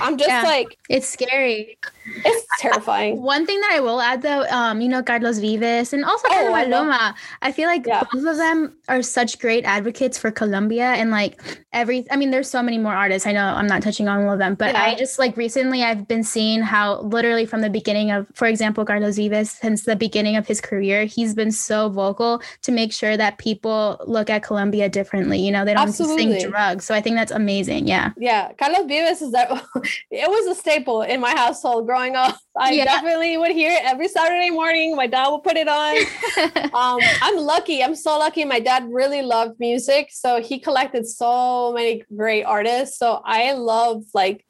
I'm 0.00 0.16
just 0.18 0.28
Yeah. 0.28 0.42
like 0.42 0.76
it's 0.88 1.08
scary. 1.08 1.78
It's 2.24 2.46
terrifying. 2.60 3.20
One 3.22 3.46
thing 3.46 3.60
that 3.60 3.72
I 3.74 3.80
will 3.80 4.00
add 4.00 4.22
though, 4.22 4.44
um, 4.50 4.80
you 4.80 4.88
know, 4.88 5.02
Carlos 5.02 5.38
Vives 5.38 5.92
and 5.92 6.04
also 6.04 6.26
Oh, 6.30 6.48
Carlos 6.52 6.72
I. 6.72 7.14
I 7.42 7.52
feel 7.52 7.68
like 7.68 7.86
Yeah. 7.86 8.02
both 8.12 8.24
of 8.26 8.36
them 8.36 8.76
are 8.88 9.02
such 9.02 9.38
great 9.38 9.64
advocates 9.64 10.18
for 10.18 10.30
Colombia 10.30 10.84
and 10.84 11.10
like 11.10 11.40
every 11.72 12.06
I 12.10 12.16
mean, 12.16 12.30
there's 12.30 12.48
so 12.48 12.62
many 12.62 12.78
more 12.78 12.94
artists. 12.94 13.26
I 13.26 13.32
know 13.32 13.44
I'm 13.44 13.66
not 13.66 13.82
touching 13.82 14.08
on 14.08 14.24
all 14.24 14.32
of 14.32 14.38
them, 14.38 14.54
but 14.54 14.74
I 14.74 14.94
just 14.94 15.18
like 15.18 15.36
recently 15.36 15.82
I've 15.82 16.06
been 16.08 16.22
seeing 16.22 16.62
how 16.62 17.00
literally 17.00 17.46
from 17.46 17.60
the 17.60 17.70
beginning 17.70 18.10
of, 18.10 18.26
for 18.34 18.46
example, 18.46 18.84
Carlos 18.84 19.16
Vives, 19.16 19.50
since 19.50 19.84
the 19.84 19.96
beginning 19.96 20.36
of 20.36 20.46
his 20.46 20.60
career, 20.60 21.04
he's 21.04 21.34
been 21.34 21.52
so 21.52 21.88
vocal 21.88 22.40
to 22.62 22.72
make 22.72 22.92
sure 22.92 23.16
that 23.16 23.38
people 23.38 23.98
look 24.06 24.30
at 24.30 24.42
Colombia 24.42 24.88
differently. 24.88 25.38
You 25.40 25.52
know, 25.52 25.64
they 25.64 25.74
don't 25.74 25.86
just 25.86 26.14
think 26.14 26.40
drugs. 26.48 26.84
So 26.84 26.94
I 26.94 27.00
think 27.00 27.16
that's 27.16 27.32
amazing. 27.32 27.88
Yeah. 27.88 28.10
Yeah, 28.16 28.52
Carlos 28.58 28.86
Vives 28.86 29.22
is 29.22 29.32
that 29.32 29.50
it 30.10 30.28
was 30.30 30.46
a 30.56 30.58
staple 30.58 31.02
in 31.02 31.20
my 31.20 31.30
household 31.30 31.86
growing 31.86 31.95
up. 31.96 32.36
I 32.58 32.72
Yeah. 32.72 32.84
definitely 32.84 33.36
would 33.36 33.52
hear 33.52 33.70
it 33.72 33.82
every 33.84 34.08
Saturday 34.08 34.50
morning. 34.50 34.96
My 34.96 35.06
dad 35.06 35.28
would 35.30 35.42
put 35.42 35.56
it 35.56 35.68
on. 35.68 35.96
um, 36.74 37.00
I'm 37.22 37.36
lucky. 37.38 37.82
I'm 37.82 37.94
so 37.94 38.18
lucky. 38.18 38.44
My 38.44 38.60
dad 38.60 38.86
really 38.90 39.22
loved 39.22 39.58
music, 39.60 40.08
so 40.12 40.40
he 40.40 40.58
collected 40.58 41.06
so 41.06 41.72
many 41.72 42.02
great 42.14 42.44
artists. 42.44 42.98
So 42.98 43.20
I 43.24 43.52
love 43.52 44.04
like 44.14 44.44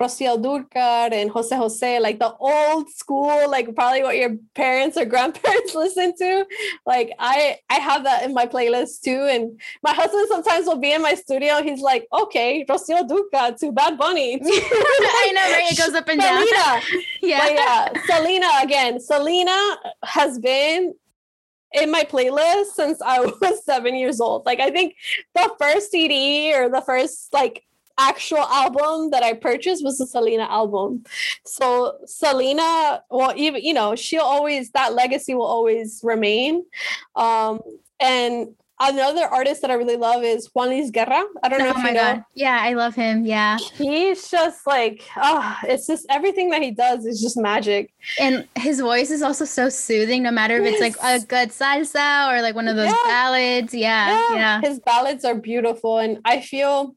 Rocío 0.00 0.42
Dúrcal 0.42 1.12
and 1.12 1.30
Jose 1.30 1.54
Jose, 1.54 2.00
like 2.00 2.18
the 2.18 2.34
old 2.34 2.90
school, 2.90 3.48
like 3.48 3.72
probably 3.74 4.02
what 4.02 4.16
your 4.16 4.36
parents 4.54 4.96
or 4.96 5.04
grandparents 5.12 5.74
listen 5.74 6.14
to. 6.18 6.44
Like 6.86 7.12
I, 7.18 7.58
I 7.70 7.74
have 7.74 8.04
that 8.04 8.24
in 8.24 8.34
my 8.34 8.46
playlist 8.46 9.02
too. 9.04 9.26
And 9.30 9.60
my 9.82 9.92
husband 9.92 10.26
sometimes 10.28 10.66
will 10.66 10.78
be 10.78 10.92
in 10.92 11.02
my 11.02 11.14
studio. 11.14 11.62
He's 11.62 11.80
like, 11.80 12.06
"Okay, 12.12 12.64
Rocío 12.68 13.06
Dúrcal 13.08 13.58
to 13.60 13.72
Bad 13.72 13.96
Bunny." 13.98 14.40
I 14.44 15.32
know, 15.34 15.52
right? 15.52 15.72
It 15.72 15.78
goes 15.78 15.94
up 15.94 16.08
and 16.08 16.20
down. 16.20 16.44
Yeah. 17.20 17.38
But 17.38 17.52
yeah, 17.54 18.16
Selena 18.16 18.48
again. 18.62 19.00
Selena 19.00 19.76
has 20.04 20.38
been 20.38 20.94
in 21.72 21.90
my 21.90 22.02
playlist 22.02 22.72
since 22.74 23.00
I 23.00 23.20
was 23.40 23.64
seven 23.64 23.94
years 23.94 24.20
old. 24.20 24.44
Like 24.44 24.60
I 24.60 24.70
think 24.70 24.94
the 25.34 25.50
first 25.58 25.90
CD 25.90 26.54
or 26.54 26.68
the 26.68 26.82
first 26.82 27.32
like 27.32 27.64
actual 27.98 28.38
album 28.38 29.10
that 29.10 29.22
I 29.22 29.34
purchased 29.34 29.84
was 29.84 29.98
the 29.98 30.06
Selena 30.06 30.44
album. 30.44 31.04
So 31.44 31.98
Selena, 32.06 33.02
well, 33.10 33.32
even 33.36 33.62
you 33.62 33.74
know, 33.74 33.94
she'll 33.94 34.22
always 34.22 34.70
that 34.70 34.94
legacy 34.94 35.34
will 35.34 35.46
always 35.46 36.00
remain. 36.02 36.64
Um, 37.14 37.60
and 38.00 38.54
another 38.90 39.24
artist 39.26 39.62
that 39.62 39.70
I 39.70 39.74
really 39.74 39.96
love 39.96 40.22
is 40.22 40.50
Juan 40.54 40.70
Luis 40.70 40.90
Guerra. 40.90 41.24
I 41.42 41.48
don't 41.48 41.58
know 41.58 41.72
oh 41.74 41.80
if 41.80 41.84
you 41.84 41.92
know. 41.92 42.24
Yeah, 42.34 42.58
I 42.60 42.74
love 42.74 42.94
him. 42.94 43.24
Yeah. 43.24 43.58
He's 43.74 44.30
just 44.30 44.66
like, 44.66 45.04
oh, 45.16 45.58
it's 45.64 45.86
just 45.86 46.06
everything 46.10 46.50
that 46.50 46.62
he 46.62 46.70
does 46.70 47.04
is 47.06 47.20
just 47.20 47.36
magic. 47.36 47.92
And 48.18 48.46
his 48.56 48.80
voice 48.80 49.10
is 49.10 49.22
also 49.22 49.44
so 49.44 49.68
soothing, 49.68 50.22
no 50.22 50.30
matter 50.30 50.56
if 50.56 50.64
yes. 50.64 50.80
it's 50.80 51.02
like 51.02 51.22
a 51.22 51.24
good 51.26 51.50
salsa 51.50 52.32
or 52.32 52.42
like 52.42 52.54
one 52.54 52.68
of 52.68 52.76
those 52.76 52.90
yeah. 52.90 52.96
ballads. 53.04 53.74
Yeah, 53.74 54.08
yeah. 54.10 54.34
Yeah. 54.34 54.60
His 54.60 54.80
ballads 54.80 55.24
are 55.24 55.34
beautiful. 55.34 55.98
And 55.98 56.18
I 56.24 56.40
feel 56.40 56.96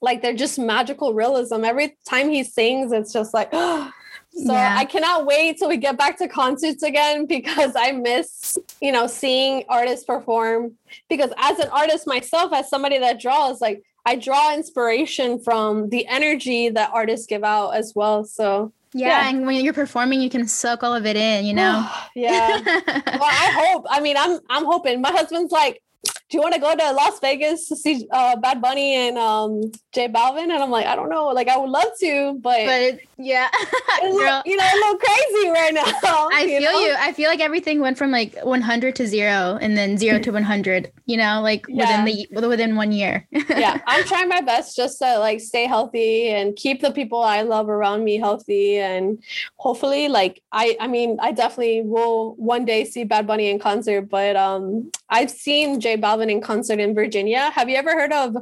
like 0.00 0.22
they're 0.22 0.34
just 0.34 0.58
magical 0.58 1.14
realism. 1.14 1.64
Every 1.64 1.96
time 2.08 2.30
he 2.30 2.44
sings, 2.44 2.92
it's 2.92 3.12
just 3.12 3.34
like, 3.34 3.48
oh, 3.52 3.90
so 4.32 4.52
yeah. 4.52 4.76
I 4.78 4.84
cannot 4.84 5.26
wait 5.26 5.58
till 5.58 5.68
we 5.68 5.78
get 5.78 5.96
back 5.96 6.18
to 6.18 6.28
concerts 6.28 6.82
again 6.82 7.26
because 7.26 7.72
I 7.76 7.92
miss, 7.92 8.58
you 8.80 8.92
know, 8.92 9.06
seeing 9.06 9.64
artists 9.68 10.04
perform. 10.04 10.74
Because 11.08 11.32
as 11.38 11.58
an 11.58 11.68
artist 11.70 12.06
myself, 12.06 12.52
as 12.52 12.68
somebody 12.68 12.98
that 12.98 13.20
draws, 13.20 13.60
like 13.60 13.82
I 14.06 14.16
draw 14.16 14.54
inspiration 14.54 15.40
from 15.40 15.88
the 15.88 16.06
energy 16.06 16.68
that 16.68 16.90
artists 16.92 17.26
give 17.26 17.42
out 17.42 17.70
as 17.70 17.94
well. 17.94 18.24
So 18.24 18.72
yeah, 18.94 19.08
yeah, 19.08 19.28
and 19.28 19.46
when 19.46 19.62
you're 19.62 19.74
performing, 19.74 20.22
you 20.22 20.30
can 20.30 20.46
soak 20.46 20.82
all 20.82 20.94
of 20.94 21.04
it 21.04 21.16
in, 21.16 21.44
you 21.44 21.54
know. 21.54 21.88
yeah. 22.14 22.60
well, 22.64 23.22
I 23.22 23.70
hope. 23.72 23.86
I 23.90 24.00
mean, 24.00 24.16
I'm 24.16 24.40
I'm 24.48 24.64
hoping. 24.64 25.00
My 25.00 25.10
husband's 25.10 25.52
like, 25.52 25.82
do 26.28 26.36
you 26.36 26.42
want 26.42 26.54
to 26.54 26.60
go 26.60 26.76
to 26.76 26.92
Las 26.92 27.20
Vegas 27.20 27.68
to 27.68 27.76
see 27.76 28.06
uh, 28.10 28.36
Bad 28.36 28.60
Bunny 28.60 28.94
and 28.94 29.16
um, 29.16 29.62
J 29.92 30.08
Balvin? 30.08 30.44
And 30.44 30.52
I'm 30.52 30.70
like, 30.70 30.86
I 30.86 30.94
don't 30.94 31.08
know. 31.08 31.28
Like, 31.28 31.48
I 31.48 31.56
would 31.56 31.70
love 31.70 31.88
to, 32.00 32.38
but, 32.42 32.66
but 32.66 33.00
yeah, 33.16 33.48
look, 34.02 34.46
you 34.46 34.56
know, 34.56 34.64
I'm 34.64 34.76
a 34.76 34.80
little 34.80 34.98
crazy 34.98 35.50
right 35.50 35.72
now. 35.72 35.84
I 36.32 36.46
you 36.48 36.60
feel 36.60 36.72
know? 36.72 36.80
you. 36.80 36.94
I 36.98 37.12
feel 37.12 37.30
like 37.30 37.40
everything 37.40 37.80
went 37.80 37.96
from 37.96 38.10
like 38.10 38.38
100 38.42 38.94
to 38.96 39.06
zero, 39.06 39.58
and 39.60 39.76
then 39.76 39.96
zero 39.96 40.18
to 40.20 40.30
100. 40.30 40.92
You 41.06 41.16
know, 41.16 41.40
like 41.40 41.64
yeah. 41.68 42.04
within 42.04 42.28
the 42.40 42.48
within 42.48 42.76
one 42.76 42.92
year. 42.92 43.26
yeah, 43.48 43.80
I'm 43.86 44.04
trying 44.04 44.28
my 44.28 44.42
best 44.42 44.76
just 44.76 44.98
to 44.98 45.18
like 45.18 45.40
stay 45.40 45.66
healthy 45.66 46.28
and 46.28 46.54
keep 46.54 46.80
the 46.82 46.92
people 46.92 47.22
I 47.22 47.42
love 47.42 47.68
around 47.68 48.04
me 48.04 48.18
healthy, 48.18 48.78
and 48.78 49.22
hopefully, 49.56 50.08
like 50.08 50.42
I, 50.52 50.76
I 50.78 50.86
mean, 50.88 51.16
I 51.20 51.32
definitely 51.32 51.82
will 51.82 52.34
one 52.36 52.64
day 52.64 52.84
see 52.84 53.04
Bad 53.04 53.26
Bunny 53.26 53.50
in 53.50 53.58
concert, 53.58 54.02
but 54.02 54.36
um, 54.36 54.90
I've 55.08 55.30
seen 55.30 55.80
J 55.80 55.96
Balvin 55.96 56.17
in 56.22 56.40
concert 56.40 56.80
in 56.80 56.94
Virginia. 56.94 57.50
Have 57.50 57.68
you 57.68 57.76
ever 57.76 57.92
heard 57.92 58.12
of 58.12 58.36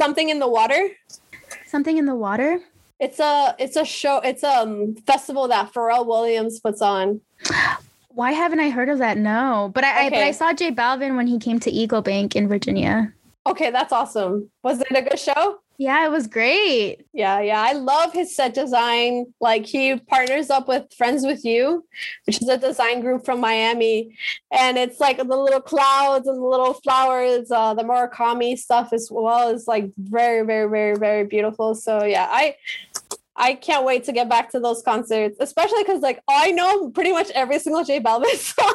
Something 0.00 0.30
in 0.30 0.40
the 0.40 0.48
Water? 0.48 0.90
Something 1.66 1.96
in 1.96 2.06
the 2.06 2.14
Water? 2.16 2.60
It's 2.98 3.20
a 3.20 3.54
it's 3.58 3.76
a 3.76 3.84
show. 3.84 4.18
It's 4.18 4.42
a 4.42 4.62
um, 4.62 4.96
festival 5.06 5.46
that 5.48 5.72
Pharrell 5.72 6.06
Williams 6.06 6.58
puts 6.60 6.82
on. 6.82 7.20
Why 8.08 8.32
haven't 8.32 8.60
I 8.60 8.70
heard 8.70 8.88
of 8.88 8.98
that? 8.98 9.16
No, 9.16 9.70
but 9.74 9.84
I, 9.84 9.90
okay. 9.90 10.06
I 10.06 10.10
but 10.10 10.18
I 10.18 10.30
saw 10.32 10.52
J 10.52 10.72
Balvin 10.72 11.16
when 11.16 11.26
he 11.26 11.38
came 11.38 11.58
to 11.60 11.70
Eagle 11.70 12.02
Bank 12.02 12.36
in 12.36 12.48
Virginia. 12.48 13.12
Okay, 13.46 13.70
that's 13.70 13.92
awesome. 13.92 14.50
Was 14.62 14.80
it 14.80 14.90
a 14.90 15.02
good 15.02 15.18
show? 15.18 15.61
Yeah, 15.78 16.06
it 16.06 16.10
was 16.10 16.26
great. 16.26 17.06
Yeah, 17.12 17.40
yeah. 17.40 17.60
I 17.60 17.72
love 17.72 18.12
his 18.12 18.36
set 18.36 18.54
design. 18.54 19.26
Like 19.40 19.66
he 19.66 19.96
partners 19.96 20.50
up 20.50 20.68
with 20.68 20.92
Friends 20.96 21.24
with 21.24 21.44
You, 21.44 21.84
which 22.24 22.40
is 22.40 22.48
a 22.48 22.58
design 22.58 23.00
group 23.00 23.24
from 23.24 23.40
Miami. 23.40 24.16
And 24.52 24.78
it's 24.78 25.00
like 25.00 25.16
the 25.16 25.24
little 25.24 25.60
clouds 25.60 26.28
and 26.28 26.38
the 26.38 26.46
little 26.46 26.74
flowers, 26.74 27.50
uh, 27.50 27.74
the 27.74 27.82
Murakami 27.82 28.56
stuff 28.56 28.92
as 28.92 29.08
well 29.10 29.48
is 29.48 29.66
like 29.66 29.90
very, 29.98 30.46
very, 30.46 30.68
very, 30.70 30.96
very 30.96 31.24
beautiful. 31.24 31.74
So 31.74 32.04
yeah, 32.04 32.28
I 32.30 32.56
I 33.34 33.54
can't 33.54 33.84
wait 33.84 34.04
to 34.04 34.12
get 34.12 34.28
back 34.28 34.50
to 34.50 34.60
those 34.60 34.82
concerts, 34.82 35.36
especially 35.40 35.82
because 35.82 36.00
like 36.00 36.22
I 36.28 36.52
know 36.52 36.90
pretty 36.90 37.12
much 37.12 37.30
every 37.30 37.58
single 37.58 37.82
J 37.82 37.98
Balvin 37.98 38.26
song 38.36 38.74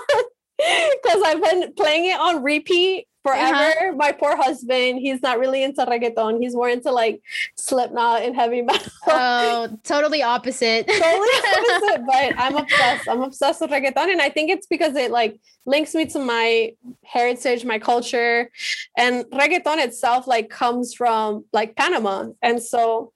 because 0.58 1.22
I've 1.24 1.42
been 1.44 1.74
playing 1.74 2.06
it 2.06 2.20
on 2.20 2.44
repeat 2.44 3.08
forever. 3.28 3.56
Uh-huh. 3.56 3.92
My 3.96 4.12
poor 4.12 4.36
husband, 4.36 5.00
he's 5.00 5.22
not 5.22 5.40
really 5.40 5.64
into 5.64 5.86
reggaeton. 5.86 6.42
He's 6.42 6.56
more 6.56 6.70
into 6.70 6.92
like 6.92 7.22
Slipknot 7.56 8.22
and 8.22 8.36
heavy 8.36 8.62
metal. 8.62 8.92
Oh, 9.08 9.70
totally 9.84 10.24
opposite. 10.24 10.88
totally 10.88 11.04
opposite. 11.04 12.06
but 12.08 12.34
I'm 12.38 12.56
obsessed. 12.56 13.10
I'm 13.10 13.22
obsessed 13.22 13.62
with 13.62 13.72
reggaeton. 13.72 14.12
And 14.12 14.22
I 14.22 14.30
think 14.30 14.50
it's 14.50 14.68
because 14.68 14.96
it 14.96 15.12
like 15.12 15.40
links 15.66 15.94
me 15.94 16.06
to 16.08 16.20
my 16.20 16.74
heritage, 17.04 17.66
my 17.66 17.80
culture. 17.80 18.50
And 18.98 19.26
reggaeton 19.26 19.84
itself 19.84 20.28
like 20.28 20.50
comes 20.50 20.94
from 20.94 21.46
like 21.54 21.76
Panama. 21.76 22.30
And 22.42 22.62
so 22.62 23.12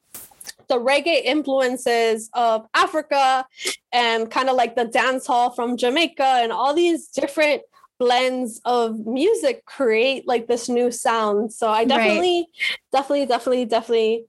the 0.68 0.80
reggae 0.80 1.22
influences 1.24 2.30
of 2.34 2.66
Africa 2.74 3.46
and 3.92 4.32
kind 4.32 4.50
of 4.50 4.56
like 4.56 4.76
the 4.76 4.86
dance 4.86 5.28
hall 5.28 5.52
from 5.52 5.76
Jamaica 5.76 6.24
and 6.24 6.52
all 6.52 6.74
these 6.74 7.08
different 7.08 7.62
blends 8.02 8.60
of 8.66 9.06
music 9.06 9.64
create 9.66 10.28
like 10.28 10.48
this 10.48 10.68
new 10.68 10.90
sound. 10.90 11.54
So 11.54 11.70
I 11.70 11.86
definitely, 11.86 12.40
right. 12.40 12.80
definitely, 12.92 13.26
definitely, 13.28 13.66
definitely 13.66 14.26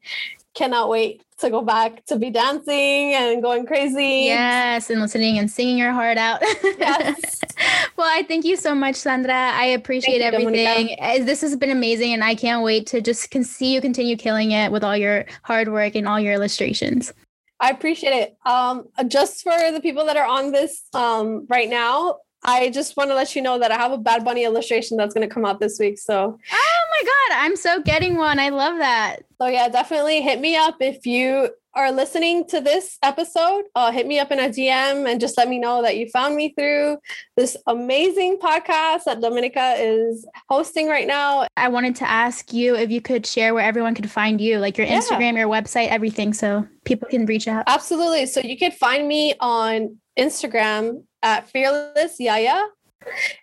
cannot 0.52 0.90
wait 0.90 1.22
to 1.38 1.48
go 1.48 1.62
back 1.62 2.04
to 2.04 2.16
be 2.16 2.28
dancing 2.28 3.14
and 3.14 3.42
going 3.42 3.64
crazy. 3.64 4.24
Yes, 4.26 4.90
and 4.90 5.00
listening 5.00 5.38
and 5.38 5.50
singing 5.50 5.78
your 5.78 5.90
heart 5.90 6.18
out. 6.18 6.42
Yes. 6.62 7.40
well, 7.96 8.06
I 8.06 8.24
thank 8.24 8.44
you 8.44 8.56
so 8.56 8.74
much, 8.74 8.96
Sandra. 8.96 9.32
I 9.32 9.64
appreciate 9.64 10.20
everything. 10.20 10.94
Eh, 11.00 11.24
this 11.24 11.40
has 11.40 11.56
been 11.56 11.70
amazing, 11.70 12.12
and 12.12 12.22
I 12.22 12.34
can't 12.34 12.62
wait 12.62 12.86
to 12.88 13.00
just 13.00 13.30
can 13.30 13.42
see 13.42 13.72
you 13.72 13.80
continue 13.80 14.18
killing 14.18 14.50
it 14.50 14.70
with 14.70 14.84
all 14.84 14.98
your 14.98 15.24
hard 15.44 15.72
work 15.72 15.94
and 15.94 16.06
all 16.06 16.20
your 16.20 16.34
illustrations. 16.34 17.10
I 17.58 17.70
appreciate 17.70 18.12
it. 18.12 18.36
Um, 18.44 18.88
just 19.08 19.42
for 19.42 19.56
the 19.72 19.80
people 19.80 20.04
that 20.04 20.18
are 20.18 20.26
on 20.26 20.52
this 20.52 20.82
um, 20.92 21.46
right 21.48 21.70
now, 21.70 22.18
I 22.44 22.70
just 22.70 22.96
want 22.96 23.10
to 23.10 23.14
let 23.14 23.36
you 23.36 23.42
know 23.42 23.58
that 23.58 23.70
I 23.70 23.76
have 23.76 23.92
a 23.92 23.98
Bad 23.98 24.24
Bunny 24.24 24.44
illustration 24.44 24.96
that's 24.96 25.14
going 25.14 25.26
to 25.26 25.32
come 25.32 25.44
out 25.44 25.60
this 25.60 25.78
week. 25.78 25.98
So, 25.98 26.38
oh 26.52 26.84
my 26.90 27.02
God, 27.04 27.44
I'm 27.44 27.56
so 27.56 27.80
getting 27.82 28.16
one. 28.16 28.38
I 28.38 28.48
love 28.48 28.78
that. 28.78 29.20
So, 29.40 29.46
yeah, 29.46 29.68
definitely 29.68 30.22
hit 30.22 30.40
me 30.40 30.56
up 30.56 30.76
if 30.80 31.06
you 31.06 31.50
are 31.74 31.92
listening 31.92 32.46
to 32.48 32.60
this 32.60 32.98
episode. 33.02 33.64
Uh, 33.74 33.92
hit 33.92 34.06
me 34.06 34.18
up 34.18 34.30
in 34.30 34.40
a 34.40 34.48
DM 34.48 35.08
and 35.08 35.20
just 35.20 35.38
let 35.38 35.48
me 35.48 35.58
know 35.58 35.82
that 35.82 35.96
you 35.96 36.08
found 36.10 36.34
me 36.34 36.52
through 36.52 36.98
this 37.36 37.56
amazing 37.66 38.38
podcast 38.42 39.04
that 39.04 39.20
Dominica 39.20 39.76
is 39.78 40.26
hosting 40.48 40.88
right 40.88 41.06
now. 41.06 41.46
I 41.56 41.68
wanted 41.68 41.96
to 41.96 42.10
ask 42.10 42.52
you 42.52 42.74
if 42.76 42.90
you 42.90 43.00
could 43.00 43.24
share 43.24 43.54
where 43.54 43.64
everyone 43.64 43.94
could 43.94 44.10
find 44.10 44.40
you, 44.40 44.58
like 44.58 44.76
your 44.76 44.86
Instagram, 44.86 45.36
your 45.36 45.48
website, 45.48 45.88
everything, 45.88 46.34
so 46.34 46.66
people 46.84 47.08
can 47.08 47.24
reach 47.24 47.46
out. 47.46 47.64
Absolutely. 47.68 48.26
So, 48.26 48.40
you 48.40 48.58
can 48.58 48.72
find 48.72 49.06
me 49.06 49.34
on 49.40 49.98
Instagram 50.18 51.04
at 51.22 51.48
Fearless 51.48 52.18
Yaya. 52.18 52.64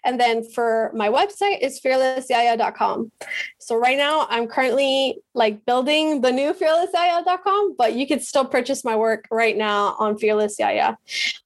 And 0.06 0.20
then 0.20 0.44
for 0.44 0.92
my 0.94 1.10
website, 1.10 1.60
it's 1.62 1.80
fearlessyaya.com. 1.82 3.12
So 3.60 3.76
right 3.76 3.98
now 3.98 4.28
I'm 4.30 4.48
currently 4.48 5.20
like 5.34 5.66
building 5.66 6.22
the 6.22 6.32
new 6.32 6.54
fearlessyaya.com, 6.54 7.76
but 7.78 7.94
you 7.94 8.08
can 8.08 8.20
still 8.20 8.46
purchase 8.46 8.84
my 8.84 8.96
work 8.96 9.26
right 9.32 9.58
now 9.58 9.96
on 10.00 10.18
Fearless 10.18 10.58
Yaya. 10.60 10.98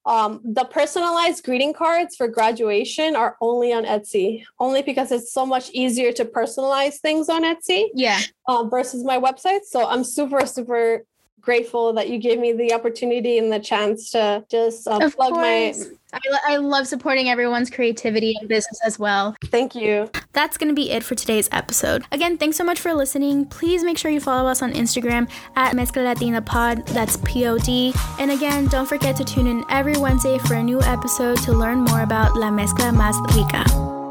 Um, 0.05 0.41
the 0.43 0.65
personalized 0.65 1.43
greeting 1.43 1.73
cards 1.73 2.15
for 2.15 2.27
graduation 2.27 3.15
are 3.15 3.37
only 3.41 3.73
on 3.73 3.85
Etsy, 3.85 4.43
only 4.59 4.81
because 4.81 5.11
it's 5.11 5.33
so 5.33 5.45
much 5.45 5.69
easier 5.71 6.11
to 6.13 6.25
personalize 6.25 6.99
things 6.99 7.29
on 7.29 7.43
Etsy. 7.43 7.87
Yeah. 7.93 8.19
Um, 8.47 8.69
versus 8.69 9.03
my 9.03 9.17
website. 9.17 9.63
So 9.63 9.87
I'm 9.87 10.03
super, 10.03 10.45
super 10.45 11.05
grateful 11.43 11.93
that 11.93 12.09
you 12.09 12.17
gave 12.17 12.39
me 12.39 12.53
the 12.53 12.73
opportunity 12.73 13.37
and 13.37 13.51
the 13.51 13.59
chance 13.59 14.11
to 14.11 14.43
just 14.49 14.87
uh, 14.87 14.97
plug 15.11 15.33
course. 15.33 15.89
my 15.89 15.95
I, 16.13 16.53
I 16.53 16.57
love 16.57 16.87
supporting 16.87 17.27
everyone's 17.27 17.69
creativity 17.69 18.35
and 18.39 18.47
business 18.47 18.79
as 18.85 18.97
well. 18.97 19.35
Thank 19.45 19.75
you. 19.75 20.09
That's 20.31 20.57
going 20.57 20.69
to 20.69 20.75
be 20.75 20.91
it 20.91 21.03
for 21.03 21.15
today's 21.15 21.49
episode. 21.51 22.05
Again, 22.11 22.37
thanks 22.37 22.55
so 22.55 22.63
much 22.63 22.79
for 22.79 22.93
listening. 22.93 23.45
Please 23.45 23.83
make 23.83 23.97
sure 23.97 24.11
you 24.11 24.19
follow 24.19 24.47
us 24.49 24.61
on 24.61 24.73
Instagram 24.73 25.29
at 25.55 25.73
Mezcla 25.75 26.03
Latina 26.03 26.41
Pod. 26.41 26.85
That's 26.87 27.17
P 27.25 27.47
O 27.47 27.57
D. 27.57 27.93
And 28.19 28.31
again, 28.31 28.67
don't 28.67 28.87
forget 28.87 29.15
to 29.17 29.25
tune 29.25 29.47
in 29.47 29.63
every 29.69 29.97
Wednesday 29.97 30.37
for 30.37 30.53
a 30.53 30.63
new 30.63 30.81
episode 30.83 31.37
to 31.39 31.51
learn 31.51 31.79
more 31.79 32.03
about 32.03 32.35
La 32.35 32.51
Mezcla 32.51 32.93
Más 32.93 33.15
Rica. 33.35 34.02